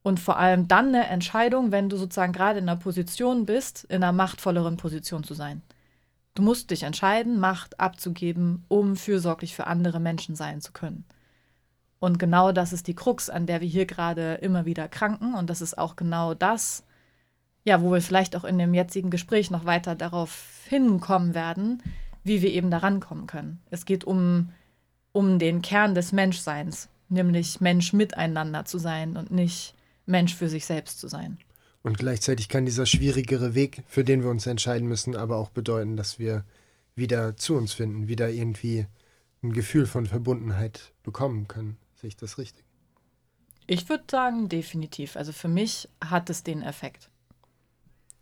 Und 0.02 0.18
vor 0.18 0.38
allem 0.38 0.66
dann 0.66 0.88
eine 0.88 1.06
Entscheidung, 1.06 1.70
wenn 1.70 1.88
du 1.88 1.96
sozusagen 1.96 2.32
gerade 2.32 2.58
in 2.58 2.68
einer 2.68 2.78
Position 2.78 3.46
bist, 3.46 3.84
in 3.84 4.02
einer 4.02 4.12
machtvolleren 4.12 4.76
Position 4.76 5.22
zu 5.22 5.34
sein. 5.34 5.62
Du 6.34 6.42
musst 6.42 6.70
dich 6.72 6.82
entscheiden, 6.82 7.38
Macht 7.38 7.78
abzugeben, 7.78 8.64
um 8.66 8.96
fürsorglich 8.96 9.54
für 9.54 9.68
andere 9.68 10.00
Menschen 10.00 10.34
sein 10.34 10.60
zu 10.60 10.72
können. 10.72 11.04
Und 12.00 12.18
genau 12.18 12.50
das 12.50 12.72
ist 12.72 12.88
die 12.88 12.96
Krux, 12.96 13.30
an 13.30 13.46
der 13.46 13.60
wir 13.60 13.68
hier 13.68 13.86
gerade 13.86 14.34
immer 14.34 14.66
wieder 14.66 14.88
kranken. 14.88 15.34
Und 15.34 15.48
das 15.48 15.62
ist 15.62 15.78
auch 15.78 15.94
genau 15.94 16.34
das, 16.34 16.84
ja, 17.62 17.80
wo 17.80 17.92
wir 17.92 18.02
vielleicht 18.02 18.34
auch 18.34 18.44
in 18.44 18.58
dem 18.58 18.74
jetzigen 18.74 19.10
Gespräch 19.10 19.52
noch 19.52 19.64
weiter 19.64 19.94
darauf 19.94 20.64
hinkommen 20.68 21.34
werden, 21.34 21.82
wie 22.24 22.42
wir 22.42 22.50
eben 22.50 22.70
da 22.70 22.78
rankommen 22.78 23.26
können. 23.26 23.60
Es 23.70 23.84
geht 23.84 24.04
um, 24.04 24.50
um 25.12 25.38
den 25.38 25.62
Kern 25.62 25.94
des 25.94 26.12
Menschseins, 26.12 26.88
nämlich 27.08 27.60
Mensch 27.60 27.92
miteinander 27.92 28.64
zu 28.64 28.78
sein 28.78 29.16
und 29.16 29.30
nicht 29.30 29.74
Mensch 30.06 30.34
für 30.34 30.48
sich 30.48 30.66
selbst 30.66 30.98
zu 30.98 31.08
sein. 31.08 31.38
Und 31.82 31.98
gleichzeitig 31.98 32.48
kann 32.48 32.64
dieser 32.64 32.86
schwierigere 32.86 33.54
Weg, 33.54 33.82
für 33.86 34.04
den 34.04 34.22
wir 34.22 34.30
uns 34.30 34.46
entscheiden 34.46 34.88
müssen, 34.88 35.14
aber 35.14 35.36
auch 35.36 35.50
bedeuten, 35.50 35.96
dass 35.96 36.18
wir 36.18 36.44
wieder 36.96 37.36
zu 37.36 37.56
uns 37.56 37.74
finden, 37.74 38.08
wieder 38.08 38.30
irgendwie 38.30 38.86
ein 39.42 39.52
Gefühl 39.52 39.86
von 39.86 40.06
Verbundenheit 40.06 40.92
bekommen 41.02 41.46
können. 41.46 41.76
Sehe 41.94 42.08
ich 42.08 42.16
das 42.16 42.38
richtig? 42.38 42.64
Ich 43.66 43.88
würde 43.88 44.04
sagen, 44.10 44.48
definitiv. 44.48 45.16
Also 45.16 45.32
für 45.32 45.48
mich 45.48 45.88
hat 46.02 46.30
es 46.30 46.42
den 46.42 46.62
Effekt. 46.62 47.10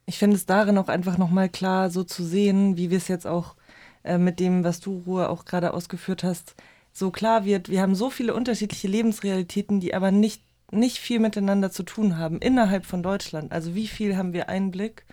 Ich 0.07 0.19
finde 0.19 0.37
es 0.37 0.47
darin 0.47 0.79
auch 0.79 0.89
einfach 0.89 1.17
nochmal 1.17 1.49
klar, 1.49 1.91
so 1.91 2.03
zu 2.03 2.25
sehen, 2.25 2.77
wie 2.77 2.91
wir 2.91 2.99
es 2.99 3.09
jetzt 3.09 3.27
auch 3.27 3.55
äh, 4.05 4.19
mit 4.19 4.41
dem, 4.41 4.65
was 4.65 4.81
du, 4.81 5.03
Ruhe, 5.07 5.29
auch 5.29 5.45
gerade 5.45 5.75
ausgeführt 5.75 6.25
hast, 6.25 6.55
so 6.93 7.11
klar 7.11 7.45
wird. 7.45 7.69
Wir 7.69 7.81
haben 7.83 7.95
so 7.95 8.11
viele 8.11 8.35
unterschiedliche 8.35 8.89
Lebensrealitäten, 8.89 9.81
die 9.81 9.95
aber 9.95 10.11
nicht 10.11 10.43
nicht 10.73 10.99
viel 10.99 11.21
miteinander 11.21 11.71
zu 11.71 11.83
tun 11.83 12.17
haben 12.17 12.39
innerhalb 12.39 12.87
von 12.87 13.03
Deutschland. 13.03 13.53
Also 13.53 13.75
wie 13.75 13.87
viel 13.87 14.17
haben 14.17 14.33
wir 14.33 14.49
Einblick 14.49 15.05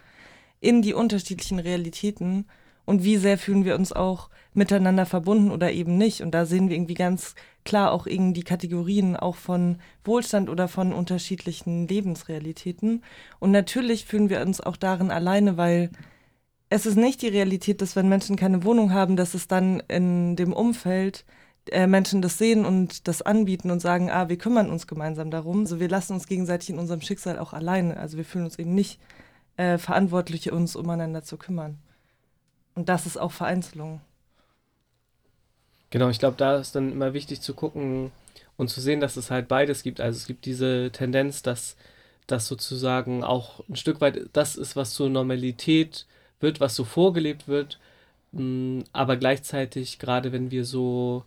in 0.61 0.81
die 0.81 0.93
unterschiedlichen 0.93 1.59
Realitäten 1.59 2.45
und 2.85 3.03
wie 3.03 3.17
sehr 3.17 3.37
fühlen 3.37 3.65
wir 3.65 3.75
uns 3.75 3.91
auch 3.91 4.29
miteinander 4.53 5.05
verbunden 5.05 5.51
oder 5.51 5.71
eben 5.71 5.97
nicht. 5.97 6.21
Und 6.21 6.31
da 6.31 6.45
sehen 6.45 6.69
wir 6.69 6.75
irgendwie 6.75 6.95
ganz 6.95 7.35
klar 7.63 7.91
auch 7.91 8.07
irgendwie 8.07 8.39
die 8.39 8.43
Kategorien 8.43 9.15
auch 9.15 9.35
von 9.35 9.77
Wohlstand 10.03 10.49
oder 10.49 10.67
von 10.67 10.93
unterschiedlichen 10.93 11.87
Lebensrealitäten. 11.87 13.03
Und 13.39 13.51
natürlich 13.51 14.05
fühlen 14.05 14.29
wir 14.29 14.41
uns 14.41 14.59
auch 14.59 14.77
darin 14.77 15.11
alleine, 15.11 15.57
weil 15.57 15.91
es 16.69 16.85
ist 16.85 16.95
nicht 16.95 17.21
die 17.21 17.27
Realität, 17.27 17.81
dass 17.81 17.95
wenn 17.95 18.09
Menschen 18.09 18.35
keine 18.35 18.63
Wohnung 18.63 18.93
haben, 18.93 19.15
dass 19.15 19.33
es 19.33 19.47
dann 19.47 19.81
in 19.87 20.35
dem 20.35 20.53
Umfeld 20.53 21.25
äh, 21.71 21.87
Menschen 21.87 22.21
das 22.21 22.37
sehen 22.37 22.65
und 22.65 23.07
das 23.07 23.21
anbieten 23.21 23.71
und 23.71 23.79
sagen, 23.79 24.09
ah, 24.09 24.29
wir 24.29 24.37
kümmern 24.37 24.69
uns 24.69 24.87
gemeinsam 24.87 25.31
darum. 25.31 25.61
Also 25.61 25.79
wir 25.79 25.89
lassen 25.89 26.13
uns 26.13 26.27
gegenseitig 26.27 26.69
in 26.69 26.79
unserem 26.79 27.01
Schicksal 27.01 27.39
auch 27.39 27.53
alleine. 27.53 27.97
Also 27.97 28.17
wir 28.17 28.25
fühlen 28.25 28.45
uns 28.45 28.59
eben 28.59 28.75
nicht 28.75 28.99
äh, 29.57 29.77
verantwortlich, 29.77 30.51
uns 30.51 30.75
umeinander 30.75 31.23
zu 31.23 31.37
kümmern. 31.37 31.79
Und 32.75 32.87
das 32.87 33.05
ist 33.05 33.17
auch 33.17 33.31
Vereinzelung. 33.31 34.01
Genau, 35.89 36.09
ich 36.09 36.19
glaube, 36.19 36.37
da 36.37 36.57
ist 36.57 36.75
dann 36.75 36.91
immer 36.91 37.13
wichtig 37.13 37.41
zu 37.41 37.55
gucken 37.55 38.11
und 38.57 38.69
zu 38.69 38.79
sehen, 38.79 38.99
dass 38.99 39.17
es 39.17 39.31
halt 39.31 39.47
beides 39.47 39.81
gibt. 39.81 40.01
Also 40.01 40.17
es 40.17 40.27
gibt 40.27 40.45
diese 40.45 40.91
Tendenz, 40.91 41.41
dass 41.41 41.75
das 42.27 42.47
sozusagen 42.47 43.23
auch 43.23 43.67
ein 43.67 43.75
Stück 43.75 44.01
weit 44.01 44.29
das 44.33 44.55
ist, 44.55 44.75
was 44.75 44.93
zur 44.93 45.09
Normalität 45.09 46.05
wird, 46.39 46.59
was 46.59 46.75
so 46.75 46.83
vorgelebt 46.83 47.47
wird. 47.47 47.79
Mm, 48.31 48.81
aber 48.93 49.17
gleichzeitig, 49.17 49.99
gerade 49.99 50.31
wenn 50.31 50.51
wir 50.51 50.65
so 50.65 51.23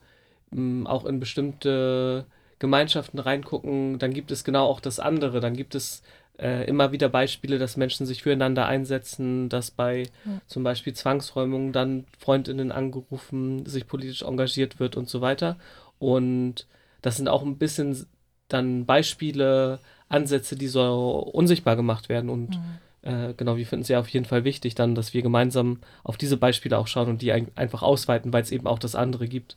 auch 0.84 1.06
in 1.06 1.18
bestimmte 1.18 2.26
Gemeinschaften 2.58 3.18
reingucken, 3.18 3.98
dann 3.98 4.12
gibt 4.12 4.30
es 4.30 4.44
genau 4.44 4.66
auch 4.66 4.80
das 4.80 5.00
andere. 5.00 5.40
Dann 5.40 5.56
gibt 5.56 5.74
es 5.74 6.02
äh, 6.38 6.66
immer 6.66 6.92
wieder 6.92 7.08
Beispiele, 7.08 7.58
dass 7.58 7.76
Menschen 7.76 8.06
sich 8.06 8.22
füreinander 8.22 8.66
einsetzen, 8.66 9.48
dass 9.48 9.70
bei 9.70 10.04
ja. 10.24 10.40
zum 10.46 10.62
Beispiel 10.62 10.92
Zwangsräumungen 10.92 11.72
dann 11.72 12.04
Freundinnen 12.18 12.70
angerufen, 12.70 13.64
sich 13.66 13.86
politisch 13.86 14.22
engagiert 14.22 14.78
wird 14.78 14.96
und 14.96 15.08
so 15.08 15.20
weiter. 15.20 15.56
Und 15.98 16.66
das 17.00 17.16
sind 17.16 17.28
auch 17.28 17.42
ein 17.42 17.58
bisschen 17.58 18.06
dann 18.48 18.86
Beispiele, 18.86 19.78
Ansätze, 20.08 20.56
die 20.56 20.68
so 20.68 21.18
unsichtbar 21.32 21.76
gemacht 21.76 22.08
werden. 22.08 22.28
Und 22.28 22.50
mhm. 22.50 22.78
Äh, 23.02 23.34
genau, 23.34 23.56
wir 23.56 23.66
finden 23.66 23.82
es 23.82 23.88
ja 23.88 24.00
auf 24.00 24.08
jeden 24.08 24.26
Fall 24.26 24.44
wichtig, 24.44 24.74
dann, 24.74 24.94
dass 24.94 25.14
wir 25.14 25.22
gemeinsam 25.22 25.80
auf 26.04 26.16
diese 26.16 26.36
Beispiele 26.36 26.78
auch 26.78 26.86
schauen 26.86 27.08
und 27.08 27.22
die 27.22 27.32
ein 27.32 27.50
einfach 27.56 27.82
ausweiten, 27.82 28.32
weil 28.32 28.42
es 28.42 28.52
eben 28.52 28.66
auch 28.66 28.78
das 28.78 28.94
andere 28.94 29.28
gibt 29.28 29.56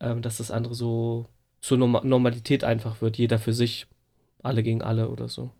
ähm, 0.00 0.22
dass 0.22 0.38
das 0.38 0.50
andere 0.50 0.74
so 0.74 1.26
zur 1.60 1.78
Norm 1.78 1.98
Normalität 2.02 2.64
einfach 2.64 3.00
wird, 3.00 3.16
jeder 3.18 3.38
für 3.38 3.52
sich, 3.52 3.86
alle 4.42 4.62
gegen 4.62 4.82
alle 4.82 5.08
oder 5.08 5.28
so. 5.28 5.50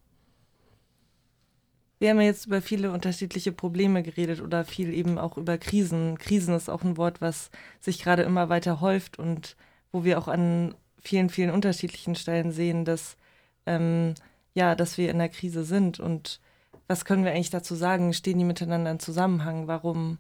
Wir 1.99 2.11
haben 2.11 2.21
ja 2.21 2.27
jetzt 2.27 2.47
über 2.47 2.61
viele 2.61 2.93
unterschiedliche 2.93 3.53
Probleme 3.53 4.03
geredet 4.03 4.43
oder 4.43 4.65
viel 4.65 4.93
eben 4.93 5.17
auch 5.19 5.39
über 5.39 5.57
Krisen. 5.57 6.19
Krisen 6.19 6.55
ist 6.55 6.69
auch 6.69 6.83
ein 6.83 6.99
Wort, 6.99 7.23
was 7.23 7.51
sich 7.81 8.03
gerade 8.03 8.23
immer 8.23 8.51
weiter 8.51 8.83
häuft 8.83 9.19
und 9.19 9.57
wo 9.93 10.05
wir 10.05 10.19
auch 10.19 10.29
an 10.29 10.75
vielen, 11.01 11.31
vielen 11.31 11.51
unterschiedlichen 11.51 12.15
Stellen 12.15 12.53
sehen, 12.53 12.85
dass, 12.85 13.17
ähm, 13.65 14.15
ja, 14.53 14.75
dass 14.75 14.99
wir 14.99 15.11
in 15.11 15.19
der 15.19 15.31
Krise 15.31 15.65
sind. 15.65 15.99
Und 15.99 16.39
was 16.87 17.05
können 17.05 17.25
wir 17.25 17.33
eigentlich 17.33 17.51
dazu 17.51 17.75
sagen? 17.75 18.13
Stehen 18.13 18.39
die 18.39 18.45
miteinander 18.45 18.91
in 18.91 19.01
Zusammenhang? 19.01 19.67
Warum, 19.67 20.19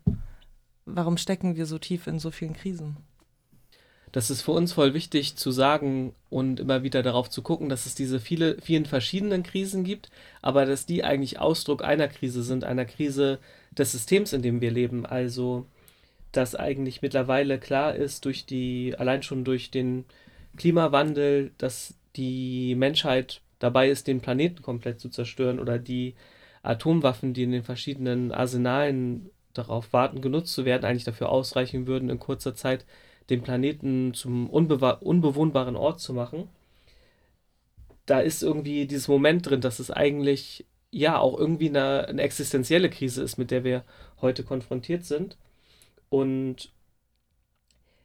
warum 0.85 1.17
stecken 1.17 1.57
wir 1.57 1.67
so 1.67 1.79
tief 1.79 2.07
in 2.07 2.19
so 2.19 2.31
vielen 2.31 2.55
Krisen? 2.55 2.97
das 4.17 4.31
ist 4.31 4.41
für 4.41 4.53
uns 4.53 4.73
voll 4.73 4.95
wichtig 4.95 5.37
zu 5.37 5.51
sagen 5.51 6.15
und 6.31 6.59
immer 6.59 6.83
wieder 6.83 7.03
darauf 7.03 7.29
zu 7.29 7.43
gucken, 7.43 7.69
dass 7.69 7.85
es 7.85 7.95
diese 7.95 8.19
viele, 8.19 8.57
vielen 8.63 8.87
verschiedenen 8.87 9.43
Krisen 9.43 9.85
gibt, 9.85 10.09
aber 10.41 10.65
dass 10.65 10.87
die 10.87 11.05
eigentlich 11.05 11.39
Ausdruck 11.39 11.85
einer 11.85 12.09
Krise 12.09 12.43
sind, 12.43 12.65
einer 12.65 12.87
Krise 12.87 13.39
des 13.73 13.93
Systems, 13.93 14.33
in 14.33 14.41
dem 14.41 14.63
wir 14.63 14.71
leben. 14.71 15.05
Also, 15.05 15.67
dass 16.33 16.55
eigentlich 16.55 17.03
mittlerweile 17.03 17.59
klar 17.59 17.95
ist, 17.95 18.25
durch 18.25 18.47
die, 18.47 18.95
allein 18.97 19.23
schon 19.23 19.45
durch 19.45 19.71
den 19.71 20.07
Klimawandel, 20.57 21.51
dass 21.59 21.93
die 22.17 22.75
Menschheit 22.75 23.43
dabei 23.59 23.91
ist, 23.91 24.07
den 24.07 24.23
Planeten 24.23 24.63
komplett 24.63 24.99
zu 24.99 25.11
zerstören 25.11 25.61
oder 25.61 25.79
die 25.79 26.15
Atomwaffen, 26.67 27.33
die 27.35 27.45
in 27.45 27.53
den 27.53 27.63
verschiedenen 27.63 28.33
Arsenalen 28.33 29.31
darauf 29.55 29.93
warten, 29.93 30.21
genutzt 30.21 30.53
zu 30.53 30.65
werden, 30.65 30.85
eigentlich 30.85 31.05
dafür 31.05 31.31
ausreichen 31.31 31.87
würden, 31.87 32.11
in 32.11 32.19
kurzer 32.19 32.55
Zeit 32.55 32.85
den 33.31 33.43
Planeten 33.43 34.15
zum 34.15 34.49
unbewohnbaren 34.51 35.77
Ort 35.77 36.01
zu 36.01 36.13
machen. 36.13 36.49
Da 38.05 38.21
ist 38.21 38.43
irgendwie 38.43 38.87
dieses 38.87 39.09
Moment 39.09 39.47
drin, 39.49 39.61
dass 39.61 39.81
es 39.81 39.91
eigentlich 39.91 40.65
ja 40.91 41.19
auch 41.19 41.39
irgendwie 41.39 41.69
eine, 41.69 42.07
eine 42.09 42.23
existenzielle 42.23 42.89
Krise 42.89 43.23
ist, 43.23 43.37
mit 43.37 43.51
der 43.51 43.65
wir 43.65 43.85
heute 44.21 44.45
konfrontiert 44.45 45.05
sind. 45.05 45.37
Und 46.09 46.71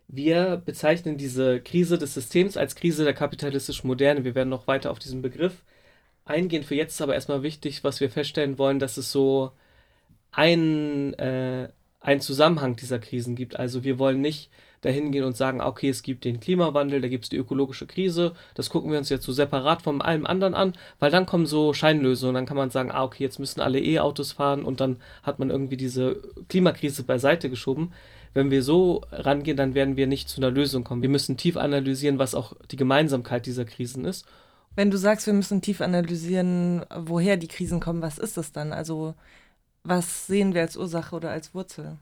wir 0.07 0.61
bezeichnen 0.65 1.17
diese 1.17 1.61
Krise 1.61 1.97
des 1.97 2.13
Systems 2.15 2.57
als 2.57 2.75
Krise 2.75 3.03
der 3.03 3.13
kapitalistischen 3.13 3.87
Moderne. 3.87 4.25
Wir 4.25 4.35
werden 4.35 4.49
noch 4.49 4.67
weiter 4.67 4.91
auf 4.91 4.99
diesen 4.99 5.21
Begriff 5.21 5.63
eingehen. 6.25 6.63
Für 6.63 6.75
jetzt 6.75 6.93
ist 6.93 7.01
aber 7.01 7.15
erstmal 7.15 7.43
wichtig, 7.43 7.83
was 7.83 7.99
wir 7.99 8.09
feststellen 8.09 8.57
wollen, 8.57 8.79
dass 8.79 8.97
es 8.97 9.11
so 9.11 9.51
ein, 10.31 11.13
äh, 11.15 11.69
einen 11.99 12.21
Zusammenhang 12.21 12.75
dieser 12.75 12.99
Krisen 12.99 13.35
gibt. 13.35 13.57
Also 13.57 13.83
wir 13.83 13.99
wollen 13.99 14.21
nicht 14.21 14.49
dahin 14.81 15.11
gehen 15.11 15.23
und 15.23 15.37
sagen, 15.37 15.61
okay, 15.61 15.89
es 15.89 16.01
gibt 16.03 16.25
den 16.25 16.39
Klimawandel, 16.39 17.01
da 17.01 17.07
gibt 17.07 17.25
es 17.25 17.29
die 17.29 17.37
ökologische 17.37 17.85
Krise, 17.85 18.33
das 18.55 18.69
gucken 18.69 18.91
wir 18.91 18.97
uns 18.97 19.09
jetzt 19.09 19.25
so 19.25 19.31
separat 19.31 19.83
von 19.83 20.01
allem 20.01 20.25
anderen 20.25 20.55
an, 20.55 20.73
weil 20.99 21.11
dann 21.11 21.27
kommen 21.27 21.45
so 21.45 21.73
Scheinlösungen, 21.73 22.33
dann 22.33 22.45
kann 22.47 22.57
man 22.57 22.71
sagen, 22.71 22.91
ah, 22.91 23.03
okay, 23.03 23.23
jetzt 23.23 23.39
müssen 23.39 23.61
alle 23.61 23.79
E-Autos 23.79 24.31
fahren 24.31 24.63
und 24.63 24.79
dann 24.79 24.97
hat 25.21 25.37
man 25.37 25.51
irgendwie 25.51 25.77
diese 25.77 26.19
Klimakrise 26.49 27.03
beiseite 27.03 27.49
geschoben. 27.49 27.93
Wenn 28.33 28.49
wir 28.49 28.63
so 28.63 29.01
rangehen, 29.11 29.57
dann 29.57 29.75
werden 29.75 29.97
wir 29.97 30.07
nicht 30.07 30.29
zu 30.29 30.41
einer 30.41 30.49
Lösung 30.49 30.83
kommen. 30.83 31.01
Wir 31.01 31.09
müssen 31.09 31.37
tief 31.37 31.57
analysieren, 31.57 32.17
was 32.17 32.33
auch 32.33 32.53
die 32.71 32.77
Gemeinsamkeit 32.77 33.45
dieser 33.45 33.65
Krisen 33.65 34.05
ist. 34.05 34.25
Wenn 34.75 34.91
du 34.91 34.97
sagst, 34.97 35.25
wir 35.25 35.33
müssen 35.33 35.61
tief 35.61 35.81
analysieren, 35.81 36.85
woher 36.95 37.37
die 37.37 37.47
Krisen 37.47 37.79
kommen, 37.79 38.01
was 38.01 38.17
ist 38.17 38.37
das 38.37 38.51
dann? 38.51 38.71
Also 38.71 39.15
was 39.83 40.27
sehen 40.27 40.53
wir 40.53 40.61
als 40.61 40.77
Ursache 40.77 41.15
oder 41.15 41.31
als 41.31 41.53
Wurzel? 41.53 41.97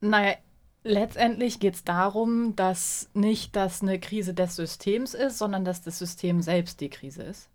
Naja, 0.00 0.36
letztendlich 0.84 1.60
geht 1.60 1.74
es 1.74 1.84
darum, 1.84 2.54
dass 2.56 3.08
nicht 3.14 3.56
das 3.56 3.82
eine 3.82 3.98
Krise 3.98 4.34
des 4.34 4.56
Systems 4.56 5.14
ist, 5.14 5.38
sondern 5.38 5.64
dass 5.64 5.82
das 5.82 5.98
System 5.98 6.42
selbst 6.42 6.80
die 6.80 6.90
Krise 6.90 7.22
ist. 7.22 7.48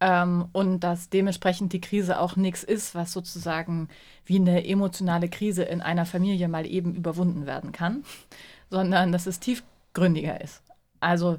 Ähm, 0.00 0.48
und 0.52 0.80
dass 0.80 1.10
dementsprechend 1.10 1.72
die 1.72 1.80
Krise 1.80 2.20
auch 2.20 2.36
nichts 2.36 2.62
ist, 2.62 2.94
was 2.94 3.12
sozusagen 3.12 3.88
wie 4.24 4.36
eine 4.36 4.64
emotionale 4.64 5.28
Krise 5.28 5.64
in 5.64 5.80
einer 5.80 6.06
Familie 6.06 6.46
mal 6.48 6.66
eben 6.66 6.94
überwunden 6.94 7.46
werden 7.46 7.72
kann, 7.72 8.04
sondern 8.70 9.12
dass 9.12 9.26
es 9.26 9.40
tiefgründiger 9.40 10.40
ist. 10.40 10.62
Also 11.00 11.38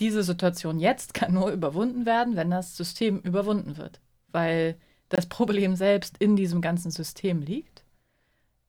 diese 0.00 0.22
Situation 0.22 0.78
jetzt 0.78 1.14
kann 1.14 1.34
nur 1.34 1.50
überwunden 1.50 2.06
werden, 2.06 2.36
wenn 2.36 2.50
das 2.50 2.76
System 2.76 3.18
überwunden 3.20 3.76
wird, 3.76 4.00
weil 4.28 4.76
das 5.08 5.26
Problem 5.26 5.76
selbst 5.76 6.18
in 6.18 6.36
diesem 6.36 6.60
ganzen 6.60 6.90
System 6.90 7.42
liegt 7.42 7.84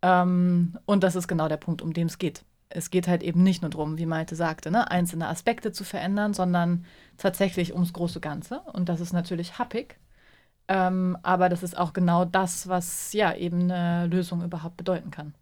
ähm, 0.01 0.77
und 0.85 1.03
das 1.03 1.15
ist 1.15 1.27
genau 1.27 1.47
der 1.47 1.57
Punkt, 1.57 1.81
um 1.81 1.93
den 1.93 2.07
es 2.07 2.17
geht. 2.17 2.43
Es 2.69 2.91
geht 2.91 3.07
halt 3.07 3.23
eben 3.23 3.43
nicht 3.43 3.61
nur 3.61 3.71
darum, 3.71 3.97
wie 3.97 4.05
Malte 4.05 4.35
sagte, 4.35 4.71
ne, 4.71 4.89
einzelne 4.91 5.27
Aspekte 5.27 5.71
zu 5.71 5.83
verändern, 5.83 6.33
sondern 6.33 6.85
tatsächlich 7.17 7.73
ums 7.73 7.93
große 7.93 8.19
Ganze. 8.19 8.61
Und 8.73 8.89
das 8.89 8.99
ist 9.01 9.13
natürlich 9.13 9.57
happig. 9.59 9.99
Ähm, 10.67 11.17
aber 11.23 11.49
das 11.49 11.63
ist 11.63 11.77
auch 11.77 11.93
genau 11.93 12.25
das, 12.25 12.67
was 12.67 13.13
ja 13.13 13.33
eben 13.35 13.71
eine 13.71 14.07
Lösung 14.07 14.43
überhaupt 14.43 14.77
bedeuten 14.77 15.11
kann. 15.11 15.33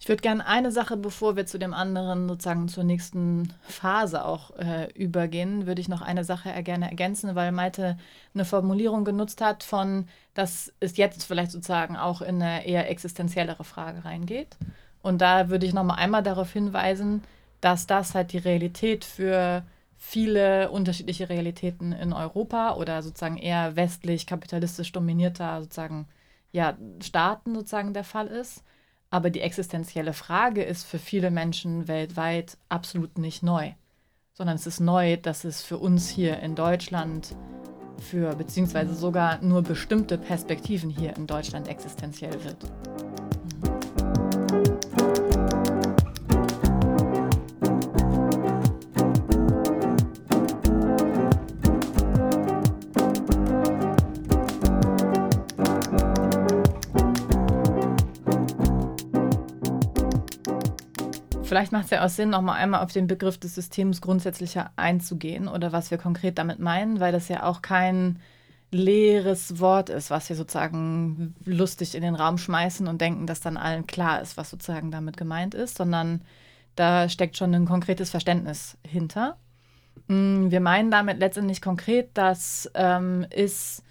Ich 0.00 0.08
würde 0.08 0.22
gerne 0.22 0.46
eine 0.46 0.72
Sache, 0.72 0.96
bevor 0.96 1.36
wir 1.36 1.44
zu 1.44 1.58
dem 1.58 1.74
anderen, 1.74 2.26
sozusagen 2.26 2.68
zur 2.68 2.84
nächsten 2.84 3.52
Phase 3.60 4.24
auch 4.24 4.56
äh, 4.56 4.90
übergehen, 4.94 5.66
würde 5.66 5.82
ich 5.82 5.88
noch 5.88 6.00
eine 6.00 6.24
Sache 6.24 6.50
gerne 6.62 6.88
ergänzen, 6.88 7.34
weil 7.34 7.52
Malte 7.52 7.98
eine 8.32 8.46
Formulierung 8.46 9.04
genutzt 9.04 9.42
hat 9.42 9.62
von, 9.62 10.08
dass 10.32 10.72
es 10.80 10.96
jetzt 10.96 11.24
vielleicht 11.24 11.52
sozusagen 11.52 11.98
auch 11.98 12.22
in 12.22 12.42
eine 12.42 12.66
eher 12.66 12.88
existenziellere 12.90 13.62
Frage 13.62 14.06
reingeht. 14.06 14.56
Und 15.02 15.20
da 15.20 15.50
würde 15.50 15.66
ich 15.66 15.74
nochmal 15.74 15.98
einmal 15.98 16.22
darauf 16.22 16.50
hinweisen, 16.50 17.22
dass 17.60 17.86
das 17.86 18.14
halt 18.14 18.32
die 18.32 18.38
Realität 18.38 19.04
für 19.04 19.64
viele 19.98 20.70
unterschiedliche 20.70 21.28
Realitäten 21.28 21.92
in 21.92 22.14
Europa 22.14 22.74
oder 22.76 23.02
sozusagen 23.02 23.36
eher 23.36 23.76
westlich 23.76 24.26
kapitalistisch 24.26 24.92
dominierter 24.92 25.60
sozusagen 25.60 26.08
ja, 26.52 26.78
Staaten 27.02 27.54
sozusagen 27.54 27.92
der 27.92 28.04
Fall 28.04 28.28
ist 28.28 28.64
aber 29.10 29.30
die 29.30 29.40
existenzielle 29.40 30.12
Frage 30.12 30.62
ist 30.62 30.84
für 30.84 30.98
viele 30.98 31.30
Menschen 31.30 31.88
weltweit 31.88 32.56
absolut 32.68 33.18
nicht 33.18 33.42
neu, 33.42 33.72
sondern 34.32 34.56
es 34.56 34.66
ist 34.66 34.80
neu, 34.80 35.16
dass 35.16 35.44
es 35.44 35.62
für 35.62 35.78
uns 35.78 36.08
hier 36.08 36.38
in 36.40 36.54
Deutschland 36.54 37.34
für 37.98 38.34
beziehungsweise 38.34 38.94
sogar 38.94 39.42
nur 39.42 39.62
bestimmte 39.62 40.16
Perspektiven 40.16 40.90
hier 40.90 41.16
in 41.16 41.26
Deutschland 41.26 41.68
existenziell 41.68 42.42
wird. 42.44 42.64
Vielleicht 61.50 61.72
macht 61.72 61.86
es 61.86 61.90
ja 61.90 62.04
auch 62.04 62.08
Sinn, 62.08 62.30
noch 62.30 62.42
mal 62.42 62.52
einmal 62.52 62.80
auf 62.80 62.92
den 62.92 63.08
Begriff 63.08 63.36
des 63.36 63.56
Systems 63.56 64.00
grundsätzlicher 64.00 64.70
einzugehen 64.76 65.48
oder 65.48 65.72
was 65.72 65.90
wir 65.90 65.98
konkret 65.98 66.38
damit 66.38 66.60
meinen, 66.60 67.00
weil 67.00 67.10
das 67.10 67.26
ja 67.26 67.42
auch 67.42 67.60
kein 67.60 68.20
leeres 68.70 69.58
Wort 69.58 69.88
ist, 69.88 70.10
was 70.10 70.28
wir 70.28 70.36
sozusagen 70.36 71.34
lustig 71.44 71.96
in 71.96 72.02
den 72.02 72.14
Raum 72.14 72.38
schmeißen 72.38 72.86
und 72.86 73.00
denken, 73.00 73.26
dass 73.26 73.40
dann 73.40 73.56
allen 73.56 73.88
klar 73.88 74.22
ist, 74.22 74.36
was 74.36 74.48
sozusagen 74.48 74.92
damit 74.92 75.16
gemeint 75.16 75.54
ist, 75.54 75.76
sondern 75.76 76.22
da 76.76 77.08
steckt 77.08 77.36
schon 77.36 77.52
ein 77.52 77.66
konkretes 77.66 78.10
Verständnis 78.10 78.78
hinter. 78.86 79.36
Mm, 80.06 80.52
wir 80.52 80.60
meinen 80.60 80.92
damit 80.92 81.18
letztendlich 81.18 81.60
konkret, 81.60 82.10
dass 82.14 82.70
ähm, 82.74 83.26
es 83.28 83.82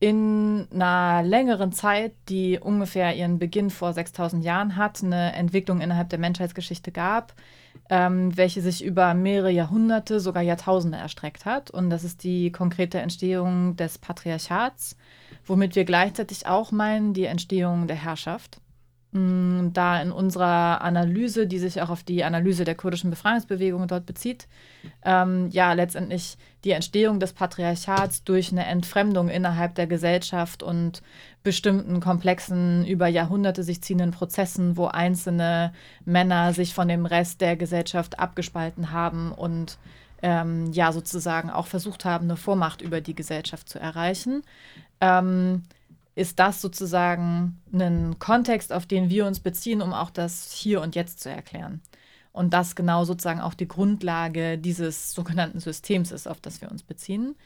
in 0.00 0.68
einer 0.72 1.22
längeren 1.26 1.72
Zeit, 1.72 2.12
die 2.28 2.58
ungefähr 2.58 3.16
ihren 3.16 3.38
Beginn 3.38 3.70
vor 3.70 3.92
6000 3.92 4.44
Jahren 4.44 4.76
hat, 4.76 5.02
eine 5.02 5.32
Entwicklung 5.32 5.80
innerhalb 5.80 6.08
der 6.08 6.20
Menschheitsgeschichte 6.20 6.92
gab, 6.92 7.34
ähm, 7.90 8.36
welche 8.36 8.60
sich 8.60 8.84
über 8.84 9.14
mehrere 9.14 9.50
Jahrhunderte, 9.50 10.20
sogar 10.20 10.42
Jahrtausende 10.42 10.98
erstreckt 10.98 11.44
hat. 11.44 11.70
Und 11.70 11.90
das 11.90 12.04
ist 12.04 12.22
die 12.22 12.52
konkrete 12.52 13.00
Entstehung 13.00 13.74
des 13.76 13.98
Patriarchats, 13.98 14.96
womit 15.44 15.74
wir 15.74 15.84
gleichzeitig 15.84 16.46
auch 16.46 16.70
meinen 16.70 17.12
die 17.12 17.24
Entstehung 17.24 17.88
der 17.88 17.96
Herrschaft. 17.96 18.60
Mm, 19.10 19.72
da 19.72 20.02
in 20.02 20.12
unserer 20.12 20.82
Analyse, 20.82 21.46
die 21.46 21.58
sich 21.58 21.80
auch 21.80 21.88
auf 21.88 22.02
die 22.02 22.24
Analyse 22.24 22.64
der 22.64 22.74
kurdischen 22.74 23.08
Befreiungsbewegung 23.08 23.88
dort 23.88 24.04
bezieht, 24.04 24.48
ähm, 25.02 25.48
ja 25.50 25.72
letztendlich 25.72 26.36
die 26.64 26.72
Entstehung 26.72 27.18
des 27.18 27.32
Patriarchats 27.32 28.22
durch 28.24 28.52
eine 28.52 28.66
Entfremdung 28.66 29.30
innerhalb 29.30 29.74
der 29.76 29.86
Gesellschaft 29.86 30.62
und 30.62 31.02
bestimmten 31.42 32.00
komplexen, 32.00 32.84
über 32.86 33.06
Jahrhunderte 33.06 33.62
sich 33.62 33.80
ziehenden 33.80 34.10
Prozessen, 34.10 34.76
wo 34.76 34.86
einzelne 34.88 35.72
Männer 36.04 36.52
sich 36.52 36.74
von 36.74 36.88
dem 36.88 37.06
Rest 37.06 37.40
der 37.40 37.56
Gesellschaft 37.56 38.18
abgespalten 38.18 38.92
haben 38.92 39.32
und 39.32 39.78
ähm, 40.20 40.70
ja 40.72 40.92
sozusagen 40.92 41.48
auch 41.48 41.66
versucht 41.66 42.04
haben, 42.04 42.24
eine 42.24 42.36
Vormacht 42.36 42.82
über 42.82 43.00
die 43.00 43.14
Gesellschaft 43.14 43.70
zu 43.70 43.78
erreichen. 43.78 44.42
Ähm, 45.00 45.62
ist 46.18 46.38
das 46.40 46.60
sozusagen 46.60 47.62
ein 47.72 48.18
Kontext, 48.18 48.72
auf 48.72 48.86
den 48.86 49.08
wir 49.08 49.24
uns 49.24 49.38
beziehen, 49.38 49.80
um 49.80 49.92
auch 49.92 50.10
das 50.10 50.50
Hier 50.52 50.82
und 50.82 50.96
Jetzt 50.96 51.20
zu 51.20 51.30
erklären. 51.30 51.80
Und 52.32 52.52
das 52.52 52.74
genau 52.74 53.04
sozusagen 53.04 53.40
auch 53.40 53.54
die 53.54 53.68
Grundlage 53.68 54.58
dieses 54.58 55.12
sogenannten 55.12 55.60
Systems 55.60 56.10
ist, 56.10 56.26
auf 56.26 56.40
das 56.40 56.60
wir 56.60 56.72
uns 56.72 56.82
beziehen. 56.82 57.36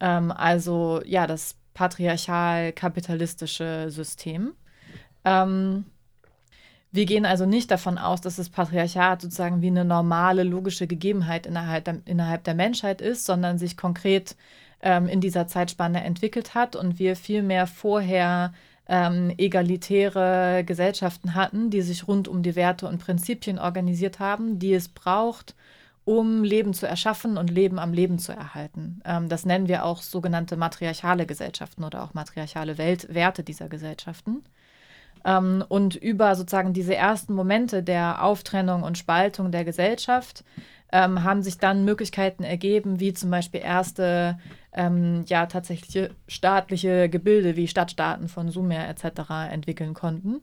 Ähm, 0.00 0.32
also 0.32 1.00
ja, 1.04 1.28
das 1.28 1.54
patriarchal-kapitalistische 1.74 3.86
System. 3.88 4.54
Ähm, 5.24 5.84
wir 6.90 7.06
gehen 7.06 7.24
also 7.24 7.46
nicht 7.46 7.70
davon 7.70 7.98
aus, 7.98 8.20
dass 8.20 8.34
das 8.36 8.48
Patriarchat 8.48 9.22
sozusagen 9.22 9.62
wie 9.62 9.68
eine 9.68 9.84
normale 9.84 10.42
logische 10.42 10.88
Gegebenheit 10.88 11.46
innerhalb 11.46 11.84
der, 11.84 12.00
innerhalb 12.04 12.42
der 12.42 12.54
Menschheit 12.54 13.00
ist, 13.00 13.26
sondern 13.26 13.58
sich 13.58 13.76
konkret 13.76 14.34
ähm, 14.80 15.08
in 15.08 15.20
dieser 15.20 15.46
Zeitspanne 15.46 16.04
entwickelt 16.04 16.54
hat 16.54 16.76
und 16.76 16.98
wir 16.98 17.16
vielmehr 17.16 17.66
vorher 17.66 18.52
ähm, 18.88 19.32
egalitäre 19.36 20.64
Gesellschaften 20.64 21.34
hatten, 21.34 21.70
die 21.70 21.82
sich 21.82 22.08
rund 22.08 22.26
um 22.26 22.42
die 22.42 22.56
Werte 22.56 22.88
und 22.88 22.98
Prinzipien 22.98 23.58
organisiert 23.58 24.18
haben, 24.18 24.58
die 24.58 24.72
es 24.72 24.88
braucht, 24.88 25.54
um 26.04 26.42
Leben 26.42 26.72
zu 26.72 26.86
erschaffen 26.86 27.36
und 27.36 27.50
Leben 27.50 27.78
am 27.78 27.92
Leben 27.92 28.18
zu 28.18 28.32
erhalten. 28.32 29.02
Ähm, 29.04 29.28
das 29.28 29.44
nennen 29.44 29.68
wir 29.68 29.84
auch 29.84 30.00
sogenannte 30.00 30.56
matriarchale 30.56 31.26
Gesellschaften 31.26 31.84
oder 31.84 32.02
auch 32.02 32.14
matriarchale 32.14 32.78
Welt 32.78 33.12
Werte 33.12 33.42
dieser 33.42 33.68
Gesellschaften. 33.68 34.42
Ähm, 35.24 35.62
und 35.68 35.94
über 35.94 36.34
sozusagen 36.34 36.72
diese 36.72 36.94
ersten 36.94 37.34
Momente 37.34 37.82
der 37.82 38.24
Auftrennung 38.24 38.84
und 38.84 38.96
Spaltung 38.96 39.52
der 39.52 39.66
Gesellschaft 39.66 40.44
ähm, 40.92 41.22
haben 41.24 41.42
sich 41.42 41.58
dann 41.58 41.84
Möglichkeiten 41.84 42.44
ergeben, 42.44 43.00
wie 43.00 43.12
zum 43.12 43.30
Beispiel 43.30 43.60
erste 43.60 44.38
ähm, 44.78 45.24
ja 45.26 45.46
tatsächlich 45.46 46.10
staatliche 46.28 47.08
Gebilde 47.08 47.56
wie 47.56 47.66
Stadtstaaten 47.66 48.28
von 48.28 48.48
Sumer 48.48 48.88
etc. 48.88 49.50
entwickeln 49.50 49.92
konnten. 49.92 50.40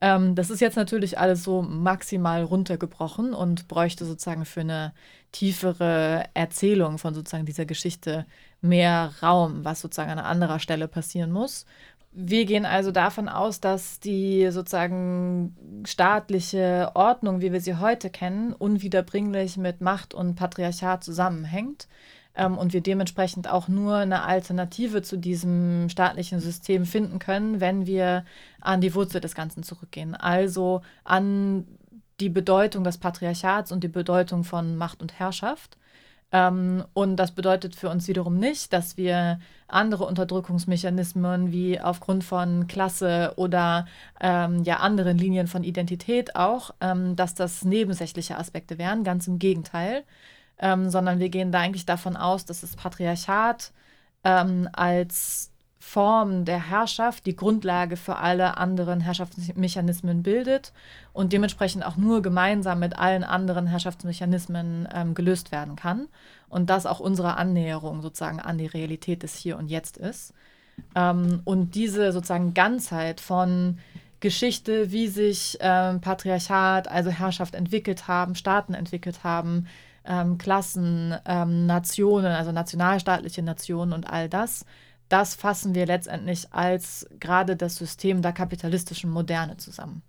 Ähm, 0.00 0.34
das 0.34 0.48
ist 0.50 0.60
jetzt 0.60 0.76
natürlich 0.76 1.18
alles 1.18 1.44
so 1.44 1.60
maximal 1.60 2.42
runtergebrochen 2.42 3.34
und 3.34 3.68
bräuchte 3.68 4.06
sozusagen 4.06 4.46
für 4.46 4.60
eine 4.60 4.94
tiefere 5.30 6.24
Erzählung 6.32 6.96
von 6.96 7.14
sozusagen 7.14 7.44
dieser 7.44 7.66
Geschichte 7.66 8.26
mehr 8.62 9.12
Raum, 9.22 9.64
was 9.64 9.82
sozusagen 9.82 10.10
an 10.10 10.18
anderer 10.18 10.58
Stelle 10.58 10.88
passieren 10.88 11.30
muss. 11.30 11.66
Wir 12.12 12.46
gehen 12.46 12.64
also 12.64 12.92
davon 12.92 13.28
aus, 13.28 13.60
dass 13.60 14.00
die 14.00 14.50
sozusagen 14.50 15.54
staatliche 15.86 16.92
Ordnung, 16.94 17.42
wie 17.42 17.52
wir 17.52 17.60
sie 17.60 17.76
heute 17.76 18.08
kennen, 18.08 18.54
unwiederbringlich 18.54 19.58
mit 19.58 19.82
Macht 19.82 20.14
und 20.14 20.34
Patriarchat 20.34 21.04
zusammenhängt 21.04 21.88
ähm, 22.36 22.58
und 22.58 22.72
wir 22.72 22.80
dementsprechend 22.80 23.48
auch 23.48 23.68
nur 23.68 23.96
eine 23.96 24.22
Alternative 24.22 25.02
zu 25.02 25.16
diesem 25.16 25.88
staatlichen 25.88 26.40
System 26.40 26.84
finden 26.84 27.18
können, 27.18 27.60
wenn 27.60 27.86
wir 27.86 28.24
an 28.60 28.80
die 28.80 28.94
Wurzel 28.94 29.20
des 29.20 29.34
Ganzen 29.34 29.62
zurückgehen. 29.62 30.14
Also 30.14 30.82
an 31.04 31.66
die 32.20 32.28
Bedeutung 32.28 32.84
des 32.84 32.98
Patriarchats 32.98 33.72
und 33.72 33.84
die 33.84 33.88
Bedeutung 33.88 34.44
von 34.44 34.76
Macht 34.76 35.02
und 35.02 35.18
Herrschaft. 35.18 35.76
Ähm, 36.32 36.84
und 36.92 37.16
das 37.16 37.32
bedeutet 37.32 37.76
für 37.76 37.88
uns 37.88 38.08
wiederum 38.08 38.38
nicht, 38.38 38.72
dass 38.72 38.96
wir 38.96 39.38
andere 39.68 40.04
Unterdrückungsmechanismen 40.04 41.52
wie 41.52 41.80
aufgrund 41.80 42.24
von 42.24 42.66
Klasse 42.66 43.32
oder 43.36 43.86
ähm, 44.20 44.62
ja 44.64 44.78
anderen 44.78 45.18
Linien 45.18 45.46
von 45.46 45.64
Identität 45.64 46.36
auch, 46.36 46.72
ähm, 46.80 47.16
dass 47.16 47.34
das 47.34 47.64
nebensächliche 47.64 48.38
Aspekte 48.38 48.78
wären. 48.78 49.04
Ganz 49.04 49.28
im 49.28 49.38
Gegenteil. 49.38 50.04
Ähm, 50.58 50.88
sondern 50.90 51.18
wir 51.18 51.28
gehen 51.28 51.52
da 51.52 51.60
eigentlich 51.60 51.86
davon 51.86 52.16
aus, 52.16 52.44
dass 52.44 52.62
das 52.62 52.76
Patriarchat 52.76 53.72
ähm, 54.24 54.68
als 54.72 55.50
Form 55.86 56.44
der 56.44 56.68
Herrschaft 56.68 57.26
die 57.26 57.36
Grundlage 57.36 57.96
für 57.96 58.16
alle 58.16 58.56
anderen 58.56 59.00
Herrschaftsmechanismen 59.00 60.24
bildet 60.24 60.72
und 61.12 61.32
dementsprechend 61.32 61.86
auch 61.86 61.96
nur 61.96 62.22
gemeinsam 62.22 62.80
mit 62.80 62.98
allen 62.98 63.22
anderen 63.22 63.68
Herrschaftsmechanismen 63.68 64.88
ähm, 64.92 65.14
gelöst 65.14 65.52
werden 65.52 65.76
kann. 65.76 66.08
Und 66.48 66.70
das 66.70 66.86
auch 66.86 66.98
unsere 66.98 67.36
Annäherung 67.36 68.02
sozusagen 68.02 68.40
an 68.40 68.58
die 68.58 68.66
Realität 68.66 69.22
des 69.22 69.36
Hier 69.36 69.56
und 69.56 69.68
Jetzt 69.68 69.96
ist. 69.96 70.34
Ähm, 70.96 71.40
und 71.44 71.76
diese 71.76 72.10
sozusagen 72.10 72.52
Ganzheit 72.52 73.20
von 73.20 73.78
Geschichte, 74.18 74.90
wie 74.90 75.06
sich 75.06 75.56
ähm, 75.60 76.00
Patriarchat, 76.00 76.88
also 76.88 77.10
Herrschaft 77.10 77.54
entwickelt 77.54 78.08
haben, 78.08 78.34
Staaten 78.34 78.74
entwickelt 78.74 79.22
haben, 79.22 79.68
ähm, 80.06 80.38
Klassen, 80.38 81.14
ähm, 81.24 81.66
Nationen, 81.66 82.32
also 82.32 82.52
nationalstaatliche 82.52 83.42
Nationen 83.42 83.92
und 83.92 84.08
all 84.08 84.28
das, 84.28 84.64
das 85.08 85.34
fassen 85.34 85.74
wir 85.74 85.86
letztendlich 85.86 86.52
als 86.52 87.06
gerade 87.20 87.56
das 87.56 87.76
System 87.76 88.22
der 88.22 88.32
kapitalistischen 88.32 89.10
Moderne 89.10 89.56
zusammen. 89.56 90.02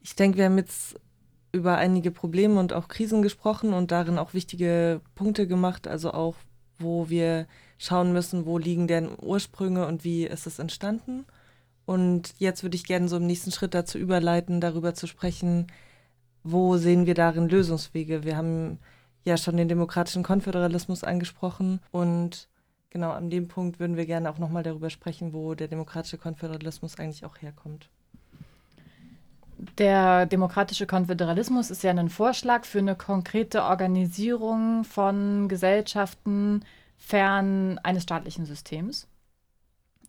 Ich 0.00 0.16
denke, 0.16 0.38
wir 0.38 0.46
haben 0.46 0.58
jetzt 0.58 1.00
über 1.52 1.76
einige 1.76 2.10
Probleme 2.10 2.58
und 2.58 2.72
auch 2.72 2.88
Krisen 2.88 3.22
gesprochen 3.22 3.72
und 3.72 3.92
darin 3.92 4.18
auch 4.18 4.34
wichtige 4.34 5.00
Punkte 5.14 5.46
gemacht, 5.46 5.86
also 5.86 6.12
auch, 6.12 6.34
wo 6.78 7.08
wir 7.08 7.46
schauen 7.78 8.12
müssen, 8.12 8.44
wo 8.44 8.58
liegen 8.58 8.88
deren 8.88 9.16
Ursprünge 9.20 9.86
und 9.86 10.02
wie 10.02 10.26
ist 10.26 10.46
es 10.46 10.58
entstanden. 10.58 11.24
Und 11.86 12.34
jetzt 12.38 12.64
würde 12.64 12.76
ich 12.76 12.84
gerne 12.84 13.08
so 13.08 13.16
im 13.16 13.26
nächsten 13.26 13.52
Schritt 13.52 13.74
dazu 13.74 13.98
überleiten, 13.98 14.60
darüber 14.60 14.94
zu 14.94 15.06
sprechen, 15.06 15.68
wo 16.44 16.76
sehen 16.76 17.06
wir 17.06 17.14
darin 17.14 17.48
Lösungswege. 17.48 18.22
Wir 18.22 18.36
haben 18.36 18.78
ja 19.24 19.36
schon 19.36 19.56
den 19.56 19.68
demokratischen 19.68 20.22
Konföderalismus 20.22 21.02
angesprochen 21.02 21.80
und 21.90 22.48
genau 22.90 23.10
an 23.10 23.30
dem 23.30 23.48
Punkt 23.48 23.80
würden 23.80 23.96
wir 23.96 24.06
gerne 24.06 24.30
auch 24.30 24.38
nochmal 24.38 24.62
darüber 24.62 24.90
sprechen, 24.90 25.32
wo 25.32 25.54
der 25.54 25.68
demokratische 25.68 26.18
Konföderalismus 26.18 26.98
eigentlich 26.98 27.24
auch 27.24 27.38
herkommt. 27.40 27.88
Der 29.78 30.26
demokratische 30.26 30.86
Konföderalismus 30.86 31.70
ist 31.70 31.82
ja 31.82 31.90
ein 31.90 32.10
Vorschlag 32.10 32.64
für 32.64 32.80
eine 32.80 32.94
konkrete 32.94 33.62
Organisierung 33.62 34.84
von 34.84 35.48
Gesellschaften 35.48 36.64
fern 36.98 37.78
eines 37.82 38.02
staatlichen 38.02 38.44
Systems. 38.44 39.06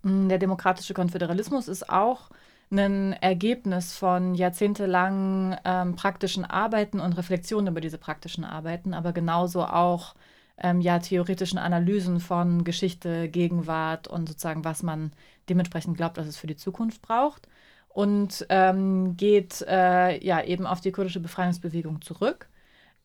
Der 0.03 0.37
demokratische 0.37 0.93
Konföderalismus 0.93 1.67
ist 1.67 1.89
auch 1.89 2.29
ein 2.71 3.13
Ergebnis 3.13 3.93
von 3.93 4.35
jahrzehntelangen 4.35 5.55
ähm, 5.65 5.95
praktischen 5.95 6.45
Arbeiten 6.45 6.99
und 6.99 7.13
Reflexionen 7.13 7.67
über 7.67 7.81
diese 7.81 7.97
praktischen 7.97 8.43
Arbeiten, 8.43 8.93
aber 8.93 9.13
genauso 9.13 9.63
auch 9.65 10.15
ähm, 10.57 10.81
ja, 10.81 10.99
theoretischen 10.99 11.59
Analysen 11.59 12.19
von 12.19 12.63
Geschichte, 12.63 13.29
Gegenwart 13.29 14.07
und 14.07 14.27
sozusagen, 14.27 14.65
was 14.65 14.83
man 14.83 15.11
dementsprechend 15.49 15.97
glaubt, 15.97 16.17
dass 16.17 16.27
es 16.27 16.37
für 16.37 16.47
die 16.47 16.55
Zukunft 16.55 17.01
braucht. 17.01 17.47
Und 17.89 18.45
ähm, 18.49 19.15
geht 19.15 19.61
äh, 19.61 20.21
ja 20.23 20.43
eben 20.43 20.65
auf 20.67 20.81
die 20.81 20.91
kurdische 20.91 21.21
Befreiungsbewegung 21.21 22.01
zurück. 22.01 22.49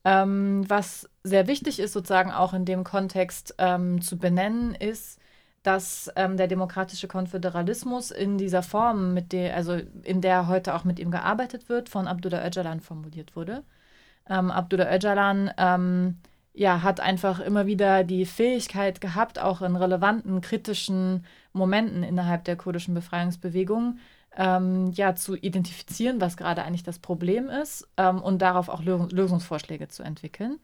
Ähm, 0.03 0.65
was 0.67 1.09
sehr 1.23 1.47
wichtig 1.47 1.79
ist, 1.79 1.93
sozusagen 1.93 2.31
auch 2.31 2.53
in 2.53 2.65
dem 2.65 2.83
Kontext 2.83 3.55
ähm, 3.57 4.01
zu 4.01 4.17
benennen, 4.17 4.75
ist, 4.75 5.20
dass 5.63 6.11
ähm, 6.15 6.37
der 6.37 6.47
demokratische 6.47 7.07
Konföderalismus 7.07 8.11
in 8.11 8.37
dieser 8.37 8.63
Form, 8.63 9.13
mit 9.13 9.31
der, 9.31 9.55
also 9.55 9.79
in 10.03 10.21
der 10.21 10.47
heute 10.47 10.73
auch 10.75 10.83
mit 10.83 10.99
ihm 10.99 11.11
gearbeitet 11.11 11.69
wird, 11.69 11.89
von 11.89 12.07
Abdullah 12.07 12.45
Öcalan 12.45 12.81
formuliert 12.81 13.35
wurde. 13.35 13.63
Ähm, 14.29 14.49
Abdullah 14.49 14.93
Öcalan 14.93 15.51
ähm, 15.57 16.17
ja, 16.53 16.81
hat 16.81 16.99
einfach 16.99 17.39
immer 17.39 17.65
wieder 17.65 18.03
die 18.03 18.25
Fähigkeit 18.25 19.01
gehabt, 19.01 19.39
auch 19.39 19.61
in 19.61 19.75
relevanten, 19.75 20.41
kritischen 20.41 21.25
Momenten 21.53 22.03
innerhalb 22.03 22.43
der 22.43 22.55
kurdischen 22.55 22.93
Befreiungsbewegung 22.93 23.99
ähm, 24.35 24.91
ja, 24.93 25.15
zu 25.15 25.35
identifizieren, 25.35 26.21
was 26.21 26.37
gerade 26.37 26.63
eigentlich 26.63 26.83
das 26.83 26.99
Problem 26.99 27.49
ist 27.49 27.87
ähm, 27.97 28.21
und 28.21 28.41
darauf 28.41 28.69
auch 28.69 28.81
Lösungsvorschläge 28.83 29.87
zu 29.89 30.03
entwickeln. 30.03 30.59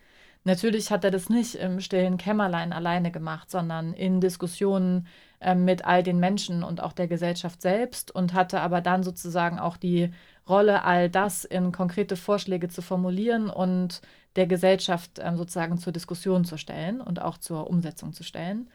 Natürlich 0.48 0.92
hat 0.92 1.04
er 1.04 1.12
das 1.12 1.30
nicht 1.30 1.56
im 1.56 1.82
stillen 1.82 2.18
Kämmerlein 2.18 2.72
alleine 2.72 3.12
gemacht, 3.12 3.52
sondern 3.52 3.92
in 3.92 4.22
Diskussionen 4.22 5.06
äh, 5.42 5.56
mit 5.56 5.84
all 5.84 6.04
den 6.04 6.20
Menschen 6.22 6.64
und 6.64 6.82
auch 6.82 6.94
der 6.94 7.10
Gesellschaft 7.10 7.62
selbst 7.62 8.12
und 8.12 8.34
hatte 8.34 8.62
aber 8.62 8.80
dann 8.80 9.04
sozusagen 9.04 9.60
auch 9.60 9.76
die 9.76 10.10
Rolle, 10.48 10.86
all 10.86 11.10
das 11.10 11.44
in 11.44 11.74
konkrete 11.74 12.16
Vorschläge 12.16 12.70
zu 12.70 12.82
formulieren 12.82 13.50
und 13.50 14.02
der 14.38 14.48
Gesellschaft 14.48 15.20
ähm, 15.22 15.36
sozusagen 15.36 15.80
zur 15.80 15.92
Diskussion 15.92 16.46
zu 16.46 16.58
stellen 16.58 17.02
und 17.02 17.22
auch 17.22 17.38
zur 17.38 17.70
Umsetzung 17.70 18.14
zu 18.14 18.24
stellen. 18.24 18.70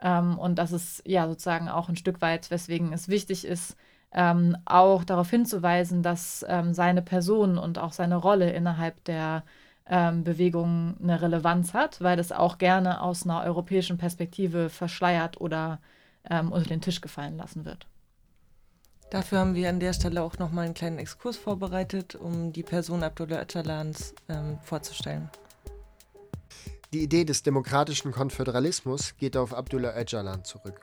Ähm, 0.00 0.38
und 0.38 0.58
das 0.58 0.72
ist 0.72 1.02
ja 1.06 1.28
sozusagen 1.28 1.68
auch 1.68 1.90
ein 1.90 1.96
Stück 1.96 2.22
weit, 2.22 2.50
weswegen 2.50 2.94
es 2.94 3.08
wichtig 3.08 3.44
ist, 3.44 3.76
ähm, 4.12 4.56
auch 4.64 5.04
darauf 5.04 5.28
hinzuweisen, 5.28 6.02
dass 6.02 6.42
ähm, 6.48 6.72
seine 6.72 7.02
Person 7.02 7.58
und 7.58 7.78
auch 7.78 7.92
seine 7.92 8.16
Rolle 8.16 8.50
innerhalb 8.50 9.04
der 9.04 9.42
ähm, 9.88 10.24
Bewegung 10.24 10.96
eine 11.02 11.20
Relevanz 11.20 11.74
hat, 11.74 12.00
weil 12.00 12.16
das 12.16 12.32
auch 12.32 12.58
gerne 12.58 13.00
aus 13.02 13.24
einer 13.24 13.42
europäischen 13.42 13.98
Perspektive 13.98 14.68
verschleiert 14.68 15.40
oder 15.40 15.80
ähm, 16.28 16.52
unter 16.52 16.68
den 16.68 16.80
Tisch 16.80 17.00
gefallen 17.00 17.36
lassen 17.36 17.64
wird. 17.64 17.86
Dafür 19.10 19.38
haben 19.38 19.54
wir 19.54 19.70
an 19.70 19.80
der 19.80 19.94
Stelle 19.94 20.22
auch 20.22 20.38
nochmal 20.38 20.66
einen 20.66 20.74
kleinen 20.74 20.98
Exkurs 20.98 21.38
vorbereitet, 21.38 22.14
um 22.14 22.52
die 22.52 22.62
Person 22.62 23.02
Abdullah 23.02 23.40
Öcalans 23.40 24.14
ähm, 24.28 24.58
vorzustellen. 24.62 25.30
Die 26.92 27.02
Idee 27.02 27.24
des 27.24 27.42
demokratischen 27.42 28.12
Konföderalismus 28.12 29.14
geht 29.16 29.36
auf 29.36 29.52
Abdullah 29.52 29.98
Öcalan 29.98 30.44
zurück. 30.44 30.80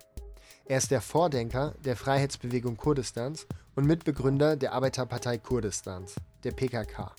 Er 0.65 0.77
ist 0.77 0.91
der 0.91 1.01
Vordenker 1.01 1.73
der 1.83 1.95
Freiheitsbewegung 1.95 2.77
Kurdistans 2.77 3.47
und 3.75 3.85
Mitbegründer 3.85 4.55
der 4.55 4.73
Arbeiterpartei 4.73 5.37
Kurdistans, 5.37 6.15
der 6.43 6.51
PKK. 6.51 7.11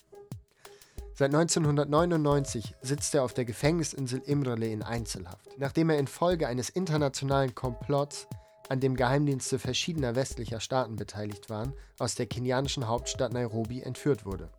Seit 1.19 1.35
1999 1.35 2.75
sitzt 2.83 3.15
er 3.15 3.25
auf 3.25 3.33
der 3.33 3.47
Gefängnisinsel 3.47 4.21
Imrele 4.27 4.67
in 4.67 4.83
Einzelhaft, 4.83 5.49
nachdem 5.57 5.89
er 5.89 5.99
infolge 5.99 6.47
eines 6.47 6.69
internationalen 6.69 7.55
Komplotts, 7.55 8.27
an 8.69 8.81
dem 8.81 8.97
Geheimdienste 8.97 9.59
verschiedener 9.59 10.15
westlicher 10.15 10.61
Staaten 10.61 10.97
beteiligt 10.97 11.49
waren, 11.49 11.73
aus 11.99 12.17
der 12.17 12.27
kenianischen 12.27 12.87
Hauptstadt 12.87 13.33
Nairobi 13.33 13.81
entführt 13.81 14.27
wurde. 14.27 14.51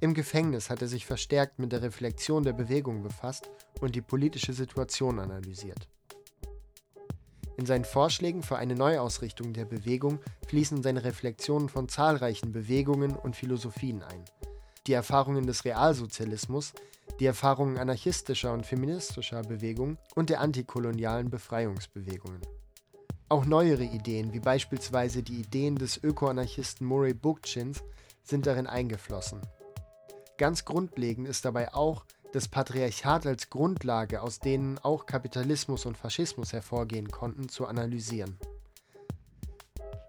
Im 0.00 0.14
Gefängnis 0.14 0.70
hat 0.70 0.80
er 0.80 0.88
sich 0.88 1.04
verstärkt 1.04 1.58
mit 1.58 1.72
der 1.72 1.82
Reflexion 1.82 2.42
der 2.42 2.54
Bewegung 2.54 3.02
befasst 3.02 3.50
und 3.82 3.94
die 3.94 4.00
politische 4.00 4.54
Situation 4.54 5.18
analysiert. 5.18 5.88
In 7.58 7.66
seinen 7.66 7.84
Vorschlägen 7.84 8.42
für 8.42 8.56
eine 8.56 8.76
Neuausrichtung 8.76 9.52
der 9.52 9.66
Bewegung 9.66 10.20
fließen 10.46 10.82
seine 10.82 11.04
Reflexionen 11.04 11.68
von 11.68 11.86
zahlreichen 11.90 12.50
Bewegungen 12.50 13.14
und 13.14 13.36
Philosophien 13.36 14.02
ein– 14.02 14.24
die 14.88 14.94
Erfahrungen 14.94 15.46
des 15.46 15.64
Realsozialismus, 15.64 16.72
die 17.20 17.26
Erfahrungen 17.26 17.78
anarchistischer 17.78 18.52
und 18.52 18.64
feministischer 18.64 19.42
Bewegungen 19.42 19.98
und 20.14 20.30
der 20.30 20.40
antikolonialen 20.40 21.30
Befreiungsbewegungen. 21.30 22.40
Auch 23.28 23.44
neuere 23.44 23.84
Ideen, 23.84 24.32
wie 24.32 24.40
beispielsweise 24.40 25.22
die 25.22 25.40
Ideen 25.40 25.76
des 25.76 26.02
Ökoanarchisten 26.02 26.86
Murray 26.86 27.12
Bookchins, 27.12 27.82
sind 28.22 28.46
darin 28.46 28.66
eingeflossen. 28.66 29.42
Ganz 30.38 30.64
grundlegend 30.64 31.28
ist 31.28 31.44
dabei 31.44 31.74
auch, 31.74 32.04
das 32.32 32.48
Patriarchat 32.48 33.26
als 33.26 33.50
Grundlage, 33.50 34.22
aus 34.22 34.38
denen 34.38 34.78
auch 34.78 35.06
Kapitalismus 35.06 35.86
und 35.86 35.96
Faschismus 35.96 36.52
hervorgehen 36.52 37.10
konnten, 37.10 37.48
zu 37.48 37.66
analysieren. 37.66 38.38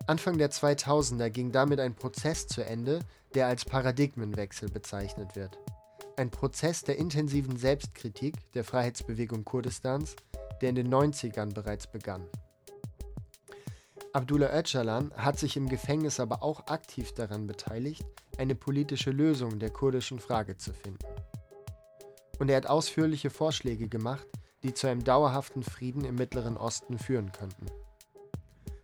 Anfang 0.06 0.38
der 0.38 0.52
2000er 0.52 1.30
ging 1.30 1.52
damit 1.52 1.80
ein 1.80 1.96
Prozess 1.96 2.48
zu 2.48 2.66
Ende, 2.66 3.00
der 3.36 3.48
als 3.48 3.66
Paradigmenwechsel 3.66 4.70
bezeichnet 4.70 5.36
wird. 5.36 5.58
Ein 6.18 6.32
Prozess 6.32 6.84
der 6.84 6.98
intensiven 6.98 7.58
Selbstkritik 7.58 8.52
der 8.54 8.64
Freiheitsbewegung 8.64 9.46
Kurdistans, 9.46 10.16
der 10.62 10.70
in 10.70 10.76
den 10.76 10.94
90ern 10.94 11.54
bereits 11.54 11.88
begann. 11.88 12.26
Abdullah 14.12 14.58
Öcalan 14.58 15.14
hat 15.16 15.38
sich 15.38 15.56
im 15.56 15.70
Gefängnis 15.70 16.20
aber 16.20 16.42
auch 16.42 16.68
aktiv 16.68 17.14
daran 17.14 17.46
beteiligt, 17.46 18.04
eine 18.38 18.56
politische 18.56 19.12
Lösung 19.12 19.60
der 19.60 19.70
kurdischen 19.70 20.20
Frage 20.20 20.58
zu 20.58 20.74
finden. 20.74 21.06
Und 22.40 22.50
er 22.50 22.58
hat 22.58 22.68
ausführliche 22.68 23.30
Vorschläge 23.30 23.88
gemacht, 23.88 24.28
die 24.64 24.74
zu 24.74 24.88
einem 24.88 25.04
dauerhaften 25.04 25.62
Frieden 25.62 26.06
im 26.06 26.16
Mittleren 26.16 26.58
Osten 26.58 26.98
führen 26.98 27.32
könnten. 27.32 27.68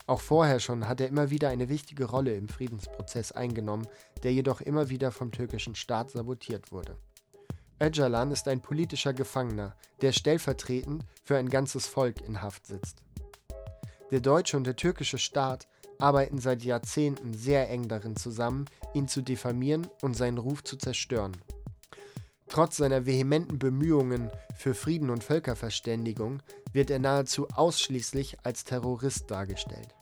Auch 0.08 0.22
vorher 0.22 0.60
schon 0.60 0.88
hat 0.88 1.02
er 1.02 1.08
immer 1.08 1.32
wieder 1.32 1.50
eine 1.50 1.68
wichtige 1.68 2.06
Rolle 2.06 2.36
im 2.36 2.48
Friedensprozess 2.48 3.32
eingenommen, 3.32 3.88
der 4.24 4.34
jedoch 4.34 4.62
immer 4.62 4.90
wieder 4.90 5.12
vom 5.12 5.32
türkischen 5.32 5.76
Staat 5.76 6.12
sabotiert 6.12 6.72
wurde. 6.72 6.98
Öcalan 7.82 8.32
ist 8.32 8.48
ein 8.48 8.62
politischer 8.62 9.14
Gefangener, 9.14 9.76
der 10.02 10.12
stellvertretend 10.12 11.06
für 11.24 11.38
ein 11.38 11.50
ganzes 11.50 11.88
Volk 11.88 12.22
in 12.22 12.42
Haft 12.42 12.68
sitzt. 12.68 13.04
Der 14.12 14.22
deutsche 14.22 14.56
und 14.56 14.66
der 14.66 14.76
türkische 14.76 15.18
Staat 15.18 15.68
arbeiten 15.98 16.40
seit 16.40 16.64
Jahrzehnten 16.64 17.34
sehr 17.34 17.70
eng 17.70 17.88
darin 17.88 18.16
zusammen, 18.16 18.66
ihn 18.94 19.08
zu 19.08 19.22
diffamieren 19.22 19.88
und 20.02 20.16
seinen 20.16 20.38
Ruf 20.38 20.64
zu 20.64 20.78
zerstören. 20.78 21.36
Trotz 22.48 22.78
seiner 22.78 23.06
vehementen 23.06 23.58
Bemühungen 23.58 24.30
für 24.56 24.76
Frieden 24.76 25.10
und 25.10 25.24
Völkerverständigung 25.24 26.42
wird 26.72 26.92
er 26.92 27.00
nahezu 27.00 27.48
ausschließlich 27.50 28.38
als 28.44 28.64
Terrorist 28.64 29.32
dargestellt. 29.32 29.95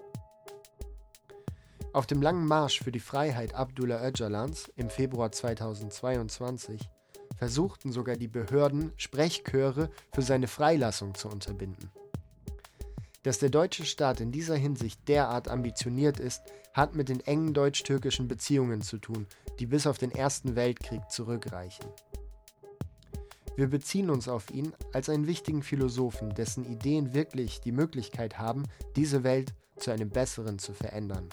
Auf 1.93 2.07
dem 2.07 2.23
langen 2.23 2.47
Marsch 2.47 2.81
für 2.81 2.91
die 2.91 2.99
Freiheit 2.99 3.53
Abdullah 3.53 4.03
Öcalans 4.03 4.71
im 4.75 4.89
Februar 4.89 5.31
2022 5.31 6.89
versuchten 7.37 7.91
sogar 7.91 8.15
die 8.15 8.27
Behörden, 8.27 8.91
Sprechchöre 8.97 9.91
für 10.11 10.23
seine 10.23 10.47
Freilassung 10.47 11.13
zu 11.13 11.29
unterbinden. 11.29 11.91
Dass 13.21 13.37
der 13.37 13.51
deutsche 13.51 13.85
Staat 13.85 14.21
in 14.21 14.31
dieser 14.31 14.55
Hinsicht 14.55 15.07
derart 15.07 15.47
ambitioniert 15.47 16.19
ist, 16.19 16.41
hat 16.73 16.95
mit 16.95 17.09
den 17.09 17.19
engen 17.19 17.53
deutsch-türkischen 17.53 18.27
Beziehungen 18.27 18.81
zu 18.81 18.97
tun, 18.97 19.27
die 19.59 19.67
bis 19.67 19.85
auf 19.85 19.99
den 19.99 20.11
Ersten 20.11 20.55
Weltkrieg 20.55 21.11
zurückreichen. 21.11 21.85
Wir 23.55 23.67
beziehen 23.67 24.09
uns 24.09 24.27
auf 24.27 24.49
ihn 24.49 24.73
als 24.93 25.09
einen 25.09 25.27
wichtigen 25.27 25.61
Philosophen, 25.61 26.33
dessen 26.33 26.65
Ideen 26.65 27.13
wirklich 27.13 27.61
die 27.61 27.71
Möglichkeit 27.71 28.39
haben, 28.39 28.63
diese 28.95 29.23
Welt 29.23 29.53
zu 29.77 29.91
einem 29.91 30.09
besseren 30.09 30.57
zu 30.57 30.73
verändern. 30.73 31.29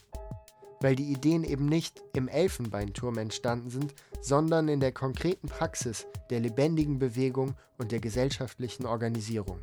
Weil 0.80 0.96
die 0.96 1.12
Ideen 1.12 1.44
eben 1.44 1.66
nicht 1.66 2.02
im 2.14 2.26
Elfenbeinturm 2.26 3.18
entstanden 3.18 3.70
sind, 3.70 3.94
sondern 4.20 4.68
in 4.68 4.80
der 4.80 4.92
konkreten 4.92 5.48
Praxis 5.48 6.06
der 6.30 6.40
lebendigen 6.40 6.98
Bewegung 6.98 7.54
und 7.78 7.92
der 7.92 8.00
gesellschaftlichen 8.00 8.86
Organisierung. 8.86 9.60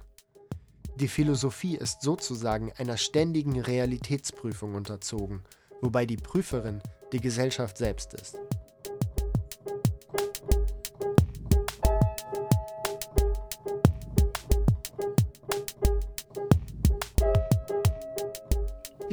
Die 0.99 1.07
Philosophie 1.07 1.75
ist 1.75 2.01
sozusagen 2.01 2.71
einer 2.77 2.97
ständigen 2.97 3.59
Realitätsprüfung 3.59 4.75
unterzogen, 4.75 5.43
wobei 5.81 6.05
die 6.05 6.17
Prüferin 6.17 6.81
die 7.11 7.19
Gesellschaft 7.19 7.77
selbst 7.77 8.13
ist. 8.13 8.37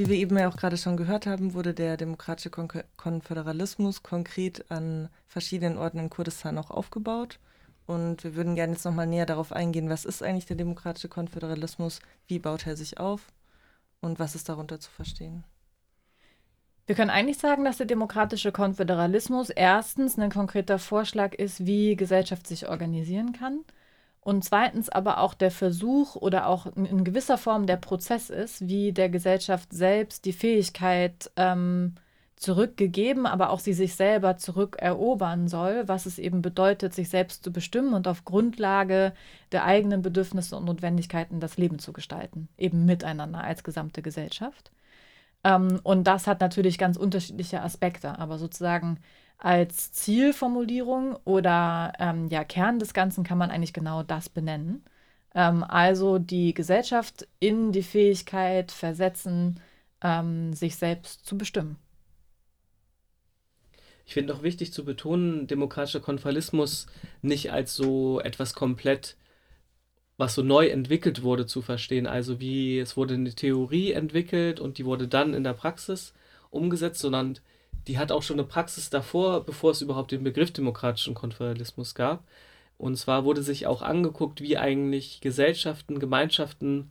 Wie 0.04 0.10
wir 0.10 0.16
eben 0.18 0.36
ja 0.36 0.50
auch 0.50 0.58
gerade 0.58 0.76
schon 0.76 0.98
gehört 0.98 1.24
haben, 1.24 1.54
wurde 1.54 1.72
der 1.72 1.96
demokratische 1.96 2.50
Kon 2.50 2.68
Konföderalismus 2.98 4.02
konkret 4.02 4.70
an 4.70 5.08
verschiedenen 5.26 5.78
Orten 5.78 5.98
in 5.98 6.10
Kurdistan 6.10 6.58
auch 6.58 6.70
aufgebaut. 6.70 7.38
Und 7.86 8.22
wir 8.22 8.34
würden 8.36 8.54
gerne 8.54 8.74
jetzt 8.74 8.84
nochmal 8.84 9.06
näher 9.06 9.24
darauf 9.24 9.50
eingehen, 9.50 9.88
was 9.88 10.04
ist 10.04 10.22
eigentlich 10.22 10.44
der 10.44 10.56
demokratische 10.56 11.08
Konföderalismus, 11.08 12.00
wie 12.26 12.38
baut 12.38 12.66
er 12.66 12.76
sich 12.76 13.00
auf 13.00 13.32
und 14.02 14.18
was 14.18 14.34
ist 14.34 14.50
darunter 14.50 14.78
zu 14.78 14.90
verstehen. 14.90 15.42
Wir 16.84 16.96
können 16.96 17.08
eigentlich 17.08 17.38
sagen, 17.38 17.64
dass 17.64 17.78
der 17.78 17.86
demokratische 17.86 18.52
Konföderalismus 18.52 19.48
erstens 19.48 20.18
ein 20.18 20.30
konkreter 20.30 20.78
Vorschlag 20.78 21.32
ist, 21.32 21.64
wie 21.64 21.96
Gesellschaft 21.96 22.46
sich 22.46 22.68
organisieren 22.68 23.32
kann. 23.32 23.64
Und 24.24 24.42
zweitens 24.42 24.88
aber 24.88 25.18
auch 25.18 25.34
der 25.34 25.50
Versuch 25.50 26.16
oder 26.16 26.48
auch 26.48 26.66
in 26.74 27.04
gewisser 27.04 27.36
Form 27.36 27.66
der 27.66 27.76
Prozess 27.76 28.30
ist, 28.30 28.66
wie 28.66 28.92
der 28.92 29.10
Gesellschaft 29.10 29.70
selbst 29.70 30.24
die 30.24 30.32
Fähigkeit 30.32 31.30
ähm, 31.36 31.94
zurückgegeben, 32.36 33.26
aber 33.26 33.50
auch 33.50 33.60
sie 33.60 33.74
sich 33.74 33.94
selber 33.96 34.38
zurückerobern 34.38 35.46
soll, 35.46 35.86
was 35.88 36.06
es 36.06 36.18
eben 36.18 36.40
bedeutet, 36.40 36.94
sich 36.94 37.10
selbst 37.10 37.44
zu 37.44 37.52
bestimmen 37.52 37.92
und 37.92 38.08
auf 38.08 38.24
Grundlage 38.24 39.12
der 39.52 39.64
eigenen 39.64 40.00
Bedürfnisse 40.00 40.56
und 40.56 40.64
Notwendigkeiten 40.64 41.38
das 41.38 41.58
Leben 41.58 41.78
zu 41.78 41.92
gestalten, 41.92 42.48
eben 42.56 42.86
miteinander 42.86 43.44
als 43.44 43.62
gesamte 43.62 44.00
Gesellschaft. 44.00 44.72
Ähm, 45.44 45.80
und 45.82 46.04
das 46.04 46.26
hat 46.26 46.40
natürlich 46.40 46.78
ganz 46.78 46.96
unterschiedliche 46.96 47.60
Aspekte, 47.60 48.18
aber 48.18 48.38
sozusagen 48.38 48.98
als 49.44 49.92
Zielformulierung 49.92 51.16
oder 51.24 51.92
ähm, 51.98 52.28
ja, 52.28 52.44
Kern 52.44 52.78
des 52.78 52.94
Ganzen 52.94 53.24
kann 53.24 53.36
man 53.36 53.50
eigentlich 53.50 53.74
genau 53.74 54.02
das 54.02 54.30
benennen. 54.30 54.82
Ähm, 55.34 55.62
also 55.62 56.18
die 56.18 56.54
Gesellschaft 56.54 57.28
in 57.40 57.70
die 57.70 57.82
Fähigkeit 57.82 58.72
versetzen, 58.72 59.60
ähm, 60.02 60.54
sich 60.54 60.76
selbst 60.76 61.26
zu 61.26 61.36
bestimmen. 61.36 61.76
Ich 64.06 64.14
finde 64.14 64.34
auch 64.34 64.42
wichtig 64.42 64.72
zu 64.72 64.82
betonen, 64.82 65.46
demokratischer 65.46 66.00
Konformismus 66.00 66.86
nicht 67.20 67.52
als 67.52 67.74
so 67.74 68.20
etwas 68.20 68.54
komplett, 68.54 69.18
was 70.16 70.34
so 70.34 70.42
neu 70.42 70.68
entwickelt 70.68 71.22
wurde, 71.22 71.44
zu 71.44 71.60
verstehen. 71.60 72.06
Also 72.06 72.40
wie 72.40 72.78
es 72.78 72.96
wurde 72.96 73.12
eine 73.12 73.34
Theorie 73.34 73.92
entwickelt 73.92 74.58
und 74.58 74.78
die 74.78 74.86
wurde 74.86 75.06
dann 75.06 75.34
in 75.34 75.44
der 75.44 75.52
Praxis 75.52 76.14
umgesetzt, 76.48 77.00
sondern 77.00 77.38
die 77.86 77.98
hat 77.98 78.12
auch 78.12 78.22
schon 78.22 78.38
eine 78.38 78.48
Praxis 78.48 78.90
davor, 78.90 79.44
bevor 79.44 79.72
es 79.72 79.82
überhaupt 79.82 80.12
den 80.12 80.24
Begriff 80.24 80.52
demokratischen 80.52 81.14
Konföderalismus 81.14 81.94
gab. 81.94 82.24
Und 82.78 82.96
zwar 82.96 83.24
wurde 83.24 83.42
sich 83.42 83.66
auch 83.66 83.82
angeguckt, 83.82 84.40
wie 84.40 84.58
eigentlich 84.58 85.20
Gesellschaften, 85.20 86.00
Gemeinschaften 86.00 86.90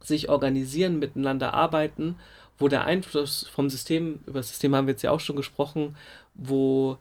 sich 0.00 0.28
organisieren, 0.28 0.98
miteinander 0.98 1.54
arbeiten 1.54 2.16
wo 2.58 2.68
der 2.68 2.84
Einfluss 2.84 3.46
vom 3.52 3.68
System, 3.68 4.20
über 4.26 4.40
das 4.40 4.48
System 4.48 4.74
haben 4.74 4.86
wir 4.86 4.92
jetzt 4.92 5.02
ja 5.02 5.10
auch 5.10 5.20
schon 5.20 5.36
gesprochen, 5.36 5.96
wo 6.34 6.98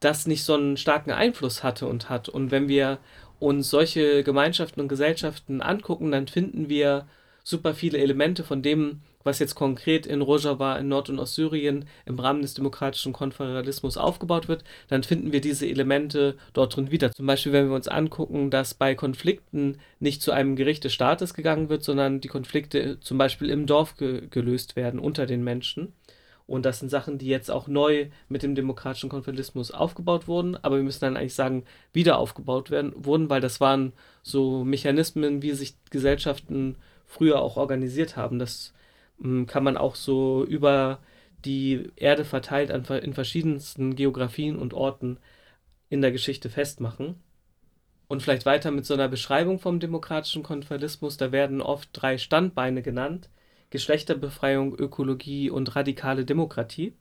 das 0.00 0.26
nicht 0.26 0.44
so 0.44 0.54
einen 0.54 0.76
starken 0.76 1.10
Einfluss 1.10 1.62
hatte 1.62 1.86
und 1.86 2.08
hat. 2.08 2.28
Und 2.28 2.50
wenn 2.50 2.68
wir 2.68 2.98
uns 3.38 3.70
solche 3.70 4.24
Gemeinschaften 4.24 4.80
und 4.80 4.88
Gesellschaften 4.88 5.60
angucken, 5.60 6.10
dann 6.10 6.28
finden 6.28 6.68
wir 6.68 7.06
super 7.44 7.74
viele 7.74 7.98
Elemente 7.98 8.44
von 8.44 8.62
dem, 8.62 9.02
was 9.26 9.38
jetzt 9.38 9.54
konkret 9.54 10.06
in 10.06 10.22
Rojava 10.22 10.76
in 10.76 10.88
Nord- 10.88 11.10
und 11.10 11.18
Ostsyrien 11.18 11.86
im 12.06 12.18
Rahmen 12.18 12.42
des 12.42 12.54
demokratischen 12.54 13.12
Konföderalismus 13.12 13.96
aufgebaut 13.96 14.48
wird, 14.48 14.64
dann 14.88 15.02
finden 15.02 15.32
wir 15.32 15.40
diese 15.40 15.66
Elemente 15.66 16.36
dort 16.52 16.76
drin 16.76 16.90
wieder. 16.90 17.12
Zum 17.12 17.26
Beispiel, 17.26 17.52
wenn 17.52 17.68
wir 17.68 17.74
uns 17.74 17.88
angucken, 17.88 18.50
dass 18.50 18.74
bei 18.74 18.94
Konflikten 18.94 19.78
nicht 20.00 20.22
zu 20.22 20.32
einem 20.32 20.56
Gericht 20.56 20.84
des 20.84 20.94
Staates 20.94 21.34
gegangen 21.34 21.68
wird, 21.68 21.82
sondern 21.82 22.20
die 22.20 22.28
Konflikte 22.28 22.98
zum 23.00 23.18
Beispiel 23.18 23.50
im 23.50 23.66
Dorf 23.66 23.96
ge 23.96 24.28
gelöst 24.30 24.76
werden 24.76 25.00
unter 25.00 25.26
den 25.26 25.44
Menschen. 25.44 25.92
Und 26.46 26.64
das 26.64 26.78
sind 26.78 26.90
Sachen, 26.90 27.18
die 27.18 27.26
jetzt 27.26 27.50
auch 27.50 27.66
neu 27.66 28.06
mit 28.28 28.42
dem 28.42 28.54
demokratischen 28.54 29.10
Konföderalismus 29.10 29.72
aufgebaut 29.72 30.28
wurden, 30.28 30.56
aber 30.56 30.76
wir 30.76 30.84
müssen 30.84 31.00
dann 31.00 31.16
eigentlich 31.16 31.34
sagen, 31.34 31.64
wieder 31.92 32.18
aufgebaut 32.18 32.70
werden, 32.70 32.92
wurden, 32.96 33.28
weil 33.28 33.40
das 33.40 33.60
waren 33.60 33.92
so 34.22 34.64
Mechanismen, 34.64 35.42
wie 35.42 35.52
sich 35.52 35.74
Gesellschaften 35.90 36.76
früher 37.06 37.40
auch 37.40 37.56
organisiert 37.56 38.16
haben. 38.16 38.38
Das 38.38 38.72
kann 39.46 39.64
man 39.64 39.76
auch 39.76 39.94
so 39.94 40.44
über 40.44 41.00
die 41.44 41.90
Erde 41.96 42.24
verteilt 42.24 42.70
in 42.70 43.14
verschiedensten 43.14 43.94
Geografien 43.94 44.56
und 44.58 44.74
Orten 44.74 45.18
in 45.88 46.02
der 46.02 46.12
Geschichte 46.12 46.50
festmachen. 46.50 47.16
Und 48.08 48.22
vielleicht 48.22 48.46
weiter 48.46 48.70
mit 48.70 48.86
so 48.86 48.94
einer 48.94 49.08
Beschreibung 49.08 49.58
vom 49.58 49.80
demokratischen 49.80 50.42
Konföderalismus, 50.42 51.16
da 51.16 51.32
werden 51.32 51.60
oft 51.60 51.88
drei 51.92 52.18
Standbeine 52.18 52.82
genannt. 52.82 53.30
Geschlechterbefreiung, 53.70 54.78
Ökologie 54.78 55.50
und 55.50 55.74
radikale 55.74 56.24
Demokratie. 56.24 56.94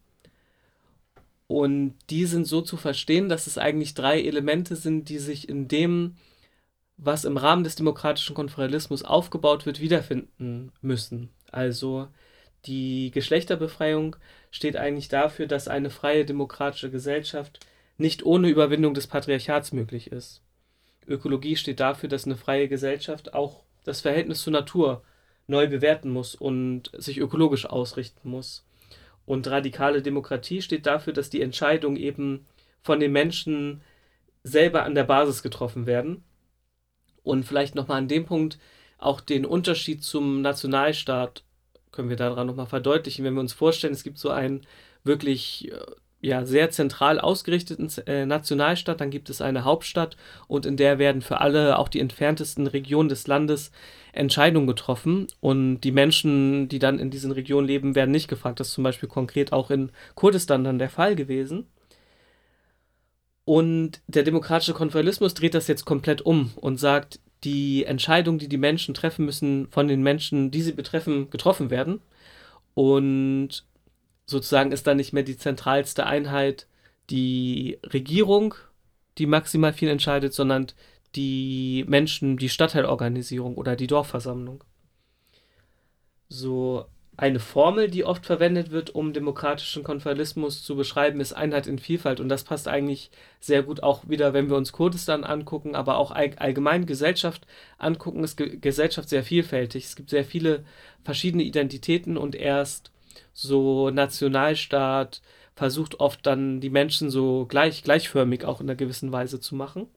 Und 1.47 1.93
die 2.09 2.25
sind 2.25 2.47
so 2.47 2.61
zu 2.61 2.75
verstehen, 2.75 3.29
dass 3.29 3.45
es 3.45 3.59
eigentlich 3.59 3.93
drei 3.93 4.19
Elemente 4.21 4.75
sind, 4.75 5.09
die 5.09 5.19
sich 5.19 5.47
in 5.47 5.67
dem 5.67 6.15
was 6.97 7.25
im 7.25 7.37
Rahmen 7.37 7.63
des 7.63 7.75
demokratischen 7.75 8.35
Konföderalismus 8.35 9.03
aufgebaut 9.03 9.65
wird, 9.65 9.81
wiederfinden 9.81 10.71
müssen. 10.81 11.29
Also 11.55 12.09
die 12.65 13.11
Geschlechterbefreiung 13.11 14.17
steht 14.51 14.75
eigentlich 14.75 15.07
dafür, 15.07 15.47
dass 15.47 15.69
eine 15.69 15.89
freie 15.89 16.25
demokratische 16.25 16.91
Gesellschaft 16.91 17.65
nicht 17.97 18.25
ohne 18.25 18.49
Überwindung 18.49 18.93
des 18.93 19.07
Patriarchats 19.07 19.71
möglich 19.71 20.11
ist. 20.11 20.41
Ökologie 21.07 21.55
steht 21.55 21.79
dafür, 21.79 22.09
dass 22.09 22.25
eine 22.25 22.35
freie 22.35 22.67
Gesellschaft 22.67 23.33
auch 23.33 23.63
das 23.85 24.01
Verhältnis 24.01 24.41
zur 24.41 24.51
Natur 24.51 25.03
neu 25.47 25.67
bewerten 25.67 26.09
muss 26.09 26.35
und 26.35 26.91
sich 26.97 27.19
ökologisch 27.19 27.65
ausrichten 27.65 28.29
muss. 28.29 28.65
Und 29.25 29.47
radikale 29.47 30.01
Demokratie 30.01 30.61
steht 30.61 30.85
dafür, 30.85 31.13
dass 31.13 31.29
die 31.29 31.41
Entscheidungen 31.41 31.95
eben 31.95 32.47
von 32.81 32.99
den 32.99 33.13
Menschen 33.13 33.81
selber 34.43 34.83
an 34.83 34.93
der 34.93 35.05
Basis 35.05 35.41
getroffen 35.41 35.85
werden. 35.85 36.25
Und 37.23 37.45
vielleicht 37.45 37.75
nochmal 37.75 37.99
an 37.99 38.09
dem 38.09 38.25
Punkt 38.25 38.59
auch 38.97 39.21
den 39.21 39.45
Unterschied 39.45 40.03
zum 40.03 40.41
Nationalstaat 40.41 41.44
können 41.95 42.09
wir 42.09 42.17
daran 42.17 42.47
nochmal 42.47 42.67
verdeutlichen, 42.67 43.25
wenn 43.25 43.33
wir 43.33 43.41
uns 43.41 43.53
vorstellen, 43.53 43.93
es 43.93 44.03
gibt 44.03 44.17
so 44.17 44.29
einen 44.29 44.61
wirklich 45.03 45.71
äh, 45.71 45.77
ja, 46.21 46.45
sehr 46.45 46.71
zentral 46.71 47.19
ausgerichteten 47.19 47.89
äh, 48.07 48.25
Nationalstaat, 48.25 48.99
dann 48.99 49.11
gibt 49.11 49.29
es 49.29 49.41
eine 49.41 49.63
Hauptstadt 49.63 50.17
und 50.47 50.65
in 50.65 50.75
der 50.75 50.97
werden 50.97 51.21
für 51.21 51.39
alle, 51.41 51.77
auch 51.77 51.87
die 51.87 51.99
entferntesten 51.99 52.67
Regionen 52.67 53.09
des 53.09 53.27
Landes, 53.27 53.71
Entscheidungen 54.11 54.65
getroffen 54.65 55.27
und 55.39 55.81
die 55.81 55.91
Menschen, 55.91 56.67
die 56.67 56.79
dann 56.79 56.99
in 56.99 57.11
diesen 57.11 57.31
Regionen 57.31 57.67
leben, 57.67 57.95
werden 57.95 58.11
nicht 58.11 58.27
gefragt. 58.27 58.59
Das 58.59 58.69
ist 58.69 58.73
zum 58.73 58.83
Beispiel 58.83 59.09
konkret 59.09 59.53
auch 59.53 59.69
in 59.69 59.91
Kurdistan 60.15 60.63
dann 60.63 60.79
der 60.79 60.89
Fall 60.89 61.15
gewesen. 61.15 61.67
Und 63.43 64.01
der 64.07 64.23
demokratische 64.23 64.73
Konföderalismus 64.73 65.35
dreht 65.35 65.53
das 65.53 65.67
jetzt 65.67 65.85
komplett 65.85 66.23
um 66.23 66.51
und 66.55 66.79
sagt, 66.79 67.19
die 67.45 67.85
Entscheidungen, 67.85 68.39
die 68.39 68.49
die 68.49 68.57
Menschen 68.57 68.93
treffen 68.93 69.25
müssen, 69.25 69.67
von 69.71 69.87
den 69.87 70.03
Menschen, 70.03 70.51
die 70.51 70.61
sie 70.61 70.73
betreffen, 70.73 71.29
getroffen 71.29 71.69
werden. 71.69 72.01
Und 72.73 73.65
sozusagen 74.25 74.71
ist 74.71 74.87
dann 74.87 74.97
nicht 74.97 75.13
mehr 75.13 75.23
die 75.23 75.37
zentralste 75.37 76.05
Einheit 76.05 76.67
die 77.09 77.79
Regierung, 77.83 78.55
die 79.17 79.27
maximal 79.27 79.73
viel 79.73 79.89
entscheidet, 79.89 80.33
sondern 80.33 80.67
die 81.15 81.85
Menschen, 81.87 82.37
die 82.37 82.49
Stadtteilorganisierung 82.49 83.55
oder 83.55 83.75
die 83.75 83.87
Dorfversammlung. 83.87 84.63
So 86.27 86.87
eine 87.17 87.39
Formel, 87.39 87.89
die 87.89 88.03
oft 88.03 88.25
verwendet 88.25 88.71
wird, 88.71 88.93
um 88.93 89.13
demokratischen 89.13 89.83
Konföderalismus 89.83 90.63
zu 90.63 90.75
beschreiben, 90.75 91.21
ist 91.21 91.33
Einheit 91.33 91.67
in 91.67 91.79
Vielfalt. 91.79 92.19
Und 92.19 92.29
das 92.29 92.43
passt 92.43 92.67
eigentlich 92.67 93.09
sehr 93.39 93.63
gut 93.63 93.83
auch 93.83 94.09
wieder, 94.09 94.33
wenn 94.33 94.49
wir 94.49 94.57
uns 94.57 94.71
Kurdistan 94.73 95.23
angucken, 95.23 95.75
aber 95.75 95.97
auch 95.97 96.11
allgemein 96.11 96.85
Gesellschaft 96.85 97.47
angucken, 97.77 98.23
ist 98.23 98.37
Gesellschaft 98.37 99.09
sehr 99.09 99.23
vielfältig. 99.23 99.85
Es 99.85 99.95
gibt 99.95 100.09
sehr 100.09 100.25
viele 100.25 100.65
verschiedene 101.03 101.43
Identitäten 101.43 102.17
und 102.17 102.35
erst 102.35 102.91
so 103.33 103.89
Nationalstaat 103.89 105.21
versucht 105.55 106.01
oft 106.01 106.25
dann 106.25 106.59
die 106.59 106.69
Menschen 106.69 107.09
so 107.09 107.45
gleich, 107.45 107.83
gleichförmig 107.83 108.43
auch 108.43 108.59
in 108.59 108.69
einer 108.69 108.75
gewissen 108.75 109.11
Weise 109.13 109.39
zu 109.39 109.55
machen. 109.55 109.87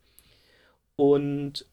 Und 0.95 1.67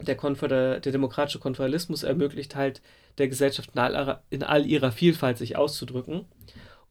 der, 0.00 0.16
Konföder 0.16 0.80
der 0.80 0.92
demokratische 0.92 1.38
Konföderalismus 1.38 2.02
ermöglicht 2.02 2.56
halt 2.56 2.82
der 3.18 3.28
Gesellschaft 3.28 3.70
in 3.74 3.78
all, 3.78 4.20
in 4.30 4.42
all 4.42 4.66
ihrer 4.66 4.92
Vielfalt 4.92 5.38
sich 5.38 5.56
auszudrücken. 5.56 6.26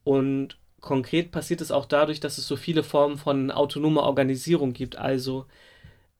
Und 0.03 0.57
konkret 0.81 1.31
passiert 1.31 1.61
es 1.61 1.71
auch 1.71 1.85
dadurch, 1.85 2.19
dass 2.19 2.37
es 2.37 2.47
so 2.47 2.55
viele 2.55 2.83
Formen 2.83 3.17
von 3.17 3.51
autonomer 3.51 4.03
Organisierung 4.03 4.73
gibt, 4.73 4.97
also 4.97 5.45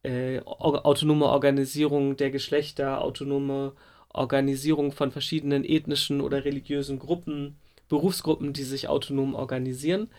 äh, 0.03 0.39
autonome 0.41 1.25
Organisierung 1.25 2.17
der 2.17 2.31
Geschlechter, 2.31 3.01
autonome 3.01 3.73
Organisierung 4.09 4.91
von 4.91 5.11
verschiedenen 5.11 5.63
ethnischen 5.63 6.21
oder 6.21 6.45
religiösen 6.45 6.99
Gruppen, 6.99 7.57
Berufsgruppen, 7.89 8.53
die 8.53 8.63
sich 8.63 8.87
autonom 8.87 9.35
organisieren 9.35 10.09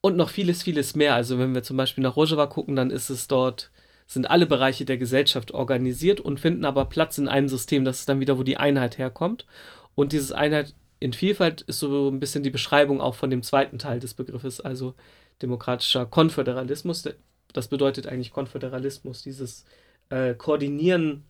und 0.00 0.16
noch 0.16 0.30
vieles, 0.30 0.62
vieles 0.62 0.94
mehr. 0.94 1.14
Also 1.14 1.38
wenn 1.38 1.54
wir 1.54 1.62
zum 1.62 1.76
Beispiel 1.76 2.02
nach 2.02 2.16
Rojava 2.16 2.46
gucken, 2.46 2.76
dann 2.76 2.90
ist 2.90 3.10
es 3.10 3.28
dort 3.28 3.70
sind 4.08 4.28
alle 4.28 4.46
Bereiche 4.46 4.86
der 4.86 4.96
Gesellschaft 4.96 5.52
organisiert 5.52 6.18
und 6.18 6.40
finden 6.40 6.64
aber 6.64 6.86
Platz 6.86 7.18
in 7.18 7.28
einem 7.28 7.48
System. 7.48 7.84
Das 7.84 8.00
ist 8.00 8.08
dann 8.08 8.20
wieder, 8.20 8.38
wo 8.38 8.42
die 8.42 8.56
Einheit 8.56 8.96
herkommt. 8.96 9.46
Und 9.94 10.12
dieses 10.12 10.32
Einheit 10.32 10.74
in 10.98 11.12
Vielfalt 11.12 11.60
ist 11.60 11.78
so 11.78 12.08
ein 12.08 12.18
bisschen 12.18 12.42
die 12.42 12.50
Beschreibung 12.50 13.02
auch 13.02 13.14
von 13.14 13.28
dem 13.28 13.42
zweiten 13.42 13.78
Teil 13.78 14.00
des 14.00 14.14
Begriffes, 14.14 14.60
also 14.60 14.94
demokratischer 15.42 16.06
Konföderalismus. 16.06 17.06
Das 17.52 17.68
bedeutet 17.68 18.06
eigentlich 18.06 18.32
Konföderalismus, 18.32 19.22
dieses 19.22 19.66
äh, 20.08 20.34
Koordinieren 20.34 21.24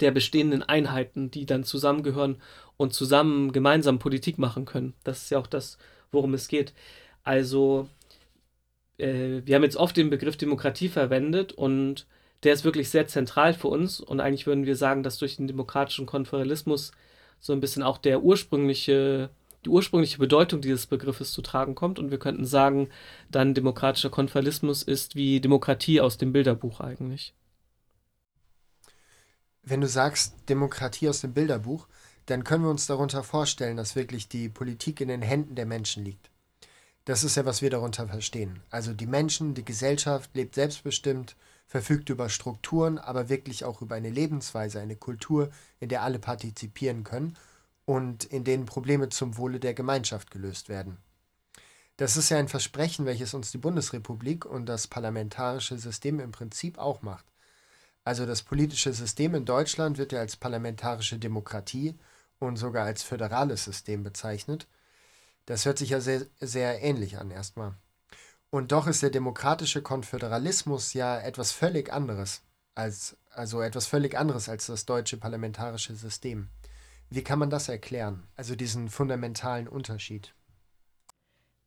der 0.00 0.10
bestehenden 0.10 0.62
Einheiten, 0.62 1.30
die 1.30 1.44
dann 1.44 1.64
zusammengehören 1.64 2.40
und 2.78 2.94
zusammen 2.94 3.52
gemeinsam 3.52 3.98
Politik 3.98 4.38
machen 4.38 4.64
können. 4.64 4.94
Das 5.04 5.24
ist 5.24 5.30
ja 5.30 5.38
auch 5.38 5.46
das, 5.46 5.76
worum 6.10 6.32
es 6.32 6.48
geht. 6.48 6.72
Also 7.24 7.88
äh, 9.00 9.42
wir 9.44 9.56
haben 9.56 9.62
jetzt 9.62 9.76
oft 9.76 9.96
den 9.96 10.10
Begriff 10.10 10.36
Demokratie 10.36 10.88
verwendet 10.88 11.52
und 11.52 12.06
der 12.42 12.52
ist 12.52 12.64
wirklich 12.64 12.90
sehr 12.90 13.06
zentral 13.06 13.54
für 13.54 13.68
uns 13.68 14.00
und 14.00 14.20
eigentlich 14.20 14.46
würden 14.46 14.66
wir 14.66 14.76
sagen, 14.76 15.02
dass 15.02 15.18
durch 15.18 15.36
den 15.36 15.46
demokratischen 15.46 16.06
Konföderalismus 16.06 16.92
so 17.40 17.52
ein 17.52 17.60
bisschen 17.60 17.82
auch 17.82 17.98
der 17.98 18.22
ursprüngliche, 18.22 19.30
die 19.64 19.68
ursprüngliche 19.68 20.18
Bedeutung 20.18 20.60
dieses 20.60 20.86
Begriffes 20.86 21.32
zu 21.32 21.42
tragen 21.42 21.74
kommt 21.74 21.98
und 21.98 22.10
wir 22.10 22.18
könnten 22.18 22.44
sagen, 22.44 22.88
dann 23.30 23.54
demokratischer 23.54 24.10
Konföderalismus 24.10 24.82
ist 24.82 25.16
wie 25.16 25.40
Demokratie 25.40 26.00
aus 26.00 26.18
dem 26.18 26.32
Bilderbuch 26.32 26.80
eigentlich. 26.80 27.34
Wenn 29.62 29.82
du 29.82 29.88
sagst 29.88 30.48
Demokratie 30.48 31.08
aus 31.08 31.20
dem 31.20 31.34
Bilderbuch, 31.34 31.86
dann 32.26 32.44
können 32.44 32.64
wir 32.64 32.70
uns 32.70 32.86
darunter 32.86 33.22
vorstellen, 33.22 33.76
dass 33.76 33.96
wirklich 33.96 34.28
die 34.28 34.48
Politik 34.48 35.00
in 35.00 35.08
den 35.08 35.22
Händen 35.22 35.54
der 35.54 35.66
Menschen 35.66 36.04
liegt. 36.04 36.29
Das 37.10 37.24
ist 37.24 37.34
ja, 37.34 37.44
was 37.44 37.60
wir 37.60 37.70
darunter 37.70 38.06
verstehen. 38.06 38.62
Also 38.70 38.92
die 38.92 39.08
Menschen, 39.08 39.54
die 39.54 39.64
Gesellschaft 39.64 40.30
lebt 40.36 40.54
selbstbestimmt, 40.54 41.34
verfügt 41.66 42.08
über 42.08 42.28
Strukturen, 42.28 42.98
aber 42.98 43.28
wirklich 43.28 43.64
auch 43.64 43.82
über 43.82 43.96
eine 43.96 44.10
Lebensweise, 44.10 44.78
eine 44.78 44.94
Kultur, 44.94 45.50
in 45.80 45.88
der 45.88 46.02
alle 46.02 46.20
partizipieren 46.20 47.02
können 47.02 47.36
und 47.84 48.22
in 48.22 48.44
denen 48.44 48.64
Probleme 48.64 49.08
zum 49.08 49.36
Wohle 49.38 49.58
der 49.58 49.74
Gemeinschaft 49.74 50.30
gelöst 50.30 50.68
werden. 50.68 50.98
Das 51.96 52.16
ist 52.16 52.28
ja 52.28 52.38
ein 52.38 52.46
Versprechen, 52.46 53.06
welches 53.06 53.34
uns 53.34 53.50
die 53.50 53.58
Bundesrepublik 53.58 54.46
und 54.46 54.66
das 54.66 54.86
parlamentarische 54.86 55.78
System 55.78 56.20
im 56.20 56.30
Prinzip 56.30 56.78
auch 56.78 57.02
macht. 57.02 57.24
Also 58.04 58.24
das 58.24 58.42
politische 58.42 58.92
System 58.92 59.34
in 59.34 59.44
Deutschland 59.44 59.98
wird 59.98 60.12
ja 60.12 60.20
als 60.20 60.36
parlamentarische 60.36 61.18
Demokratie 61.18 61.98
und 62.38 62.54
sogar 62.54 62.86
als 62.86 63.02
föderales 63.02 63.64
System 63.64 64.04
bezeichnet– 64.04 64.68
das 65.50 65.66
hört 65.66 65.78
sich 65.78 65.90
ja 65.90 66.00
sehr, 66.00 66.22
sehr 66.40 66.82
ähnlich 66.82 67.18
an 67.18 67.30
erstmal. 67.30 67.74
Und 68.50 68.72
doch 68.72 68.86
ist 68.86 69.02
der 69.02 69.10
demokratische 69.10 69.82
Konföderalismus 69.82 70.92
ja 70.92 71.18
etwas 71.18 71.52
völlig 71.52 71.92
anderes 71.92 72.42
als 72.74 73.16
also 73.30 73.60
etwas 73.60 73.86
völlig 73.86 74.16
anderes 74.16 74.48
als 74.48 74.66
das 74.66 74.86
deutsche 74.86 75.16
parlamentarische 75.16 75.94
System. 75.94 76.48
Wie 77.08 77.22
kann 77.22 77.38
man 77.38 77.50
das 77.50 77.68
erklären? 77.68 78.24
Also 78.36 78.56
diesen 78.56 78.88
fundamentalen 78.88 79.68
Unterschied? 79.68 80.34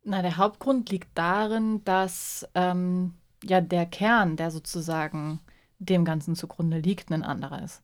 Na, 0.02 0.22
der 0.22 0.36
Hauptgrund 0.36 0.90
liegt 0.90 1.16
darin, 1.16 1.82
dass 1.84 2.46
ähm, 2.54 3.14
ja 3.42 3.60
der 3.60 3.86
Kern, 3.86 4.36
der 4.36 4.50
sozusagen 4.50 5.40
dem 5.78 6.04
Ganzen 6.04 6.36
zugrunde 6.36 6.78
liegt, 6.78 7.10
ein 7.10 7.22
anderer 7.22 7.62
ist. 7.62 7.82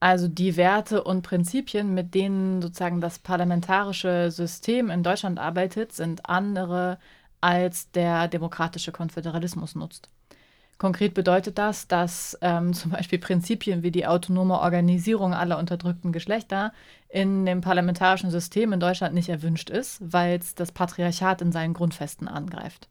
Also 0.00 0.28
die 0.28 0.56
Werte 0.56 1.02
und 1.02 1.22
Prinzipien, 1.22 1.92
mit 1.92 2.14
denen 2.14 2.62
sozusagen 2.62 3.00
das 3.00 3.18
parlamentarische 3.18 4.30
System 4.30 4.90
in 4.90 5.02
Deutschland 5.02 5.40
arbeitet, 5.40 5.92
sind 5.92 6.26
andere 6.26 6.98
als 7.40 7.90
der 7.90 8.28
demokratische 8.28 8.92
Konföderalismus 8.92 9.74
nutzt. 9.74 10.08
Konkret 10.78 11.14
bedeutet 11.14 11.58
das, 11.58 11.88
dass 11.88 12.38
ähm, 12.40 12.72
zum 12.74 12.92
Beispiel 12.92 13.18
Prinzipien 13.18 13.82
wie 13.82 13.90
die 13.90 14.06
autonome 14.06 14.60
Organisierung 14.60 15.34
aller 15.34 15.58
unterdrückten 15.58 16.12
Geschlechter 16.12 16.72
in 17.08 17.44
dem 17.44 17.60
parlamentarischen 17.60 18.30
System 18.30 18.72
in 18.72 18.80
Deutschland 18.80 19.14
nicht 19.14 19.28
erwünscht 19.28 19.70
ist, 19.70 19.98
weil 20.00 20.38
es 20.38 20.54
das 20.54 20.70
Patriarchat 20.70 21.42
in 21.42 21.50
seinen 21.50 21.74
Grundfesten 21.74 22.28
angreift. 22.28 22.88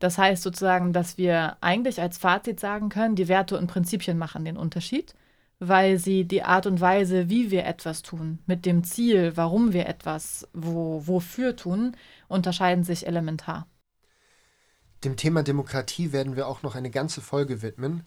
Das 0.00 0.18
heißt 0.18 0.42
sozusagen, 0.42 0.92
dass 0.92 1.16
wir 1.16 1.56
eigentlich 1.60 2.00
als 2.00 2.18
Fazit 2.18 2.58
sagen 2.58 2.88
können, 2.88 3.14
die 3.14 3.28
Werte 3.28 3.56
und 3.56 3.68
Prinzipien 3.68 4.18
machen 4.18 4.44
den 4.44 4.56
Unterschied 4.56 5.14
weil 5.58 5.98
sie 5.98 6.24
die 6.24 6.42
Art 6.42 6.66
und 6.66 6.80
Weise, 6.80 7.28
wie 7.28 7.50
wir 7.50 7.64
etwas 7.64 8.02
tun, 8.02 8.38
mit 8.46 8.66
dem 8.66 8.84
Ziel, 8.84 9.36
warum 9.36 9.72
wir 9.72 9.86
etwas 9.86 10.48
wo, 10.52 11.06
wofür 11.06 11.56
tun, 11.56 11.96
unterscheiden 12.28 12.84
sich 12.84 13.06
elementar. 13.06 13.66
Dem 15.04 15.16
Thema 15.16 15.42
Demokratie 15.42 16.12
werden 16.12 16.36
wir 16.36 16.48
auch 16.48 16.62
noch 16.62 16.74
eine 16.74 16.90
ganze 16.90 17.20
Folge 17.20 17.62
widmen, 17.62 18.04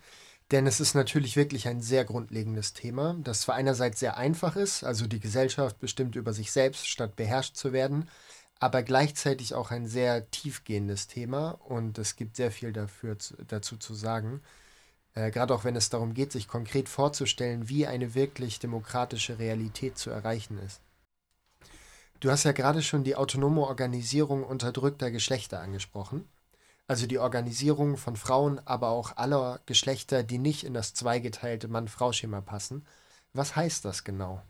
denn 0.51 0.65
es 0.65 0.79
ist 0.79 0.95
natürlich 0.95 1.35
wirklich 1.35 1.67
ein 1.67 1.81
sehr 1.81 2.05
grundlegendes 2.05 2.73
Thema, 2.73 3.15
das 3.21 3.41
zwar 3.41 3.55
einerseits 3.55 3.99
sehr 3.99 4.17
einfach 4.17 4.55
ist, 4.55 4.83
also 4.83 5.05
die 5.05 5.19
Gesellschaft 5.19 5.79
bestimmt 5.79 6.15
über 6.15 6.33
sich 6.33 6.51
selbst, 6.51 6.87
statt 6.87 7.15
beherrscht 7.15 7.55
zu 7.55 7.73
werden, 7.73 8.09
aber 8.59 8.81
gleichzeitig 8.81 9.53
auch 9.53 9.71
ein 9.71 9.87
sehr 9.87 10.31
tiefgehendes 10.31 11.07
Thema 11.07 11.51
und 11.51 11.97
es 11.97 12.15
gibt 12.15 12.35
sehr 12.35 12.49
viel 12.51 12.73
dafür, 12.73 13.17
dazu 13.47 13.77
zu 13.77 13.93
sagen. 13.93 14.41
Äh, 15.17 15.31
Gerade 15.31 15.53
auch 15.53 15.63
wenn 15.63 15.75
es 15.75 15.89
darum 15.89 16.13
geht, 16.13 16.31
sich 16.31 16.47
konkret 16.47 16.89
vorzustellen, 16.89 17.69
wie 17.69 17.87
eine 17.87 18.13
wirklich 18.13 18.59
demokratische 18.59 19.39
Realität 19.39 19.97
zu 19.97 20.09
erreichen 20.09 20.59
ist. 20.59 20.81
Du 22.19 22.29
hast 22.29 22.43
ja 22.43 22.51
gerade 22.51 22.81
schon 22.81 23.03
die 23.03 23.15
autonome 23.15 23.61
Organisierung 23.61 24.43
unterdrückter 24.43 25.11
Geschlechter 25.11 25.59
angesprochen. 25.59 26.27
Also 26.87 27.05
die 27.05 27.19
Organisierung 27.19 27.97
von 27.97 28.15
Frauen, 28.15 28.61
aber 28.65 28.89
auch 28.89 29.17
aller 29.17 29.59
Geschlechter, 29.65 30.23
die 30.23 30.37
nicht 30.37 30.63
in 30.63 30.73
das 30.73 30.93
zweigeteilte 30.93 31.67
Mann-Frau-Schema 31.67 32.41
passen. 32.41 32.85
Was 33.33 33.55
heißt 33.55 33.85
das 33.85 34.03
genau? 34.03 34.41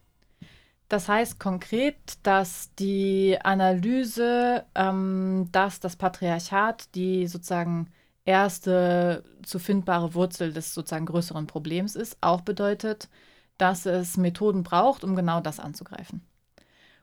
Das 0.87 1.09
heißt 1.09 1.39
konkret, 1.39 1.97
dass 2.23 2.69
die 2.75 3.37
Analyse, 3.41 4.65
ähm, 4.75 5.49
dass 5.51 5.79
das 5.79 5.95
Patriarchat 5.95 6.93
die 6.95 7.27
sozusagen 7.27 7.91
erste 8.27 9.23
zu 9.43 9.57
findbare 9.57 10.13
Wurzel 10.13 10.53
des 10.53 10.73
sozusagen 10.73 11.05
größeren 11.05 11.47
Problems 11.47 11.95
ist, 11.95 12.17
auch 12.21 12.41
bedeutet, 12.41 13.09
dass 13.57 13.85
es 13.85 14.17
Methoden 14.17 14.63
braucht, 14.63 15.03
um 15.03 15.15
genau 15.15 15.39
das 15.39 15.59
anzugreifen. 15.59 16.21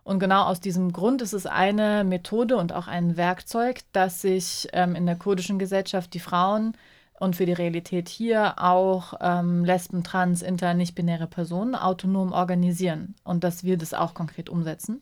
Und 0.05 0.19
genau 0.19 0.45
aus 0.45 0.61
diesem 0.61 0.93
Grund 0.93 1.23
ist 1.23 1.33
es 1.33 1.47
eine 1.47 2.05
Methode 2.05 2.57
und 2.57 2.75
auch 2.75 2.87
ein 2.87 3.17
Werkzeug, 3.17 3.81
dass 3.93 4.21
sich 4.21 4.69
ähm, 4.75 4.95
in 4.95 5.07
der 5.07 5.17
kurdischen 5.17 5.59
Gesellschaft 5.59 6.13
die 6.13 6.21
Frauen 6.21 6.77
und 7.19 7.37
für 7.37 7.47
die 7.47 7.55
Realität 7.55 8.11
hier 8.11 8.63
auch 8.63 9.15
ähm, 9.21 9.65
Lesben, 9.65 10.05
Trans, 10.05 10.43
Inter, 10.43 10.75
nicht-binäre 10.75 11.27
Personen 11.27 11.75
autonom 11.75 12.33
organisieren 12.33 13.15
und 13.25 13.45
dass 13.45 13.65
wir 13.65 13.79
das 13.79 13.95
auch 13.95 14.13
konkret 14.13 14.51
umsetzen. 14.51 15.01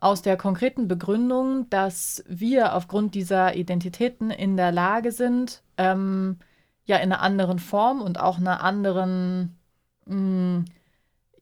Aus 0.00 0.22
der 0.22 0.36
konkreten 0.36 0.86
Begründung, 0.86 1.68
dass 1.70 2.22
wir 2.28 2.74
aufgrund 2.74 3.14
dieser 3.14 3.56
Identitäten 3.56 4.30
in 4.30 4.56
der 4.56 4.70
Lage 4.70 5.12
sind, 5.12 5.62
ähm, 5.76 6.38
ja 6.84 6.96
in 6.96 7.12
einer 7.12 7.20
anderen 7.20 7.58
Form 7.58 8.00
und 8.00 8.18
auch 8.18 8.38
einer 8.38 8.62
anderen 8.62 9.56
mh, 10.06 10.16
mm, 10.16 10.64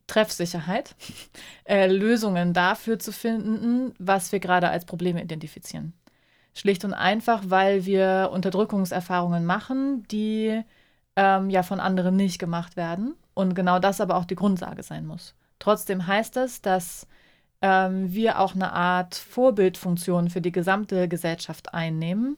Treffsicherheit, 0.07 0.95
äh, 1.65 1.87
Lösungen 1.87 2.53
dafür 2.53 2.99
zu 2.99 3.13
finden, 3.13 3.95
was 3.99 4.33
wir 4.33 4.41
gerade 4.41 4.69
als 4.69 4.85
Probleme 4.85 5.23
identifizieren. 5.23 5.93
Schlicht 6.55 6.85
und 6.85 6.95
einfach, 6.95 7.43
weil 7.47 7.85
wir 7.85 8.31
Unterdrückungserfahrungen 8.33 9.45
machen, 9.45 10.05
die 10.09 10.63
ähm, 11.17 11.51
ja 11.51 11.63
von 11.63 11.81
anderen 11.81 12.17
nicht 12.17 12.39
gemacht 12.39 12.77
werden 12.77 13.15
und 13.35 13.55
genau 13.55 13.79
das 13.79 14.01
aber 14.01 14.17
auch 14.17 14.25
die 14.25 14.37
Grundlage 14.37 14.83
sein 14.83 15.07
muss. 15.07 15.35
Trotzdem 15.59 16.07
heißt 16.07 16.37
es, 16.39 16.63
dass 16.63 17.07
ähm, 17.63 18.13
wir 18.13 18.39
auch 18.41 18.55
eine 18.55 18.73
Art 18.73 19.15
Vorbildfunktion 19.15 20.31
für 20.31 20.41
die 20.41 20.53
gesamte 20.53 21.09
Gesellschaft 21.09 21.75
einnehmen 21.75 22.37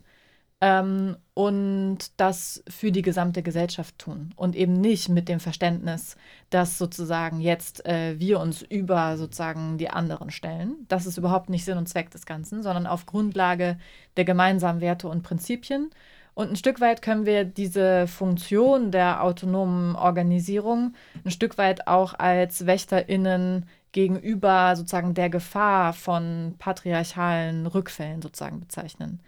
ähm, 0.61 1.16
und 1.35 1.99
das 2.16 2.64
für 2.69 2.91
die 2.91 3.03
gesamte 3.03 3.43
Gesellschaft 3.43 3.99
tun 3.99 4.33
und 4.37 4.57
eben 4.57 4.81
nicht 4.81 5.09
mit 5.09 5.29
dem 5.29 5.39
Verständnis, 5.41 6.16
dass 6.51 6.79
sozusagen 6.79 7.41
jetzt 7.41 7.87
äh, 7.87 8.19
wir 8.19 8.41
uns 8.41 8.62
über 8.62 9.16
sozusagen 9.16 9.79
die 9.79 9.91
anderen 9.91 10.31
stellen. 10.31 10.87
Das 10.89 11.07
ist 11.07 11.16
überhaupt 11.16 11.49
nicht 11.49 11.64
Sinn 11.64 11.79
und 11.79 11.89
Zweck 11.89 12.11
des 12.11 12.27
Ganzen, 12.27 12.62
sondern 12.62 12.87
auf 12.87 13.07
Grundlage 13.07 13.79
der 14.16 14.25
gemeinsamen 14.25 14.81
Werte 14.81 15.09
und 15.09 15.23
Prinzipien. 15.23 15.91
Und 16.35 16.51
ein 16.51 16.57
Stück 16.57 16.81
weit 16.81 17.03
können 17.03 17.27
wir 17.27 17.45
diese 17.45 18.07
Funktion 18.07 18.93
der 18.93 19.25
autonomen 19.25 19.97
Organisierung 19.97 20.95
ein 21.25 21.33
Stück 21.33 21.59
weit 21.59 21.89
auch 21.89 22.14
als 22.14 22.64
WächterInnen 22.64 23.66
gegenüber 23.93 24.76
sozusagen 24.76 25.14
der 25.14 25.30
Gefahr 25.30 25.93
von 25.93 26.55
patriarchalen 26.59 27.66
Rückfällen 27.66 28.22
sozusagen 28.22 28.61
bezeichnen. 28.61 29.20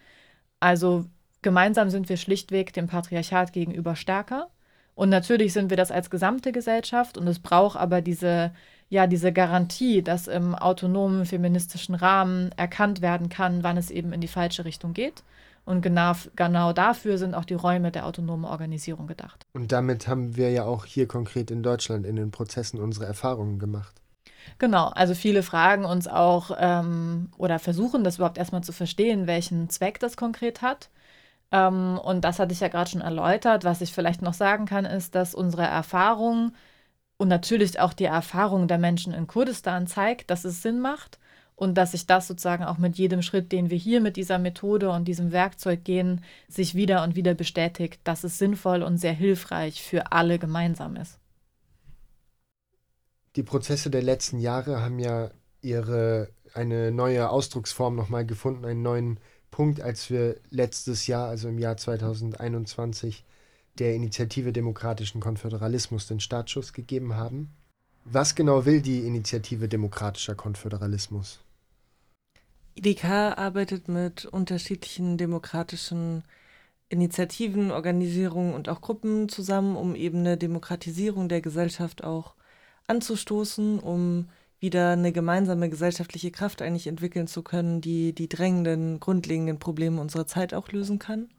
Also 0.59 1.05
Gemeinsam 1.41 1.89
sind 1.89 2.07
wir 2.07 2.17
schlichtweg 2.17 2.73
dem 2.73 2.87
Patriarchat 2.87 3.51
gegenüber 3.51 3.95
stärker. 3.95 4.49
Und 4.93 5.09
natürlich 5.09 5.53
sind 5.53 5.69
wir 5.69 5.77
das 5.77 5.89
als 5.89 6.09
gesamte 6.09 6.51
Gesellschaft 6.51 7.17
und 7.17 7.27
es 7.27 7.39
braucht 7.39 7.77
aber 7.77 8.01
diese, 8.01 8.51
ja, 8.89 9.07
diese 9.07 9.31
Garantie, 9.31 10.03
dass 10.03 10.27
im 10.27 10.53
autonomen 10.53 11.25
feministischen 11.25 11.95
Rahmen 11.95 12.51
erkannt 12.57 13.01
werden 13.01 13.29
kann, 13.29 13.63
wann 13.63 13.77
es 13.77 13.89
eben 13.89 14.13
in 14.13 14.21
die 14.21 14.27
falsche 14.27 14.65
Richtung 14.65 14.93
geht. 14.93 15.23
Und 15.63 15.81
genau, 15.81 16.13
genau 16.35 16.73
dafür 16.73 17.17
sind 17.17 17.33
auch 17.33 17.45
die 17.45 17.53
Räume 17.53 17.91
der 17.91 18.05
autonomen 18.05 18.45
Organisierung 18.45 19.07
gedacht. 19.07 19.45
Und 19.53 19.71
damit 19.71 20.07
haben 20.07 20.35
wir 20.35 20.51
ja 20.51 20.65
auch 20.65 20.85
hier 20.85 21.07
konkret 21.07 21.49
in 21.49 21.63
Deutschland 21.63 22.05
in 22.05 22.15
den 22.15 22.31
Prozessen 22.31 22.79
unsere 22.79 23.05
Erfahrungen 23.05 23.57
gemacht. 23.57 24.00
Genau, 24.59 24.87
also 24.87 25.15
viele 25.15 25.43
fragen 25.43 25.85
uns 25.85 26.07
auch 26.07 26.51
ähm, 26.59 27.29
oder 27.37 27.59
versuchen 27.59 28.03
das 28.03 28.17
überhaupt 28.17 28.37
erstmal 28.37 28.63
zu 28.63 28.73
verstehen, 28.73 29.27
welchen 29.27 29.69
Zweck 29.69 29.99
das 29.99 30.17
konkret 30.17 30.61
hat. 30.61 30.89
Ähm, 31.51 31.99
und 32.03 32.21
das 32.23 32.39
hatte 32.39 32.53
ich 32.53 32.59
ja 32.61 32.67
gerade 32.69 32.89
schon 32.89 33.01
erläutert. 33.01 33.63
Was 33.63 33.81
ich 33.81 33.93
vielleicht 33.93 34.21
noch 34.21 34.33
sagen 34.33 34.65
kann, 34.65 34.85
ist, 34.85 35.15
dass 35.15 35.35
unsere 35.35 35.63
Erfahrung 35.63 36.53
und 37.17 37.27
natürlich 37.27 37.79
auch 37.79 37.93
die 37.93 38.05
Erfahrung 38.05 38.67
der 38.67 38.79
Menschen 38.79 39.13
in 39.13 39.27
Kurdistan 39.27 39.87
zeigt, 39.87 40.31
dass 40.31 40.45
es 40.45 40.61
Sinn 40.63 40.79
macht 40.79 41.19
und 41.55 41.75
dass 41.75 41.91
sich 41.91 42.07
das 42.07 42.27
sozusagen 42.27 42.63
auch 42.63 42.79
mit 42.79 42.97
jedem 42.97 43.21
Schritt, 43.21 43.51
den 43.51 43.69
wir 43.69 43.77
hier 43.77 44.01
mit 44.01 44.17
dieser 44.17 44.39
Methode 44.39 44.89
und 44.89 45.07
diesem 45.07 45.31
Werkzeug 45.31 45.83
gehen, 45.83 46.23
sich 46.47 46.73
wieder 46.75 47.03
und 47.03 47.15
wieder 47.15 47.35
bestätigt, 47.35 48.01
dass 48.03 48.23
es 48.23 48.39
sinnvoll 48.39 48.81
und 48.81 48.97
sehr 48.97 49.13
hilfreich 49.13 49.83
für 49.83 50.11
alle 50.11 50.39
gemeinsam 50.39 50.95
ist. 50.95 51.20
Die 53.35 53.43
Prozesse 53.43 53.89
der 53.89 54.03
letzten 54.03 54.39
Jahre 54.39 54.81
haben 54.81 54.99
ja 54.99 55.31
ihre 55.61 56.29
eine 56.53 56.91
neue 56.91 57.29
Ausdrucksform 57.29 57.95
nochmal 57.95 58.25
gefunden, 58.25 58.65
einen 58.65 58.81
neuen 58.81 59.19
Punkt, 59.51 59.81
als 59.81 60.09
wir 60.09 60.37
letztes 60.49 61.07
Jahr, 61.07 61.27
also 61.27 61.47
im 61.47 61.59
Jahr 61.59 61.77
2021, 61.77 63.23
der 63.79 63.93
Initiative 63.95 64.51
Demokratischen 64.51 65.21
Konföderalismus 65.21 66.07
den 66.07 66.19
Startschuss 66.19 66.73
gegeben 66.73 67.15
haben. 67.15 67.51
Was 68.03 68.35
genau 68.35 68.65
will 68.65 68.81
die 68.81 69.05
Initiative 69.05 69.69
Demokratischer 69.69 70.35
Konföderalismus? 70.35 71.39
IDK 72.75 73.05
arbeitet 73.05 73.87
mit 73.87 74.25
unterschiedlichen 74.25 75.17
demokratischen 75.17 76.23
Initiativen, 76.89 77.71
Organisierungen 77.71 78.53
und 78.53 78.67
auch 78.67 78.81
Gruppen 78.81 79.29
zusammen, 79.29 79.75
um 79.75 79.95
eben 79.95 80.19
eine 80.19 80.37
Demokratisierung 80.37 81.29
der 81.29 81.41
Gesellschaft 81.41 82.03
auch 82.03 82.33
anzustoßen, 82.91 83.79
um 83.79 84.27
wieder 84.59 84.91
eine 84.91 85.11
gemeinsame 85.11 85.69
gesellschaftliche 85.69 86.29
Kraft 86.29 86.61
eigentlich 86.61 86.87
entwickeln 86.87 87.27
zu 87.27 87.41
können, 87.41 87.81
die 87.81 88.13
die 88.13 88.29
drängenden, 88.29 88.99
grundlegenden 88.99 89.59
Probleme 89.59 89.99
unserer 89.99 90.27
Zeit 90.27 90.53
auch 90.53 90.71
lösen 90.71 90.99
kann. 90.99 91.29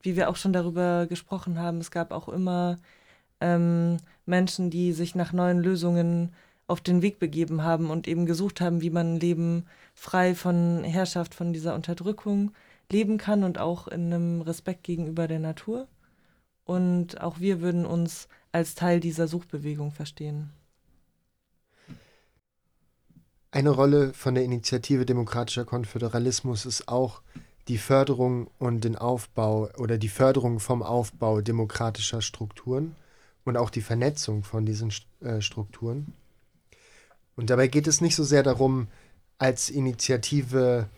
Wie 0.00 0.16
wir 0.16 0.28
auch 0.30 0.36
schon 0.36 0.52
darüber 0.52 1.06
gesprochen 1.06 1.60
haben, 1.60 1.78
es 1.78 1.90
gab 1.90 2.12
auch 2.12 2.28
immer 2.28 2.78
ähm, 3.40 3.98
Menschen, 4.24 4.70
die 4.70 4.92
sich 4.92 5.14
nach 5.14 5.32
neuen 5.32 5.60
Lösungen 5.60 6.32
auf 6.66 6.80
den 6.80 7.02
Weg 7.02 7.18
begeben 7.18 7.62
haben 7.62 7.90
und 7.90 8.08
eben 8.08 8.26
gesucht 8.26 8.60
haben, 8.60 8.80
wie 8.80 8.90
man 8.90 9.14
ein 9.14 9.20
Leben 9.20 9.66
frei 9.94 10.34
von 10.34 10.82
Herrschaft, 10.82 11.34
von 11.34 11.52
dieser 11.52 11.74
Unterdrückung 11.74 12.52
leben 12.90 13.18
kann 13.18 13.44
und 13.44 13.58
auch 13.58 13.86
in 13.86 14.12
einem 14.12 14.40
Respekt 14.40 14.82
gegenüber 14.82 15.28
der 15.28 15.40
Natur. 15.40 15.86
Und 16.64 17.20
auch 17.20 17.38
wir 17.38 17.60
würden 17.60 17.86
uns 17.86 18.28
als 18.50 18.74
Teil 18.74 18.98
dieser 18.98 19.28
Suchbewegung 19.28 19.92
verstehen. 19.92 20.50
Eine 23.50 23.70
Rolle 23.70 24.12
von 24.12 24.34
der 24.34 24.44
Initiative 24.44 25.06
Demokratischer 25.06 25.64
Konföderalismus 25.64 26.66
ist 26.66 26.88
auch 26.88 27.22
die 27.68 27.78
Förderung 27.78 28.48
und 28.58 28.84
den 28.84 28.96
Aufbau 28.96 29.68
oder 29.78 29.98
die 29.98 30.08
Förderung 30.08 30.60
vom 30.60 30.82
Aufbau 30.82 31.40
demokratischer 31.40 32.22
Strukturen 32.22 32.94
und 33.44 33.56
auch 33.56 33.70
die 33.70 33.80
Vernetzung 33.80 34.42
von 34.42 34.66
diesen 34.66 34.92
äh, 35.20 35.40
Strukturen. 35.40 36.12
Und 37.36 37.50
dabei 37.50 37.68
geht 37.68 37.86
es 37.86 38.00
nicht 38.00 38.16
so 38.16 38.24
sehr 38.24 38.42
darum, 38.42 38.88
als 39.38 39.68
Initiative 39.70 40.88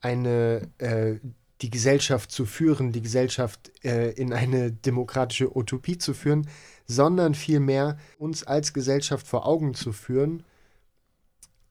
eine 0.00 0.68
äh, 0.78 1.16
die 1.60 1.70
Gesellschaft 1.70 2.32
zu 2.32 2.44
führen, 2.44 2.92
die 2.92 3.02
Gesellschaft 3.02 3.70
äh, 3.84 4.10
in 4.10 4.32
eine 4.32 4.72
demokratische 4.72 5.56
Utopie 5.56 5.96
zu 5.96 6.12
führen, 6.12 6.48
sondern 6.86 7.34
vielmehr 7.34 7.98
uns 8.18 8.42
als 8.44 8.72
Gesellschaft 8.72 9.26
vor 9.26 9.46
Augen 9.46 9.74
zu 9.74 9.92
führen, 9.92 10.42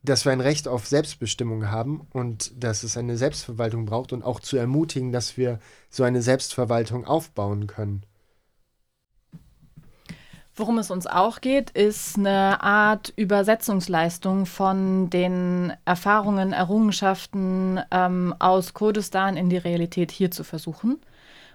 dass 0.03 0.25
wir 0.25 0.31
ein 0.31 0.41
Recht 0.41 0.67
auf 0.67 0.87
Selbstbestimmung 0.87 1.69
haben 1.69 2.07
und 2.11 2.51
dass 2.61 2.83
es 2.83 2.97
eine 2.97 3.17
Selbstverwaltung 3.17 3.85
braucht 3.85 4.13
und 4.13 4.23
auch 4.23 4.39
zu 4.39 4.57
ermutigen, 4.57 5.11
dass 5.11 5.37
wir 5.37 5.59
so 5.89 6.03
eine 6.03 6.21
Selbstverwaltung 6.21 7.05
aufbauen 7.05 7.67
können. 7.67 8.03
Worum 10.53 10.79
es 10.79 10.91
uns 10.91 11.07
auch 11.07 11.39
geht, 11.39 11.69
ist 11.71 12.17
eine 12.17 12.61
Art 12.61 13.13
Übersetzungsleistung 13.15 14.45
von 14.45 15.09
den 15.09 15.71
Erfahrungen, 15.85 16.51
Errungenschaften 16.51 17.79
ähm, 17.89 18.35
aus 18.37 18.73
Kurdistan 18.73 19.37
in 19.37 19.49
die 19.49 19.57
Realität 19.57 20.11
hier 20.11 20.29
zu 20.29 20.43
versuchen 20.43 20.99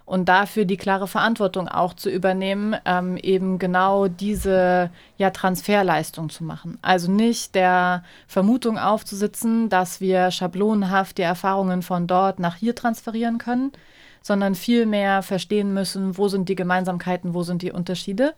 und 0.07 0.29
dafür 0.29 0.63
die 0.63 0.77
klare 0.77 1.05
Verantwortung 1.05 1.67
auch 1.67 1.93
zu 1.93 2.09
übernehmen, 2.09 2.77
ähm, 2.85 3.17
eben 3.17 3.59
genau 3.59 4.07
diese 4.07 4.89
ja, 5.17 5.31
Transferleistung 5.31 6.29
zu 6.29 6.45
machen. 6.45 6.79
Also 6.81 7.11
nicht 7.11 7.55
der 7.55 8.03
Vermutung 8.25 8.77
aufzusitzen, 8.79 9.67
dass 9.67 9.99
wir 9.99 10.31
schablonenhaft 10.31 11.17
die 11.17 11.23
Erfahrungen 11.23 11.81
von 11.81 12.07
dort 12.07 12.39
nach 12.39 12.55
hier 12.55 12.73
transferieren 12.73 13.37
können, 13.37 13.73
sondern 14.21 14.55
vielmehr 14.55 15.23
verstehen 15.23 15.73
müssen, 15.73 16.17
wo 16.17 16.29
sind 16.29 16.47
die 16.47 16.55
Gemeinsamkeiten, 16.55 17.33
wo 17.33 17.43
sind 17.43 17.61
die 17.61 17.73
Unterschiede 17.73 18.33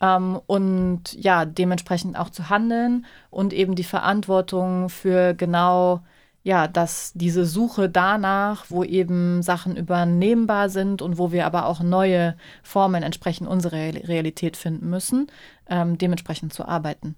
ähm, 0.00 0.40
und 0.48 1.12
ja, 1.12 1.44
dementsprechend 1.44 2.18
auch 2.18 2.30
zu 2.30 2.50
handeln 2.50 3.06
und 3.30 3.52
eben 3.52 3.76
die 3.76 3.84
Verantwortung 3.84 4.88
für 4.88 5.34
genau 5.34 6.00
ja, 6.42 6.66
dass 6.66 7.12
diese 7.14 7.44
Suche 7.44 7.88
danach, 7.88 8.66
wo 8.68 8.82
eben 8.82 9.42
Sachen 9.42 9.76
übernehmbar 9.76 10.68
sind 10.68 11.00
und 11.00 11.18
wo 11.18 11.30
wir 11.30 11.46
aber 11.46 11.66
auch 11.66 11.80
neue 11.80 12.36
Formen 12.62 13.02
entsprechend 13.02 13.48
unserer 13.48 13.94
Realität 13.94 14.56
finden 14.56 14.90
müssen, 14.90 15.28
ähm, 15.68 15.98
dementsprechend 15.98 16.52
zu 16.52 16.66
arbeiten. 16.66 17.14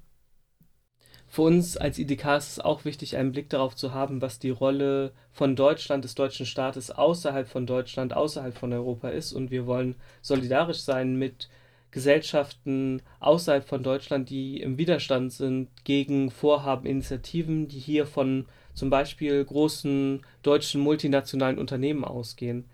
Für 1.35 1.43
uns 1.43 1.77
als 1.77 1.99
IDK 1.99 2.37
ist 2.37 2.53
es 2.53 2.61
auch 2.61 2.85
wichtig, 2.85 3.17
einen 3.17 3.33
Blick 3.33 3.51
darauf 3.51 3.75
zu 3.75 3.93
haben, 3.93 4.23
was 4.23 4.39
die 4.39 4.51
Rolle 4.51 5.13
von 5.33 5.57
Deutschland, 5.57 6.05
des 6.05 6.15
deutschen 6.15 6.47
Staates 6.47 6.93
außerhalb 6.93 7.49
von 7.49 7.67
Deutschland, 7.67 8.15
außerhalb 8.15 8.57
von 8.57 8.73
Europa 8.73 9.09
ist. 9.09 9.33
Und 9.33 9.51
wir 9.51 9.67
wollen 9.67 9.97
solidarisch 10.23 10.83
sein 10.83 11.17
mit 11.17 11.49
Gesellschaften 11.91 13.03
außerhalb 13.19 13.67
von 13.67 13.83
Deutschland, 13.83 14.31
die 14.31 14.61
im 14.61 14.79
Widerstand 14.79 15.33
sind 15.33 15.71
gegen 15.83 16.31
Vorhaben, 16.31 16.87
Initiativen, 16.87 17.67
die 17.67 17.81
hier 17.81 18.07
von 18.07 18.47
zum 18.75 18.91
Beispiel 18.91 19.45
großen 19.45 20.23
deutschen 20.43 20.81
multinationalen 20.81 21.59
Unternehmen 21.59 22.05
ausgehen. 22.05 22.65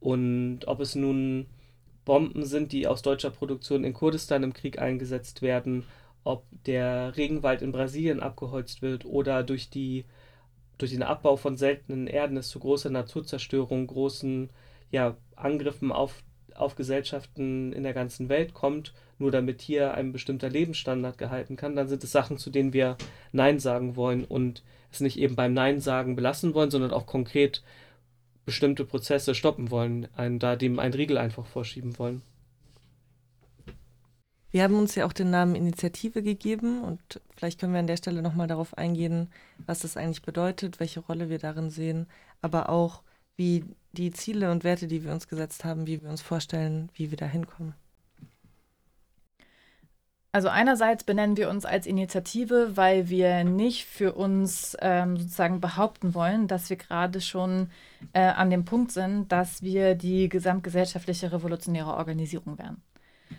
Und 0.00 0.60
ob 0.66 0.80
es 0.80 0.94
nun 0.94 1.46
Bomben 2.04 2.44
sind, 2.44 2.72
die 2.72 2.86
aus 2.86 3.02
deutscher 3.02 3.30
Produktion 3.30 3.84
in 3.84 3.92
Kurdistan 3.92 4.42
im 4.42 4.54
Krieg 4.54 4.78
eingesetzt 4.78 5.42
werden, 5.42 5.84
ob 6.24 6.44
der 6.66 7.16
Regenwald 7.16 7.62
in 7.62 7.72
Brasilien 7.72 8.20
abgeholzt 8.20 8.82
wird 8.82 9.04
oder 9.04 9.42
durch, 9.42 9.70
die, 9.70 10.04
durch 10.78 10.90
den 10.92 11.02
Abbau 11.02 11.36
von 11.36 11.56
seltenen 11.56 12.06
Erden 12.06 12.36
es 12.36 12.48
zu 12.48 12.58
großer 12.58 12.90
Naturzerstörung, 12.90 13.86
großen 13.86 14.50
ja, 14.90 15.16
Angriffen 15.36 15.92
auf, 15.92 16.22
auf 16.54 16.74
Gesellschaften 16.74 17.72
in 17.72 17.82
der 17.82 17.94
ganzen 17.94 18.28
Welt 18.28 18.54
kommt, 18.54 18.92
nur 19.18 19.30
damit 19.30 19.62
hier 19.62 19.94
ein 19.94 20.12
bestimmter 20.12 20.48
Lebensstandard 20.48 21.18
gehalten 21.18 21.56
kann, 21.56 21.76
dann 21.76 21.88
sind 21.88 22.02
es 22.04 22.12
Sachen, 22.12 22.38
zu 22.38 22.50
denen 22.50 22.72
wir 22.72 22.96
Nein 23.32 23.58
sagen 23.58 23.96
wollen 23.96 24.24
und 24.24 24.62
es 24.92 25.00
nicht 25.00 25.18
eben 25.18 25.36
beim 25.36 25.52
Nein 25.52 25.80
sagen 25.80 26.16
belassen 26.16 26.54
wollen, 26.54 26.70
sondern 26.70 26.92
auch 26.92 27.06
konkret 27.06 27.62
bestimmte 28.44 28.84
Prozesse 28.84 29.34
stoppen 29.34 29.70
wollen, 29.70 30.08
einen, 30.16 30.38
da 30.38 30.56
dem 30.56 30.78
ein 30.78 30.92
Riegel 30.92 31.18
einfach 31.18 31.46
vorschieben 31.46 31.98
wollen. 31.98 32.22
Wir 34.50 34.64
haben 34.64 34.74
uns 34.74 34.96
ja 34.96 35.06
auch 35.06 35.12
den 35.12 35.30
Namen 35.30 35.54
Initiative 35.54 36.22
gegeben 36.22 36.82
und 36.82 37.20
vielleicht 37.36 37.60
können 37.60 37.72
wir 37.72 37.78
an 37.78 37.86
der 37.86 37.96
Stelle 37.96 38.20
nochmal 38.20 38.48
darauf 38.48 38.76
eingehen, 38.76 39.28
was 39.64 39.80
das 39.80 39.96
eigentlich 39.96 40.22
bedeutet, 40.22 40.80
welche 40.80 41.00
Rolle 41.00 41.30
wir 41.30 41.38
darin 41.38 41.70
sehen, 41.70 42.08
aber 42.42 42.68
auch 42.68 43.02
wie 43.36 43.64
die 43.92 44.10
Ziele 44.10 44.50
und 44.50 44.64
Werte, 44.64 44.88
die 44.88 45.04
wir 45.04 45.12
uns 45.12 45.28
gesetzt 45.28 45.64
haben, 45.64 45.86
wie 45.86 46.02
wir 46.02 46.10
uns 46.10 46.20
vorstellen, 46.20 46.90
wie 46.94 47.10
wir 47.10 47.16
da 47.16 47.26
hinkommen. 47.26 47.74
Also 50.32 50.48
einerseits 50.48 51.02
benennen 51.02 51.36
wir 51.36 51.50
uns 51.50 51.64
als 51.64 51.86
Initiative, 51.86 52.76
weil 52.76 53.08
wir 53.08 53.42
nicht 53.42 53.84
für 53.84 54.12
uns 54.12 54.76
ähm, 54.80 55.16
sozusagen 55.16 55.60
behaupten 55.60 56.14
wollen, 56.14 56.46
dass 56.46 56.70
wir 56.70 56.76
gerade 56.76 57.20
schon 57.20 57.70
äh, 58.12 58.20
an 58.20 58.48
dem 58.48 58.64
Punkt 58.64 58.92
sind, 58.92 59.32
dass 59.32 59.62
wir 59.62 59.96
die 59.96 60.28
gesamtgesellschaftliche 60.28 61.32
revolutionäre 61.32 61.94
Organisierung 61.94 62.58
wären. 62.58 62.80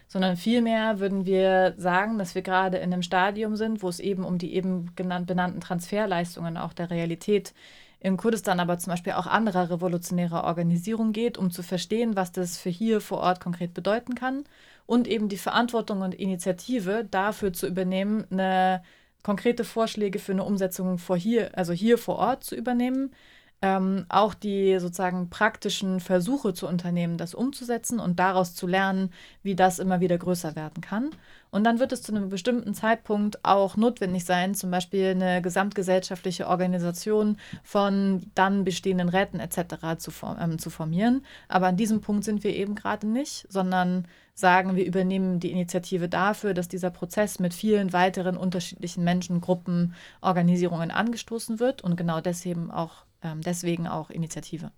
Sondern 0.08 0.36
vielmehr 0.36 1.00
würden 1.00 1.26
wir 1.26 1.76
sagen, 1.78 2.18
dass 2.18 2.36
wir 2.36 2.42
gerade 2.42 2.78
in 2.78 2.92
einem 2.92 3.04
Stadium 3.04 3.56
sind, 3.56 3.82
wo 3.84 3.88
es 3.88 4.02
eben 4.02 4.26
um 4.26 4.38
die 4.38 4.54
eben 4.54 4.94
genannt, 4.96 5.28
benannten 5.28 5.62
Transferleistungen 5.62 6.58
auch 6.58 6.74
der 6.74 6.90
Realität 6.90 7.54
in 8.02 8.18
Kurdistan, 8.18 8.60
aber 8.60 8.80
zum 8.80 8.92
Beispiel 8.92 9.14
auch 9.14 9.28
anderer 9.28 9.70
revolutionärer 9.70 10.44
Organisierungen 10.44 11.14
geht, 11.14 11.38
um 11.38 11.52
zu 11.52 11.64
verstehen, 11.64 12.18
was 12.18 12.34
das 12.34 12.58
für 12.58 12.70
hier 12.70 13.00
vor 13.00 13.20
Ort 13.20 13.40
konkret 13.40 13.74
bedeuten 13.74 14.16
kann 14.16 14.44
und 14.92 15.08
eben 15.08 15.30
die 15.30 15.38
Verantwortung 15.38 16.02
und 16.02 16.14
Initiative 16.14 17.08
dafür 17.10 17.54
zu 17.54 17.66
übernehmen, 17.66 18.26
eine 18.30 18.84
konkrete 19.24 19.64
Vorschläge 19.64 20.20
für 20.20 20.34
eine 20.34 20.44
Umsetzung 20.44 20.98
vor 20.98 21.16
hier, 21.16 21.58
also 21.58 21.72
hier 21.72 21.98
vor 21.98 22.18
Ort 22.18 22.44
zu 22.44 22.58
übernehmen, 22.58 23.14
ähm, 23.62 24.06
auch 24.10 24.34
die 24.34 24.78
sozusagen 24.80 25.30
praktischen 25.30 26.02
Versuche 26.02 26.54
zu 26.54 26.68
unternehmen, 26.68 27.18
das 27.18 27.34
umzusetzen 27.34 28.02
und 28.02 28.20
daraus 28.20 28.54
zu 28.54 28.68
lernen, 28.68 29.14
wie 29.44 29.56
das 29.56 29.80
immer 29.80 30.02
wieder 30.02 30.18
größer 30.18 30.58
werden 30.58 30.82
kann. 30.82 31.12
Und 31.52 31.64
dann 31.64 31.80
wird 31.80 31.94
es 31.94 32.02
zu 32.02 32.14
einem 32.14 32.28
bestimmten 32.28 32.74
Zeitpunkt 32.74 33.46
auch 33.46 33.78
notwendig 33.78 34.26
sein, 34.26 34.56
zum 34.56 34.72
Beispiel 34.72 35.12
eine 35.12 35.42
gesamtgesellschaftliche 35.42 36.48
Organisation 36.48 37.38
von 37.64 38.30
dann 38.36 38.66
bestehenden 38.66 39.08
Räten 39.08 39.40
etc. 39.40 40.00
Zu, 40.00 40.12
ähm, 40.38 40.60
zu 40.60 40.70
formieren. 40.70 41.24
Aber 41.48 41.68
an 41.68 41.78
diesem 41.78 42.02
Punkt 42.02 42.26
sind 42.26 42.44
wir 42.44 42.54
eben 42.54 42.76
gerade 42.76 43.08
nicht, 43.08 43.46
sondern 43.48 44.06
sagen, 44.42 44.76
wir 44.76 44.86
übernehmen 44.86 45.40
die 45.40 45.52
Initiative 45.52 46.10
dafür, 46.10 46.54
dass 46.54 46.68
dieser 46.68 46.90
Prozess 46.90 47.40
mit 47.40 47.54
vielen 47.54 47.94
weiteren 47.94 48.36
unterschiedlichen 48.36 49.06
Menschen, 49.06 49.40
Gruppen, 49.40 49.96
Organisierungen 50.20 50.92
angestoßen 50.92 51.62
wird 51.62 51.82
und 51.82 51.96
genau 51.96 52.20
deswegen 52.20 52.70
auch 52.72 53.06
ähm, 53.24 53.42
deswegen 53.42 53.88
auch 53.88 54.10
Initiative. 54.10 54.72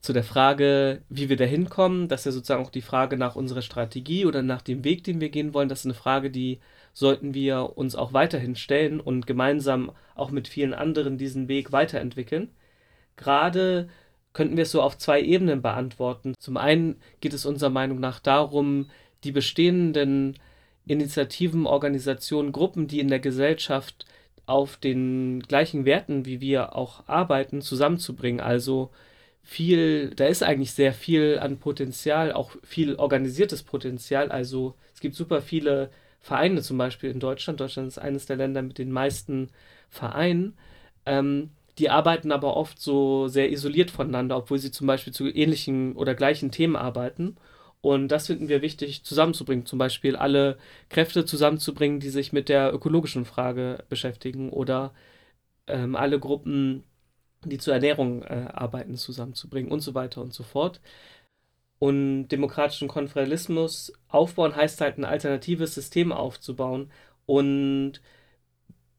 Zu 0.00 0.12
der 0.12 0.24
Frage, 0.24 1.02
wie 1.08 1.28
wir 1.28 1.36
da 1.36 1.44
hinkommen, 1.44 2.08
das 2.08 2.20
ist 2.20 2.26
ja 2.26 2.32
sozusagen 2.32 2.64
auch 2.64 2.70
die 2.70 2.82
Frage 2.82 3.16
nach 3.16 3.36
unserer 3.36 3.62
Strategie 3.62 4.26
oder 4.26 4.42
nach 4.42 4.62
dem 4.62 4.84
Weg, 4.84 5.04
den 5.04 5.20
wir 5.20 5.30
gehen 5.30 5.54
wollen. 5.54 5.68
Das 5.68 5.80
ist 5.80 5.86
eine 5.86 5.94
Frage, 5.94 6.30
die 6.30 6.60
sollten 6.92 7.34
wir 7.34 7.76
uns 7.76 7.94
auch 7.94 8.12
weiterhin 8.12 8.56
stellen 8.56 9.00
und 9.00 9.26
gemeinsam 9.26 9.92
auch 10.14 10.30
mit 10.30 10.48
vielen 10.48 10.74
anderen 10.74 11.18
diesen 11.18 11.48
Weg 11.48 11.72
weiterentwickeln. 11.72 12.50
Gerade 13.16 13.88
könnten 14.34 14.56
wir 14.56 14.64
es 14.64 14.72
so 14.72 14.82
auf 14.82 14.98
zwei 14.98 15.22
Ebenen 15.22 15.62
beantworten. 15.62 16.34
Zum 16.38 16.58
einen 16.58 16.96
geht 17.20 17.32
es 17.32 17.46
unserer 17.46 17.70
Meinung 17.70 18.00
nach 18.00 18.20
darum, 18.20 18.90
die 19.22 19.32
bestehenden 19.32 20.36
Initiativen, 20.86 21.66
Organisationen, 21.66 22.52
Gruppen, 22.52 22.86
die 22.86 23.00
in 23.00 23.08
der 23.08 23.20
Gesellschaft 23.20 24.04
auf 24.44 24.76
den 24.76 25.40
gleichen 25.40 25.86
Werten 25.86 26.26
wie 26.26 26.42
wir 26.42 26.76
auch 26.76 27.08
arbeiten, 27.08 27.62
zusammenzubringen. 27.62 28.40
Also 28.40 28.90
viel, 29.42 30.10
da 30.10 30.26
ist 30.26 30.42
eigentlich 30.42 30.72
sehr 30.72 30.92
viel 30.92 31.38
an 31.40 31.58
Potenzial, 31.58 32.32
auch 32.32 32.50
viel 32.62 32.96
organisiertes 32.96 33.62
Potenzial. 33.62 34.30
Also 34.30 34.74
es 34.92 35.00
gibt 35.00 35.14
super 35.14 35.40
viele 35.40 35.90
Vereine 36.20 36.60
zum 36.60 36.76
Beispiel 36.76 37.10
in 37.10 37.20
Deutschland. 37.20 37.60
Deutschland 37.60 37.88
ist 37.88 37.98
eines 37.98 38.26
der 38.26 38.36
Länder 38.36 38.62
mit 38.62 38.78
den 38.78 38.90
meisten 38.90 39.48
Vereinen. 39.88 40.56
Ähm, 41.06 41.50
die 41.78 41.90
arbeiten 41.90 42.32
aber 42.32 42.56
oft 42.56 42.80
so 42.80 43.28
sehr 43.28 43.50
isoliert 43.50 43.90
voneinander, 43.90 44.36
obwohl 44.36 44.58
sie 44.58 44.70
zum 44.70 44.86
Beispiel 44.86 45.12
zu 45.12 45.28
ähnlichen 45.28 45.96
oder 45.96 46.14
gleichen 46.14 46.50
Themen 46.50 46.76
arbeiten. 46.76 47.36
Und 47.80 48.08
das 48.08 48.28
finden 48.28 48.48
wir 48.48 48.62
wichtig 48.62 49.04
zusammenzubringen, 49.04 49.66
zum 49.66 49.78
Beispiel 49.78 50.16
alle 50.16 50.58
Kräfte 50.88 51.24
zusammenzubringen, 51.26 52.00
die 52.00 52.08
sich 52.10 52.32
mit 52.32 52.48
der 52.48 52.72
ökologischen 52.72 53.24
Frage 53.26 53.84
beschäftigen 53.90 54.50
oder 54.50 54.94
ähm, 55.66 55.96
alle 55.96 56.18
Gruppen, 56.20 56.84
die 57.44 57.58
zur 57.58 57.74
Ernährung 57.74 58.22
äh, 58.24 58.48
arbeiten, 58.52 58.96
zusammenzubringen 58.96 59.72
und 59.72 59.80
so 59.80 59.94
weiter 59.94 60.22
und 60.22 60.32
so 60.34 60.42
fort. 60.44 60.80
Und 61.78 62.28
demokratischen 62.28 62.88
Konföderalismus 62.88 63.92
aufbauen 64.08 64.56
heißt 64.56 64.80
halt 64.80 64.98
ein 64.98 65.04
alternatives 65.04 65.74
System 65.74 66.12
aufzubauen. 66.12 66.90
Und 67.26 68.00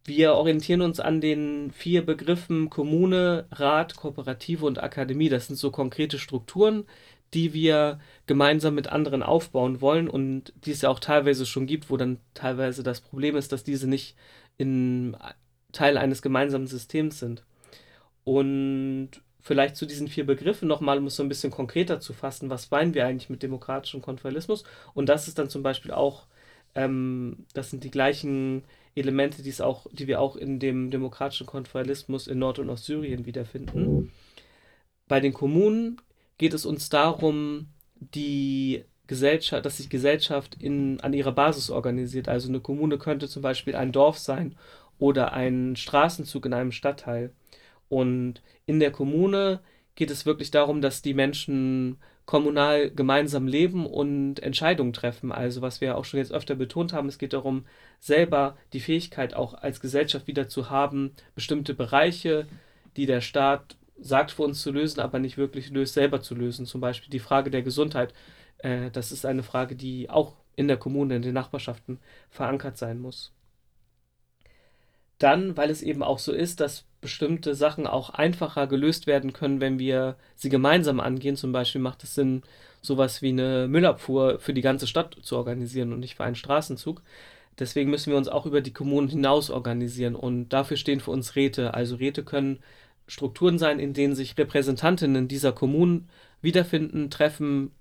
wir 0.06 0.34
orientieren 0.34 0.82
uns 0.82 1.00
an 1.00 1.20
den 1.20 1.72
vier 1.72 2.06
Begriffen 2.06 2.70
Kommune, 2.70 3.48
Rat, 3.52 3.96
Kooperative 3.96 4.66
und 4.66 4.82
Akademie. 4.82 5.30
Das 5.30 5.48
sind 5.48 5.56
so 5.56 5.72
konkrete 5.72 6.20
Strukturen, 6.20 6.86
die 7.34 7.54
wir 7.54 8.00
gemeinsam 8.28 8.76
mit 8.76 8.88
anderen 8.88 9.24
aufbauen 9.24 9.82
wollen 9.82 10.08
und 10.08 10.54
die 10.64 10.72
es 10.72 10.82
ja 10.82 10.90
auch 10.90 11.00
teilweise 11.00 11.46
schon 11.46 11.66
gibt, 11.66 11.90
wo 11.90 11.98
dann 11.98 12.20
teilweise 12.36 12.84
das 12.84 13.02
Problem 13.02 13.36
ist, 13.36 13.52
dass 13.52 13.64
diese 13.64 13.90
nicht 13.90 14.16
in 14.58 15.18
Teil 15.72 15.98
eines 15.98 16.22
gemeinsamen 16.22 16.68
Systems 16.68 17.20
sind. 17.20 17.44
Und 18.24 19.10
vielleicht 19.42 19.76
zu 19.76 19.86
diesen 19.88 20.08
vier 20.08 20.26
Begriffen 20.26 20.68
nochmal, 20.68 21.00
um 21.00 21.08
es 21.08 21.16
so 21.16 21.24
ein 21.24 21.30
bisschen 21.30 21.52
konkreter 21.52 22.00
zu 22.00 22.14
fassen, 22.14 22.50
was 22.50 22.72
meinen 22.72 22.94
wir 22.94 23.06
eigentlich 23.06 23.30
mit 23.30 23.44
demokratischem 23.44 24.02
Konföderalismus? 24.02 24.64
Und 24.94 25.10
das 25.10 25.28
ist 25.28 25.40
dann 25.40 25.50
zum 25.50 25.64
Beispiel 25.64 25.92
auch, 25.92 26.28
ähm, 26.76 27.46
das 27.54 27.72
sind 27.72 27.84
die 27.84 27.92
gleichen 27.92 28.64
Elemente, 28.96 29.44
die, 29.44 29.50
es 29.50 29.62
auch, 29.62 29.88
die 29.92 30.08
wir 30.08 30.22
auch 30.22 30.36
in 30.36 30.60
dem 30.60 30.90
demokratischen 30.90 31.46
Konföderalismus 31.46 32.28
in 32.28 32.40
Nord- 32.40 32.60
und 32.60 32.70
Ostsyrien 32.70 33.26
wiederfinden. 33.26 34.12
Bei 35.08 35.20
den 35.20 35.34
Kommunen 35.34 36.02
geht 36.38 36.54
es 36.54 36.66
uns 36.66 36.90
darum, 36.90 37.68
die 37.96 38.86
Gesellschaft, 39.08 39.66
dass 39.66 39.78
sich 39.78 39.90
Gesellschaft 39.90 40.56
in, 40.60 41.00
an 41.02 41.14
ihrer 41.14 41.32
Basis 41.32 41.70
organisiert. 41.70 42.28
Also 42.28 42.50
eine 42.50 42.60
Kommune 42.60 42.98
könnte 42.98 43.28
zum 43.28 43.42
Beispiel 43.42 43.76
ein 43.76 43.92
Dorf 43.92 44.18
sein 44.18 44.56
oder 44.98 45.34
ein 45.34 45.76
Straßenzug 45.76 46.46
in 46.46 46.54
einem 46.54 46.72
Stadtteil. 46.72 47.32
Und 47.90 48.42
in 48.66 48.80
der 48.80 48.92
Kommune 48.92 49.60
geht 49.96 50.12
es 50.12 50.26
wirklich 50.26 50.52
darum, 50.52 50.82
dass 50.82 51.02
die 51.02 51.14
Menschen 51.14 51.98
kommunal 52.26 52.90
gemeinsam 52.90 53.48
leben 53.48 53.86
und 53.86 54.40
Entscheidungen 54.42 54.94
treffen. 54.94 55.32
Also 55.32 55.62
was 55.62 55.82
wir 55.82 55.98
auch 55.98 56.06
schon 56.06 56.20
jetzt 56.20 56.32
öfter 56.32 56.56
betont 56.56 56.94
haben, 56.94 57.08
es 57.08 57.18
geht 57.18 57.34
darum, 57.34 57.66
selber 58.00 58.58
die 58.74 58.80
Fähigkeit 58.80 59.34
auch 59.36 59.54
als 59.54 59.80
Gesellschaft 59.80 60.28
wieder 60.28 60.48
zu 60.48 60.70
haben, 60.70 61.12
bestimmte 61.36 61.74
Bereiche, 61.74 62.48
die 62.98 63.06
der 63.06 63.22
Staat 63.22 63.76
sagt 64.00 64.32
für 64.32 64.44
uns 64.44 64.62
zu 64.62 64.72
lösen, 64.72 65.00
aber 65.00 65.20
nicht 65.20 65.38
wirklich 65.38 65.70
löst, 65.70 65.94
selber 65.94 66.22
zu 66.22 66.36
lösen. 66.36 66.66
Zum 66.66 66.82
Beispiel 66.82 67.10
die 67.10 67.20
Frage 67.20 67.52
der 67.52 67.62
Gesundheit. 67.62 68.14
Äh, 68.58 68.90
das 68.92 69.12
ist 69.12 69.26
eine 69.26 69.44
Frage, 69.44 69.76
die 69.76 70.10
auch 70.10 70.34
in 70.56 70.68
der 70.68 70.78
Kommune, 70.78 71.16
in 71.16 71.22
den 71.22 71.34
Nachbarschaften 71.34 72.00
verankert 72.30 72.78
sein 72.78 73.00
muss. 73.00 73.35
Dann, 75.18 75.56
weil 75.56 75.70
es 75.70 75.82
eben 75.82 76.04
auch 76.04 76.20
so 76.20 76.34
ist, 76.34 76.60
dass 76.60 76.86
bestimmte 77.02 77.56
Sachen 77.56 77.88
auch 77.88 78.10
einfacher 78.10 78.68
gelöst 78.68 79.08
werden 79.08 79.32
können, 79.32 79.62
wenn 79.62 79.80
wir 79.80 80.18
sie 80.36 80.50
gemeinsam 80.50 81.00
angehen. 81.00 81.36
Zum 81.36 81.52
Beispiel 81.52 81.82
macht 81.82 82.04
es 82.04 82.16
Sinn, 82.16 82.44
sowas 82.82 83.22
wie 83.22 83.30
eine 83.30 83.68
Müllabfuhr 83.68 84.40
für 84.40 84.54
die 84.54 84.62
ganze 84.62 84.88
Stadt 84.88 85.16
zu 85.22 85.38
organisieren 85.38 85.94
und 85.94 86.00
nicht 86.00 86.16
für 86.16 86.24
einen 86.24 86.36
Straßenzug. 86.36 87.02
Deswegen 87.60 87.90
müssen 87.90 88.12
wir 88.12 88.18
uns 88.18 88.28
auch 88.28 88.46
über 88.46 88.62
die 88.62 88.74
Kommunen 88.74 89.08
hinaus 89.08 89.50
organisieren 89.50 90.16
und 90.16 90.50
dafür 90.50 90.78
stehen 90.78 91.00
für 91.00 91.12
uns 91.12 91.36
Räte. 91.36 91.74
Also 91.74 91.96
Räte 91.96 92.24
können 92.24 92.60
Strukturen 93.08 93.60
sein, 93.60 93.80
in 93.80 93.94
denen 93.94 94.16
sich 94.16 94.38
Repräsentantinnen 94.38 95.28
dieser 95.28 95.54
Kommunen 95.54 96.10
wiederfinden, 96.42 97.10
treffen, 97.10 97.72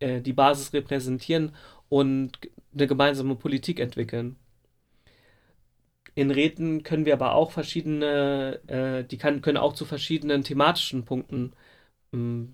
äh, 0.00 0.20
die 0.20 0.32
Basis 0.32 0.72
repräsentieren 0.72 1.52
und 1.88 2.38
eine 2.74 2.86
gemeinsame 2.86 3.34
Politik 3.34 3.80
entwickeln. 3.80 4.36
In 6.14 6.30
Räten 6.30 6.82
können 6.82 7.06
wir 7.06 7.14
aber 7.14 7.34
auch 7.34 7.52
verschiedene, 7.52 8.60
äh, 8.66 9.04
die 9.04 9.16
kann, 9.16 9.40
können 9.40 9.56
auch 9.56 9.72
zu 9.72 9.84
verschiedenen 9.84 10.44
thematischen 10.44 11.04
Punkten 11.04 11.52
mh, 12.12 12.48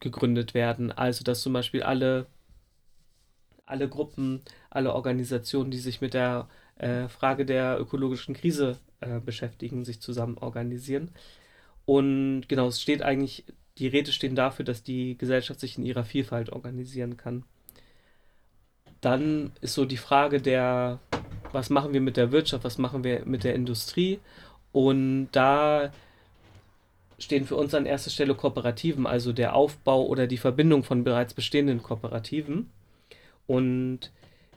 gegründet 0.00 0.54
werden. 0.54 0.90
Also 0.92 1.24
dass 1.24 1.42
zum 1.42 1.52
Beispiel 1.52 1.82
alle, 1.82 2.26
alle 3.66 3.88
Gruppen, 3.88 4.42
alle 4.70 4.94
Organisationen, 4.94 5.70
die 5.70 5.78
sich 5.78 6.00
mit 6.00 6.14
der 6.14 6.48
äh, 6.76 7.08
Frage 7.08 7.44
der 7.44 7.80
ökologischen 7.80 8.34
Krise 8.34 8.78
äh, 9.00 9.20
beschäftigen, 9.20 9.84
sich 9.84 10.00
zusammen 10.00 10.38
organisieren. 10.38 11.10
Und 11.84 12.48
genau, 12.48 12.68
es 12.68 12.82
steht 12.82 13.02
eigentlich, 13.02 13.44
die 13.78 13.88
Räte 13.88 14.12
stehen 14.12 14.34
dafür, 14.34 14.64
dass 14.64 14.82
die 14.82 15.16
Gesellschaft 15.16 15.60
sich 15.60 15.78
in 15.78 15.84
ihrer 15.84 16.04
Vielfalt 16.04 16.50
organisieren 16.50 17.16
kann. 17.16 17.44
Dann 19.00 19.52
ist 19.60 19.74
so 19.74 19.84
die 19.84 19.96
Frage 19.96 20.42
der, 20.42 20.98
was 21.52 21.70
machen 21.70 21.92
wir 21.92 22.00
mit 22.00 22.16
der 22.16 22.32
Wirtschaft, 22.32 22.64
was 22.64 22.78
machen 22.78 23.04
wir 23.04 23.24
mit 23.24 23.44
der 23.44 23.54
Industrie? 23.54 24.20
Und 24.72 25.28
da 25.32 25.92
stehen 27.18 27.46
für 27.46 27.56
uns 27.56 27.74
an 27.74 27.86
erster 27.86 28.10
Stelle 28.10 28.34
Kooperativen, 28.34 29.06
also 29.06 29.32
der 29.32 29.54
Aufbau 29.54 30.06
oder 30.06 30.26
die 30.26 30.36
Verbindung 30.36 30.84
von 30.84 31.04
bereits 31.04 31.34
bestehenden 31.34 31.82
Kooperativen. 31.82 32.70
Und 33.46 34.12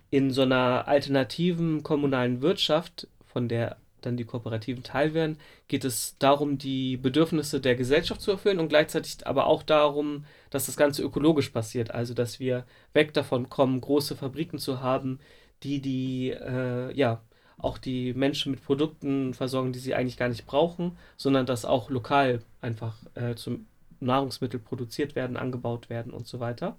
in 0.10 0.32
so 0.32 0.44
einer 0.44 0.88
alternativen 0.88 1.84
kommunalen 1.84 2.42
Wirtschaft, 2.42 3.08
von 3.26 3.48
der 3.48 3.78
dann 4.02 4.18
die 4.18 4.26
Kooperativen 4.26 4.84
Teil 4.84 5.14
werden, 5.14 5.38
geht 5.68 5.86
es 5.86 6.18
darum, 6.18 6.58
die 6.58 6.98
Bedürfnisse 6.98 7.62
der 7.62 7.76
Gesellschaft 7.76 8.22
zu 8.22 8.32
erfüllen 8.32 8.60
und 8.60 8.70
gleichzeitig 8.70 9.26
aber 9.26 9.46
auch 9.46 9.64
darum, 9.64 10.26
dass 10.50 10.66
das 10.66 10.76
Ganze 10.76 11.04
ökologisch 11.04 11.50
passiert. 11.50 11.92
Also, 11.92 12.14
dass 12.14 12.40
wir 12.40 12.66
weg 12.94 13.14
davon 13.14 13.50
kommen, 13.50 13.80
große 13.80 14.16
Fabriken 14.16 14.58
zu 14.58 14.82
haben, 14.82 15.20
die 15.64 15.82
die, 15.82 16.30
äh, 16.32 16.92
ja, 16.94 17.22
auch 17.58 17.78
die 17.78 18.14
Menschen 18.14 18.52
mit 18.52 18.64
Produkten 18.64 19.34
versorgen, 19.34 19.72
die 19.72 19.80
sie 19.80 19.94
eigentlich 19.94 20.18
gar 20.18 20.30
nicht 20.30 20.46
brauchen, 20.46 20.98
sondern 21.18 21.46
dass 21.46 21.66
auch 21.66 21.90
lokal 21.90 22.42
einfach 22.60 22.98
äh, 23.16 23.36
zum 23.36 23.68
Nahrungsmittel 24.00 24.60
produziert 24.60 25.16
werden, 25.16 25.38
angebaut 25.38 25.90
werden 25.90 26.12
und 26.12 26.28
so 26.28 26.40
weiter. 26.40 26.78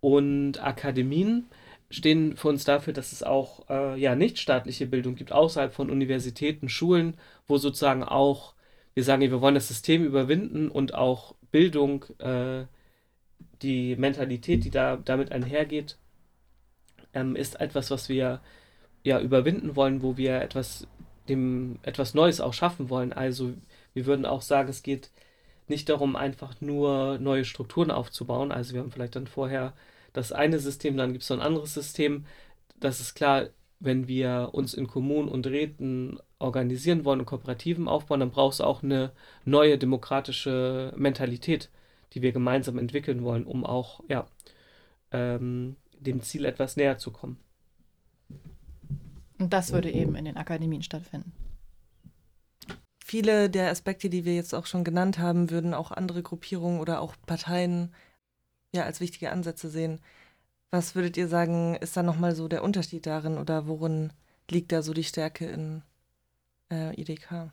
Und 0.00 0.62
Akademien 0.62 1.46
stehen 1.90 2.36
für 2.36 2.48
uns 2.48 2.64
dafür, 2.64 2.92
dass 2.92 3.12
es 3.12 3.22
auch 3.22 3.68
äh, 3.68 3.98
ja, 3.98 4.14
nichtstaatliche 4.14 4.86
Bildung 4.86 5.16
gibt, 5.16 5.32
außerhalb 5.32 5.72
von 5.72 5.90
Universitäten, 5.90 6.68
Schulen, 6.68 7.16
wo 7.46 7.58
sozusagen 7.58 8.04
auch, 8.04 8.54
wir 8.94 9.04
sagen, 9.04 9.22
wir 9.22 9.40
wollen 9.40 9.54
das 9.54 9.68
System 9.68 10.04
überwinden 10.04 10.68
und 10.70 10.94
auch 10.94 11.34
Bildung, 11.50 12.04
äh, 12.18 12.64
die 13.62 13.96
Mentalität, 13.96 14.64
die 14.64 14.70
da 14.70 14.96
damit 14.96 15.32
einhergeht, 15.32 15.96
ähm, 17.18 17.36
ist 17.36 17.60
etwas, 17.60 17.90
was 17.90 18.08
wir 18.08 18.40
ja 19.04 19.20
überwinden 19.20 19.76
wollen, 19.76 20.02
wo 20.02 20.16
wir 20.16 20.40
etwas 20.40 20.86
dem 21.28 21.78
etwas 21.82 22.14
Neues 22.14 22.40
auch 22.40 22.54
schaffen 22.54 22.90
wollen. 22.90 23.12
Also 23.12 23.52
wir 23.94 24.06
würden 24.06 24.26
auch 24.26 24.42
sagen, 24.42 24.68
es 24.68 24.82
geht 24.82 25.10
nicht 25.68 25.88
darum, 25.88 26.16
einfach 26.16 26.60
nur 26.60 27.18
neue 27.18 27.44
Strukturen 27.44 27.90
aufzubauen. 27.90 28.52
Also 28.52 28.74
wir 28.74 28.80
haben 28.80 28.90
vielleicht 28.90 29.16
dann 29.16 29.26
vorher 29.26 29.74
das 30.12 30.32
eine 30.32 30.58
System, 30.58 30.96
dann 30.96 31.12
gibt 31.12 31.22
es 31.22 31.30
noch 31.30 31.38
ein 31.38 31.46
anderes 31.46 31.74
System. 31.74 32.24
Das 32.80 33.00
ist 33.00 33.14
klar, 33.14 33.48
wenn 33.80 34.08
wir 34.08 34.50
uns 34.52 34.74
in 34.74 34.86
Kommunen 34.86 35.28
und 35.28 35.46
Räten 35.46 36.18
organisieren 36.38 37.04
wollen 37.04 37.20
und 37.20 37.26
Kooperativen 37.26 37.88
aufbauen, 37.88 38.20
dann 38.20 38.30
braucht 38.30 38.54
es 38.54 38.60
auch 38.60 38.82
eine 38.82 39.12
neue 39.44 39.78
demokratische 39.78 40.92
Mentalität, 40.96 41.70
die 42.14 42.22
wir 42.22 42.32
gemeinsam 42.32 42.78
entwickeln 42.78 43.22
wollen, 43.22 43.44
um 43.44 43.64
auch 43.64 44.00
ja, 44.08 44.26
ähm, 45.12 45.76
dem 46.00 46.22
Ziel 46.22 46.44
etwas 46.44 46.76
näher 46.76 46.98
zu 46.98 47.10
kommen. 47.10 47.38
Und 49.38 49.52
das 49.52 49.72
würde 49.72 49.90
eben 49.90 50.16
in 50.16 50.24
den 50.24 50.36
Akademien 50.36 50.82
stattfinden. 50.82 51.32
Viele 53.04 53.48
der 53.48 53.70
Aspekte, 53.70 54.10
die 54.10 54.24
wir 54.24 54.34
jetzt 54.34 54.54
auch 54.54 54.66
schon 54.66 54.84
genannt 54.84 55.18
haben, 55.18 55.50
würden 55.50 55.72
auch 55.72 55.92
andere 55.92 56.22
Gruppierungen 56.22 56.80
oder 56.80 57.00
auch 57.00 57.14
Parteien 57.26 57.94
ja 58.74 58.84
als 58.84 59.00
wichtige 59.00 59.32
Ansätze 59.32 59.70
sehen. 59.70 60.00
Was 60.70 60.94
würdet 60.94 61.16
ihr 61.16 61.28
sagen, 61.28 61.76
ist 61.76 61.96
da 61.96 62.02
nochmal 62.02 62.34
so 62.34 62.48
der 62.48 62.62
Unterschied 62.62 63.06
darin 63.06 63.38
oder 63.38 63.66
worin 63.66 64.12
liegt 64.50 64.72
da 64.72 64.82
so 64.82 64.92
die 64.92 65.04
Stärke 65.04 65.46
in 65.46 65.82
äh, 66.70 67.00
IDK? 67.00 67.50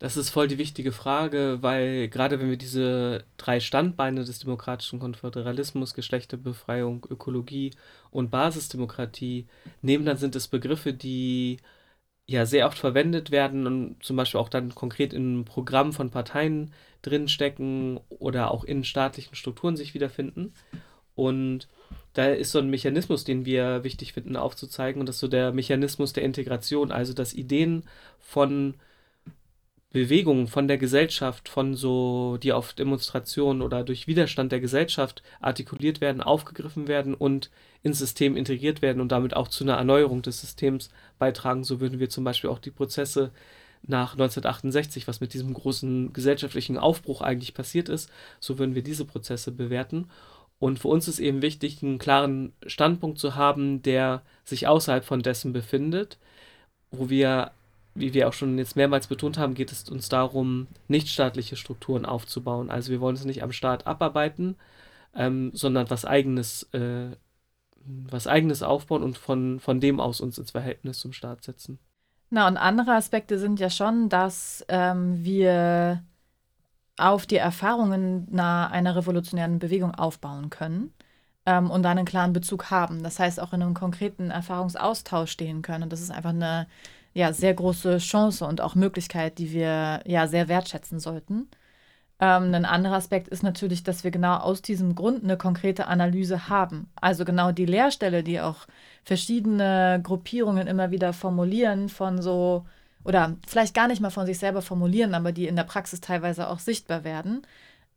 Das 0.00 0.16
ist 0.16 0.30
voll 0.30 0.46
die 0.46 0.58
wichtige 0.58 0.92
Frage, 0.92 1.58
weil 1.60 2.08
gerade 2.08 2.38
wenn 2.38 2.50
wir 2.50 2.56
diese 2.56 3.24
drei 3.36 3.58
Standbeine 3.58 4.24
des 4.24 4.38
demokratischen 4.38 5.00
Konföderalismus, 5.00 5.92
Geschlechterbefreiung, 5.94 7.04
Ökologie 7.10 7.72
und 8.12 8.30
Basisdemokratie 8.30 9.46
nehmen, 9.82 10.04
dann 10.04 10.16
sind 10.16 10.36
es 10.36 10.46
Begriffe, 10.46 10.92
die 10.92 11.58
ja 12.26 12.46
sehr 12.46 12.66
oft 12.66 12.78
verwendet 12.78 13.32
werden 13.32 13.66
und 13.66 13.96
zum 14.04 14.16
Beispiel 14.16 14.38
auch 14.38 14.48
dann 14.50 14.72
konkret 14.74 15.12
in 15.12 15.44
Programmen 15.44 15.92
von 15.92 16.10
Parteien 16.10 16.72
drinstecken 17.02 17.98
oder 18.08 18.52
auch 18.52 18.62
in 18.64 18.84
staatlichen 18.84 19.34
Strukturen 19.34 19.76
sich 19.76 19.94
wiederfinden. 19.94 20.52
Und 21.16 21.66
da 22.12 22.26
ist 22.26 22.52
so 22.52 22.60
ein 22.60 22.70
Mechanismus, 22.70 23.24
den 23.24 23.44
wir 23.44 23.82
wichtig 23.82 24.12
finden 24.12 24.36
aufzuzeigen, 24.36 25.00
und 25.00 25.06
das 25.06 25.16
ist 25.16 25.20
so 25.20 25.28
der 25.28 25.52
Mechanismus 25.52 26.12
der 26.12 26.22
Integration, 26.22 26.92
also 26.92 27.14
dass 27.14 27.34
Ideen 27.34 27.84
von 28.20 28.74
Bewegungen 29.90 30.48
von 30.48 30.68
der 30.68 30.76
Gesellschaft, 30.76 31.48
von 31.48 31.74
so, 31.74 32.36
die 32.36 32.52
auf 32.52 32.74
Demonstrationen 32.74 33.62
oder 33.62 33.84
durch 33.84 34.06
Widerstand 34.06 34.52
der 34.52 34.60
Gesellschaft 34.60 35.22
artikuliert 35.40 36.02
werden, 36.02 36.20
aufgegriffen 36.20 36.88
werden 36.88 37.14
und 37.14 37.50
ins 37.82 37.98
System 37.98 38.36
integriert 38.36 38.82
werden 38.82 39.00
und 39.00 39.12
damit 39.12 39.34
auch 39.34 39.48
zu 39.48 39.64
einer 39.64 39.76
Erneuerung 39.76 40.20
des 40.20 40.42
Systems 40.42 40.90
beitragen. 41.18 41.64
So 41.64 41.80
würden 41.80 42.00
wir 42.00 42.10
zum 42.10 42.24
Beispiel 42.24 42.50
auch 42.50 42.58
die 42.58 42.70
Prozesse 42.70 43.30
nach 43.82 44.12
1968, 44.12 45.08
was 45.08 45.20
mit 45.20 45.32
diesem 45.32 45.54
großen 45.54 46.12
gesellschaftlichen 46.12 46.76
Aufbruch 46.76 47.22
eigentlich 47.22 47.54
passiert 47.54 47.88
ist, 47.88 48.10
so 48.40 48.58
würden 48.58 48.74
wir 48.74 48.82
diese 48.82 49.04
Prozesse 49.06 49.52
bewerten. 49.52 50.10
Und 50.58 50.80
für 50.80 50.88
uns 50.88 51.08
ist 51.08 51.20
eben 51.20 51.40
wichtig, 51.40 51.82
einen 51.82 51.98
klaren 51.98 52.52
Standpunkt 52.66 53.18
zu 53.18 53.36
haben, 53.36 53.82
der 53.82 54.22
sich 54.44 54.66
außerhalb 54.66 55.04
von 55.04 55.22
dessen 55.22 55.52
befindet, 55.52 56.18
wo 56.90 57.08
wir 57.08 57.52
wie 57.98 58.14
wir 58.14 58.28
auch 58.28 58.32
schon 58.32 58.58
jetzt 58.58 58.76
mehrmals 58.76 59.06
betont 59.06 59.38
haben, 59.38 59.54
geht 59.54 59.72
es 59.72 59.88
uns 59.88 60.08
darum, 60.08 60.66
nichtstaatliche 60.88 61.56
Strukturen 61.56 62.04
aufzubauen. 62.04 62.70
Also 62.70 62.90
wir 62.90 63.00
wollen 63.00 63.16
es 63.16 63.24
nicht 63.24 63.42
am 63.42 63.52
Staat 63.52 63.86
abarbeiten, 63.86 64.56
ähm, 65.14 65.50
sondern 65.54 65.90
was 65.90 66.04
eigenes, 66.04 66.64
äh, 66.72 67.16
was 67.84 68.26
eigenes 68.26 68.62
aufbauen 68.62 69.02
und 69.02 69.18
von, 69.18 69.60
von 69.60 69.80
dem 69.80 70.00
aus 70.00 70.20
uns 70.20 70.38
ins 70.38 70.50
Verhältnis 70.50 71.00
zum 71.00 71.12
Staat 71.12 71.44
setzen. 71.44 71.78
Na, 72.30 72.46
und 72.46 72.56
andere 72.56 72.92
Aspekte 72.92 73.38
sind 73.38 73.58
ja 73.58 73.70
schon, 73.70 74.08
dass 74.08 74.64
ähm, 74.68 75.24
wir 75.24 76.02
auf 76.98 77.26
die 77.26 77.36
Erfahrungen 77.36 78.28
einer, 78.32 78.70
einer 78.70 78.96
revolutionären 78.96 79.58
Bewegung 79.58 79.94
aufbauen 79.94 80.50
können 80.50 80.92
ähm, 81.46 81.70
und 81.70 81.82
dann 81.82 81.96
einen 81.96 82.06
klaren 82.06 82.32
Bezug 82.32 82.70
haben. 82.70 83.02
Das 83.02 83.18
heißt, 83.18 83.40
auch 83.40 83.52
in 83.52 83.62
einem 83.62 83.74
konkreten 83.74 84.30
Erfahrungsaustausch 84.30 85.30
stehen 85.30 85.62
können. 85.62 85.84
Und 85.84 85.92
das 85.92 86.02
ist 86.02 86.10
einfach 86.10 86.30
eine 86.30 86.66
ja, 87.18 87.32
sehr 87.32 87.52
große 87.52 87.98
Chance 87.98 88.46
und 88.46 88.60
auch 88.60 88.76
Möglichkeit, 88.76 89.38
die 89.38 89.52
wir 89.52 90.02
ja 90.06 90.28
sehr 90.28 90.46
wertschätzen 90.46 91.00
sollten. 91.00 91.48
Ähm, 92.20 92.54
ein 92.54 92.64
anderer 92.64 92.94
Aspekt 92.94 93.26
ist 93.26 93.42
natürlich, 93.42 93.82
dass 93.82 94.04
wir 94.04 94.12
genau 94.12 94.36
aus 94.36 94.62
diesem 94.62 94.94
Grund 94.94 95.24
eine 95.24 95.36
konkrete 95.36 95.88
Analyse 95.88 96.48
haben. 96.48 96.88
Also 97.00 97.24
genau 97.24 97.50
die 97.50 97.66
Leerstelle, 97.66 98.22
die 98.22 98.40
auch 98.40 98.68
verschiedene 99.04 100.00
Gruppierungen 100.00 100.68
immer 100.68 100.92
wieder 100.92 101.12
formulieren 101.12 101.88
von 101.88 102.22
so, 102.22 102.66
oder 103.04 103.36
vielleicht 103.48 103.74
gar 103.74 103.88
nicht 103.88 104.00
mal 104.00 104.10
von 104.10 104.26
sich 104.26 104.38
selber 104.38 104.62
formulieren, 104.62 105.14
aber 105.14 105.32
die 105.32 105.48
in 105.48 105.56
der 105.56 105.64
Praxis 105.64 106.00
teilweise 106.00 106.48
auch 106.48 106.60
sichtbar 106.60 107.02
werden, 107.02 107.42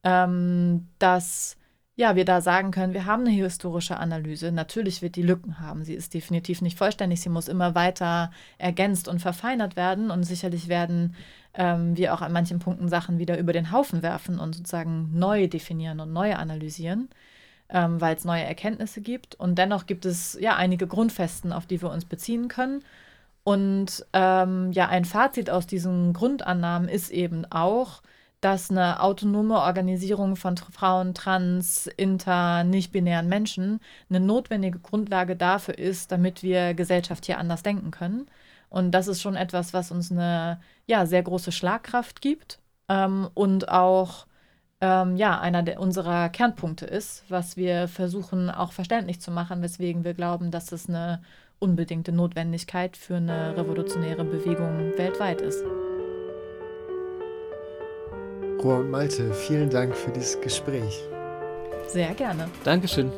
ähm, 0.03 0.88
dass 0.98 1.57
ja, 1.95 2.15
wir 2.15 2.26
da 2.26 2.41
sagen 2.41 2.72
können, 2.72 2.93
wir 2.93 3.05
haben 3.05 3.26
eine 3.26 3.35
historische 3.35 3.97
Analyse. 3.97 4.51
Natürlich 4.51 5.01
wird 5.01 5.15
die 5.15 5.22
Lücken 5.22 5.59
haben. 5.59 5.84
Sie 5.84 5.93
ist 5.93 6.13
definitiv 6.13 6.61
nicht 6.61 6.77
vollständig. 6.77 7.22
Sie 7.22 7.30
muss 7.30 7.47
immer 7.49 7.76
weiter 7.76 8.31
ergänzt 8.57 9.07
und 9.07 9.19
verfeinert 9.19 9.76
werden. 9.76 10.09
Und 10.09 10.23
sicherlich 10.23 10.69
werden 10.69 11.15
ähm, 11.53 11.97
wir 11.97 12.13
auch 12.13 12.22
an 12.22 12.31
manchen 12.31 12.59
Punkten 12.59 12.88
Sachen 12.88 13.19
wieder 13.19 13.38
über 13.38 13.51
den 13.51 13.72
Haufen 13.72 14.01
werfen 14.03 14.39
und 14.39 14.55
sozusagen 14.55 15.09
neu 15.13 15.47
definieren 15.47 15.99
und 15.99 16.13
neu 16.13 16.34
analysieren, 16.34 17.09
ähm, 17.69 17.99
weil 17.99 18.15
es 18.15 18.23
neue 18.23 18.43
Erkenntnisse 18.43 19.01
gibt. 19.01 19.35
Und 19.35 19.57
dennoch 19.57 19.85
gibt 19.85 20.05
es 20.05 20.38
ja 20.39 20.55
einige 20.55 20.88
Grundfesten, 20.88 21.51
auf 21.51 21.65
die 21.65 21.81
wir 21.81 21.91
uns 21.91 22.05
beziehen 22.05 22.47
können. 22.47 22.84
Und 23.43 24.05
ähm, 24.13 24.72
ja, 24.72 24.88
ein 24.88 25.03
Fazit 25.03 25.49
aus 25.49 25.68
diesen 25.68 26.13
Grundannahmen 26.13 26.88
ist 26.88 27.09
eben 27.09 27.45
auch, 27.51 28.01
dass 28.41 28.72
eine 28.72 29.01
autonome 29.01 29.55
Organisierung 29.59 30.35
von 30.35 30.57
Frauen, 30.57 31.13
trans, 31.13 31.88
inter, 31.88 32.63
nicht-binären 32.63 33.27
Menschen 33.30 33.80
eine 34.09 34.19
notwendige 34.19 34.80
Grundlage 34.80 35.35
dafür 35.35 35.77
ist, 35.77 36.11
damit 36.11 36.41
wir 36.43 36.73
Gesellschaft 36.73 37.26
hier 37.26 37.38
anders 37.38 37.63
denken 37.63 37.91
können. 37.91 38.27
Und 38.69 38.91
das 38.91 39.07
ist 39.07 39.22
schon 39.22 39.35
etwas, 39.35 39.73
was 39.73 39.91
uns 39.91 40.11
eine 40.11 40.59
ja, 40.88 41.05
sehr 41.05 41.22
große 41.22 41.51
Schlagkraft 41.51 42.22
gibt 42.22 42.59
ähm, 42.89 43.30
und 43.35 43.69
auch 43.69 44.26
ähm, 44.81 45.15
ja, 45.18 45.39
einer 45.39 45.61
der, 45.61 45.80
unserer 45.80 46.30
Kernpunkte 46.30 46.85
ist, 46.85 47.23
was 47.30 47.57
wir 47.57 47.88
versuchen 47.88 48.49
auch 48.49 48.72
verständlich 48.72 49.22
zu 49.22 49.30
machen, 49.30 49.61
weswegen 49.61 50.03
wir 50.03 50.15
glauben, 50.15 50.49
dass 50.49 50.72
es 50.72 50.89
eine 50.89 51.22
unbedingte 51.59 52.11
Notwendigkeit 52.11 52.97
für 52.97 53.18
eine 53.18 53.55
revolutionäre 53.55 54.23
Bewegung 54.23 54.97
weltweit 54.97 55.41
ist. 55.41 55.63
Rohr 58.63 58.79
und 58.79 58.91
Malte, 58.91 59.33
vielen 59.33 59.69
Dank 59.69 59.95
für 59.95 60.11
dieses 60.11 60.39
Gespräch. 60.41 61.03
Sehr 61.88 62.13
gerne. 62.13 62.49
Dankeschön. 62.63 63.11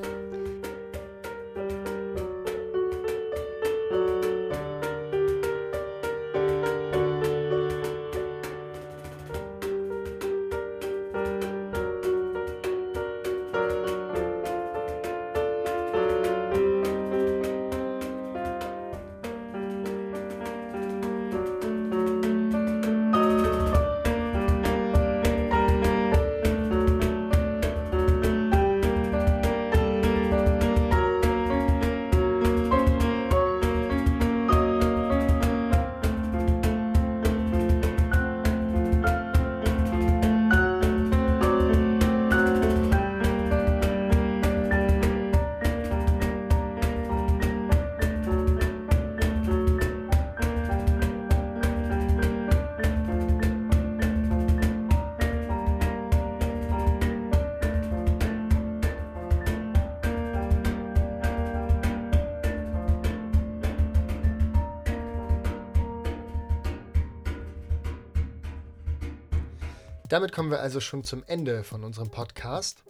Damit 70.14 70.32
kommen 70.32 70.52
wir 70.52 70.60
also 70.60 70.80
schon 70.80 71.04
zum 71.04 71.24
Ende 71.26 71.64
von 71.64 71.84
unserem 71.84 72.12
Podcast. 72.12 72.84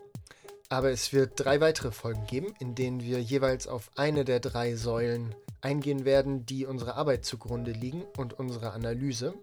Aber 0.67 0.91
es 0.91 1.13
wird 1.13 1.31
drei 1.35 1.61
weitere 1.61 1.93
Folgen 1.93 2.27
geben, 2.27 2.53
in 2.59 2.75
denen 2.75 2.99
wir 2.99 3.21
jeweils 3.21 3.65
auf 3.65 3.91
eine 3.95 4.25
der 4.25 4.41
drei 4.41 4.75
Säulen 4.75 5.33
eingehen 5.61 6.03
werden, 6.03 6.45
die 6.45 6.65
unserer 6.65 6.97
Arbeit 6.97 7.23
zugrunde 7.23 7.71
liegen 7.71 8.03
und 8.17 8.33
unserer 8.33 8.73
Analyse. 8.73 9.35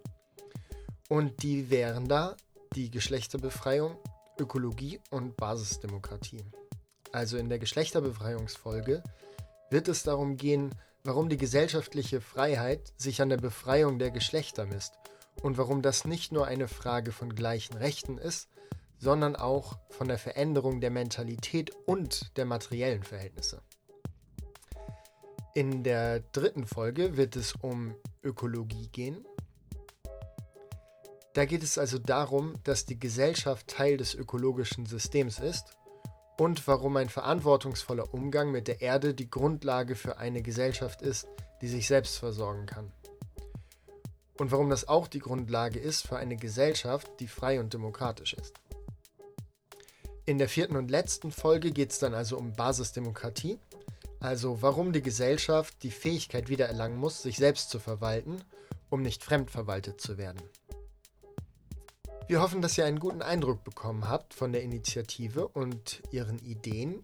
Und 1.08 1.42
die 1.42 1.70
wären 1.70 2.06
da 2.06 2.36
die 2.74 2.90
Geschlechterbefreiung, 2.90 3.96
Ökologie 4.38 5.00
und 5.08 5.38
Basisdemokratie. 5.38 6.44
Also 7.12 7.38
in 7.38 7.48
der 7.48 7.58
Geschlechterbefreiungsfolge 7.58 9.02
wird 9.70 9.88
es 9.88 10.02
darum 10.02 10.36
gehen, 10.36 10.74
warum 11.02 11.30
die 11.30 11.38
gesellschaftliche 11.38 12.20
Freiheit 12.20 12.92
sich 12.98 13.22
an 13.22 13.30
der 13.30 13.38
Befreiung 13.38 13.98
der 13.98 14.10
Geschlechter 14.10 14.66
misst 14.66 15.00
und 15.42 15.58
warum 15.58 15.82
das 15.82 16.04
nicht 16.04 16.32
nur 16.32 16.46
eine 16.46 16.68
Frage 16.68 17.12
von 17.12 17.34
gleichen 17.34 17.76
Rechten 17.76 18.18
ist, 18.18 18.48
sondern 18.98 19.34
auch 19.34 19.78
von 19.88 20.08
der 20.08 20.18
Veränderung 20.18 20.80
der 20.80 20.90
Mentalität 20.90 21.70
und 21.86 22.36
der 22.36 22.44
materiellen 22.44 23.02
Verhältnisse. 23.02 23.62
In 25.54 25.82
der 25.82 26.20
dritten 26.20 26.66
Folge 26.66 27.16
wird 27.16 27.34
es 27.34 27.54
um 27.60 27.94
Ökologie 28.22 28.88
gehen. 28.88 29.24
Da 31.32 31.44
geht 31.44 31.62
es 31.62 31.78
also 31.78 31.98
darum, 31.98 32.54
dass 32.64 32.84
die 32.84 32.98
Gesellschaft 32.98 33.68
Teil 33.68 33.96
des 33.96 34.14
ökologischen 34.14 34.86
Systems 34.86 35.38
ist 35.38 35.76
und 36.38 36.66
warum 36.66 36.96
ein 36.96 37.08
verantwortungsvoller 37.08 38.12
Umgang 38.12 38.50
mit 38.50 38.68
der 38.68 38.80
Erde 38.80 39.14
die 39.14 39.30
Grundlage 39.30 39.96
für 39.96 40.18
eine 40.18 40.42
Gesellschaft 40.42 41.02
ist, 41.02 41.26
die 41.62 41.68
sich 41.68 41.86
selbst 41.86 42.18
versorgen 42.18 42.66
kann 42.66 42.92
und 44.40 44.52
warum 44.52 44.70
das 44.70 44.88
auch 44.88 45.06
die 45.06 45.18
Grundlage 45.18 45.78
ist 45.78 46.08
für 46.08 46.16
eine 46.16 46.34
Gesellschaft, 46.34 47.10
die 47.20 47.28
frei 47.28 47.60
und 47.60 47.74
demokratisch 47.74 48.32
ist. 48.32 48.54
In 50.24 50.38
der 50.38 50.48
vierten 50.48 50.76
und 50.76 50.90
letzten 50.90 51.30
Folge 51.30 51.72
geht 51.72 51.90
es 51.90 51.98
dann 51.98 52.14
also 52.14 52.38
um 52.38 52.54
Basisdemokratie, 52.54 53.58
also 54.18 54.62
warum 54.62 54.94
die 54.94 55.02
Gesellschaft 55.02 55.82
die 55.82 55.90
Fähigkeit 55.90 56.48
wiedererlangen 56.48 56.98
muss, 56.98 57.20
sich 57.20 57.36
selbst 57.36 57.68
zu 57.68 57.78
verwalten, 57.78 58.42
um 58.88 59.02
nicht 59.02 59.22
fremdverwaltet 59.22 60.00
zu 60.00 60.16
werden. 60.16 60.40
Wir 62.26 62.40
hoffen, 62.40 62.62
dass 62.62 62.78
ihr 62.78 62.86
einen 62.86 63.00
guten 63.00 63.20
Eindruck 63.20 63.62
bekommen 63.62 64.08
habt 64.08 64.32
von 64.32 64.52
der 64.52 64.62
Initiative 64.62 65.48
und 65.48 66.00
ihren 66.12 66.38
Ideen 66.38 67.02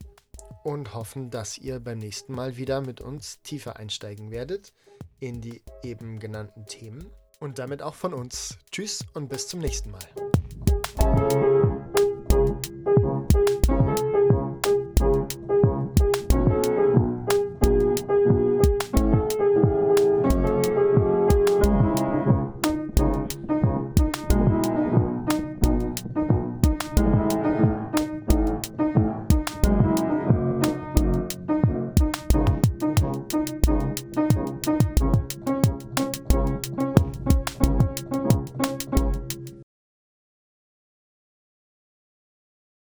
und 0.64 0.94
hoffen, 0.94 1.30
dass 1.30 1.58
ihr 1.58 1.80
beim 1.80 1.98
nächsten 1.98 2.32
Mal 2.32 2.56
wieder 2.56 2.80
mit 2.80 3.02
uns 3.02 3.42
tiefer 3.42 3.76
einsteigen 3.76 4.30
werdet 4.30 4.72
in 5.20 5.40
die 5.40 5.62
eben 5.82 6.18
genannten 6.18 6.66
Themen. 6.66 7.10
Und 7.38 7.58
damit 7.58 7.82
auch 7.82 7.94
von 7.94 8.14
uns. 8.14 8.58
Tschüss 8.70 9.04
und 9.14 9.28
bis 9.28 9.48
zum 9.48 9.60
nächsten 9.60 9.90
Mal. 9.90 11.55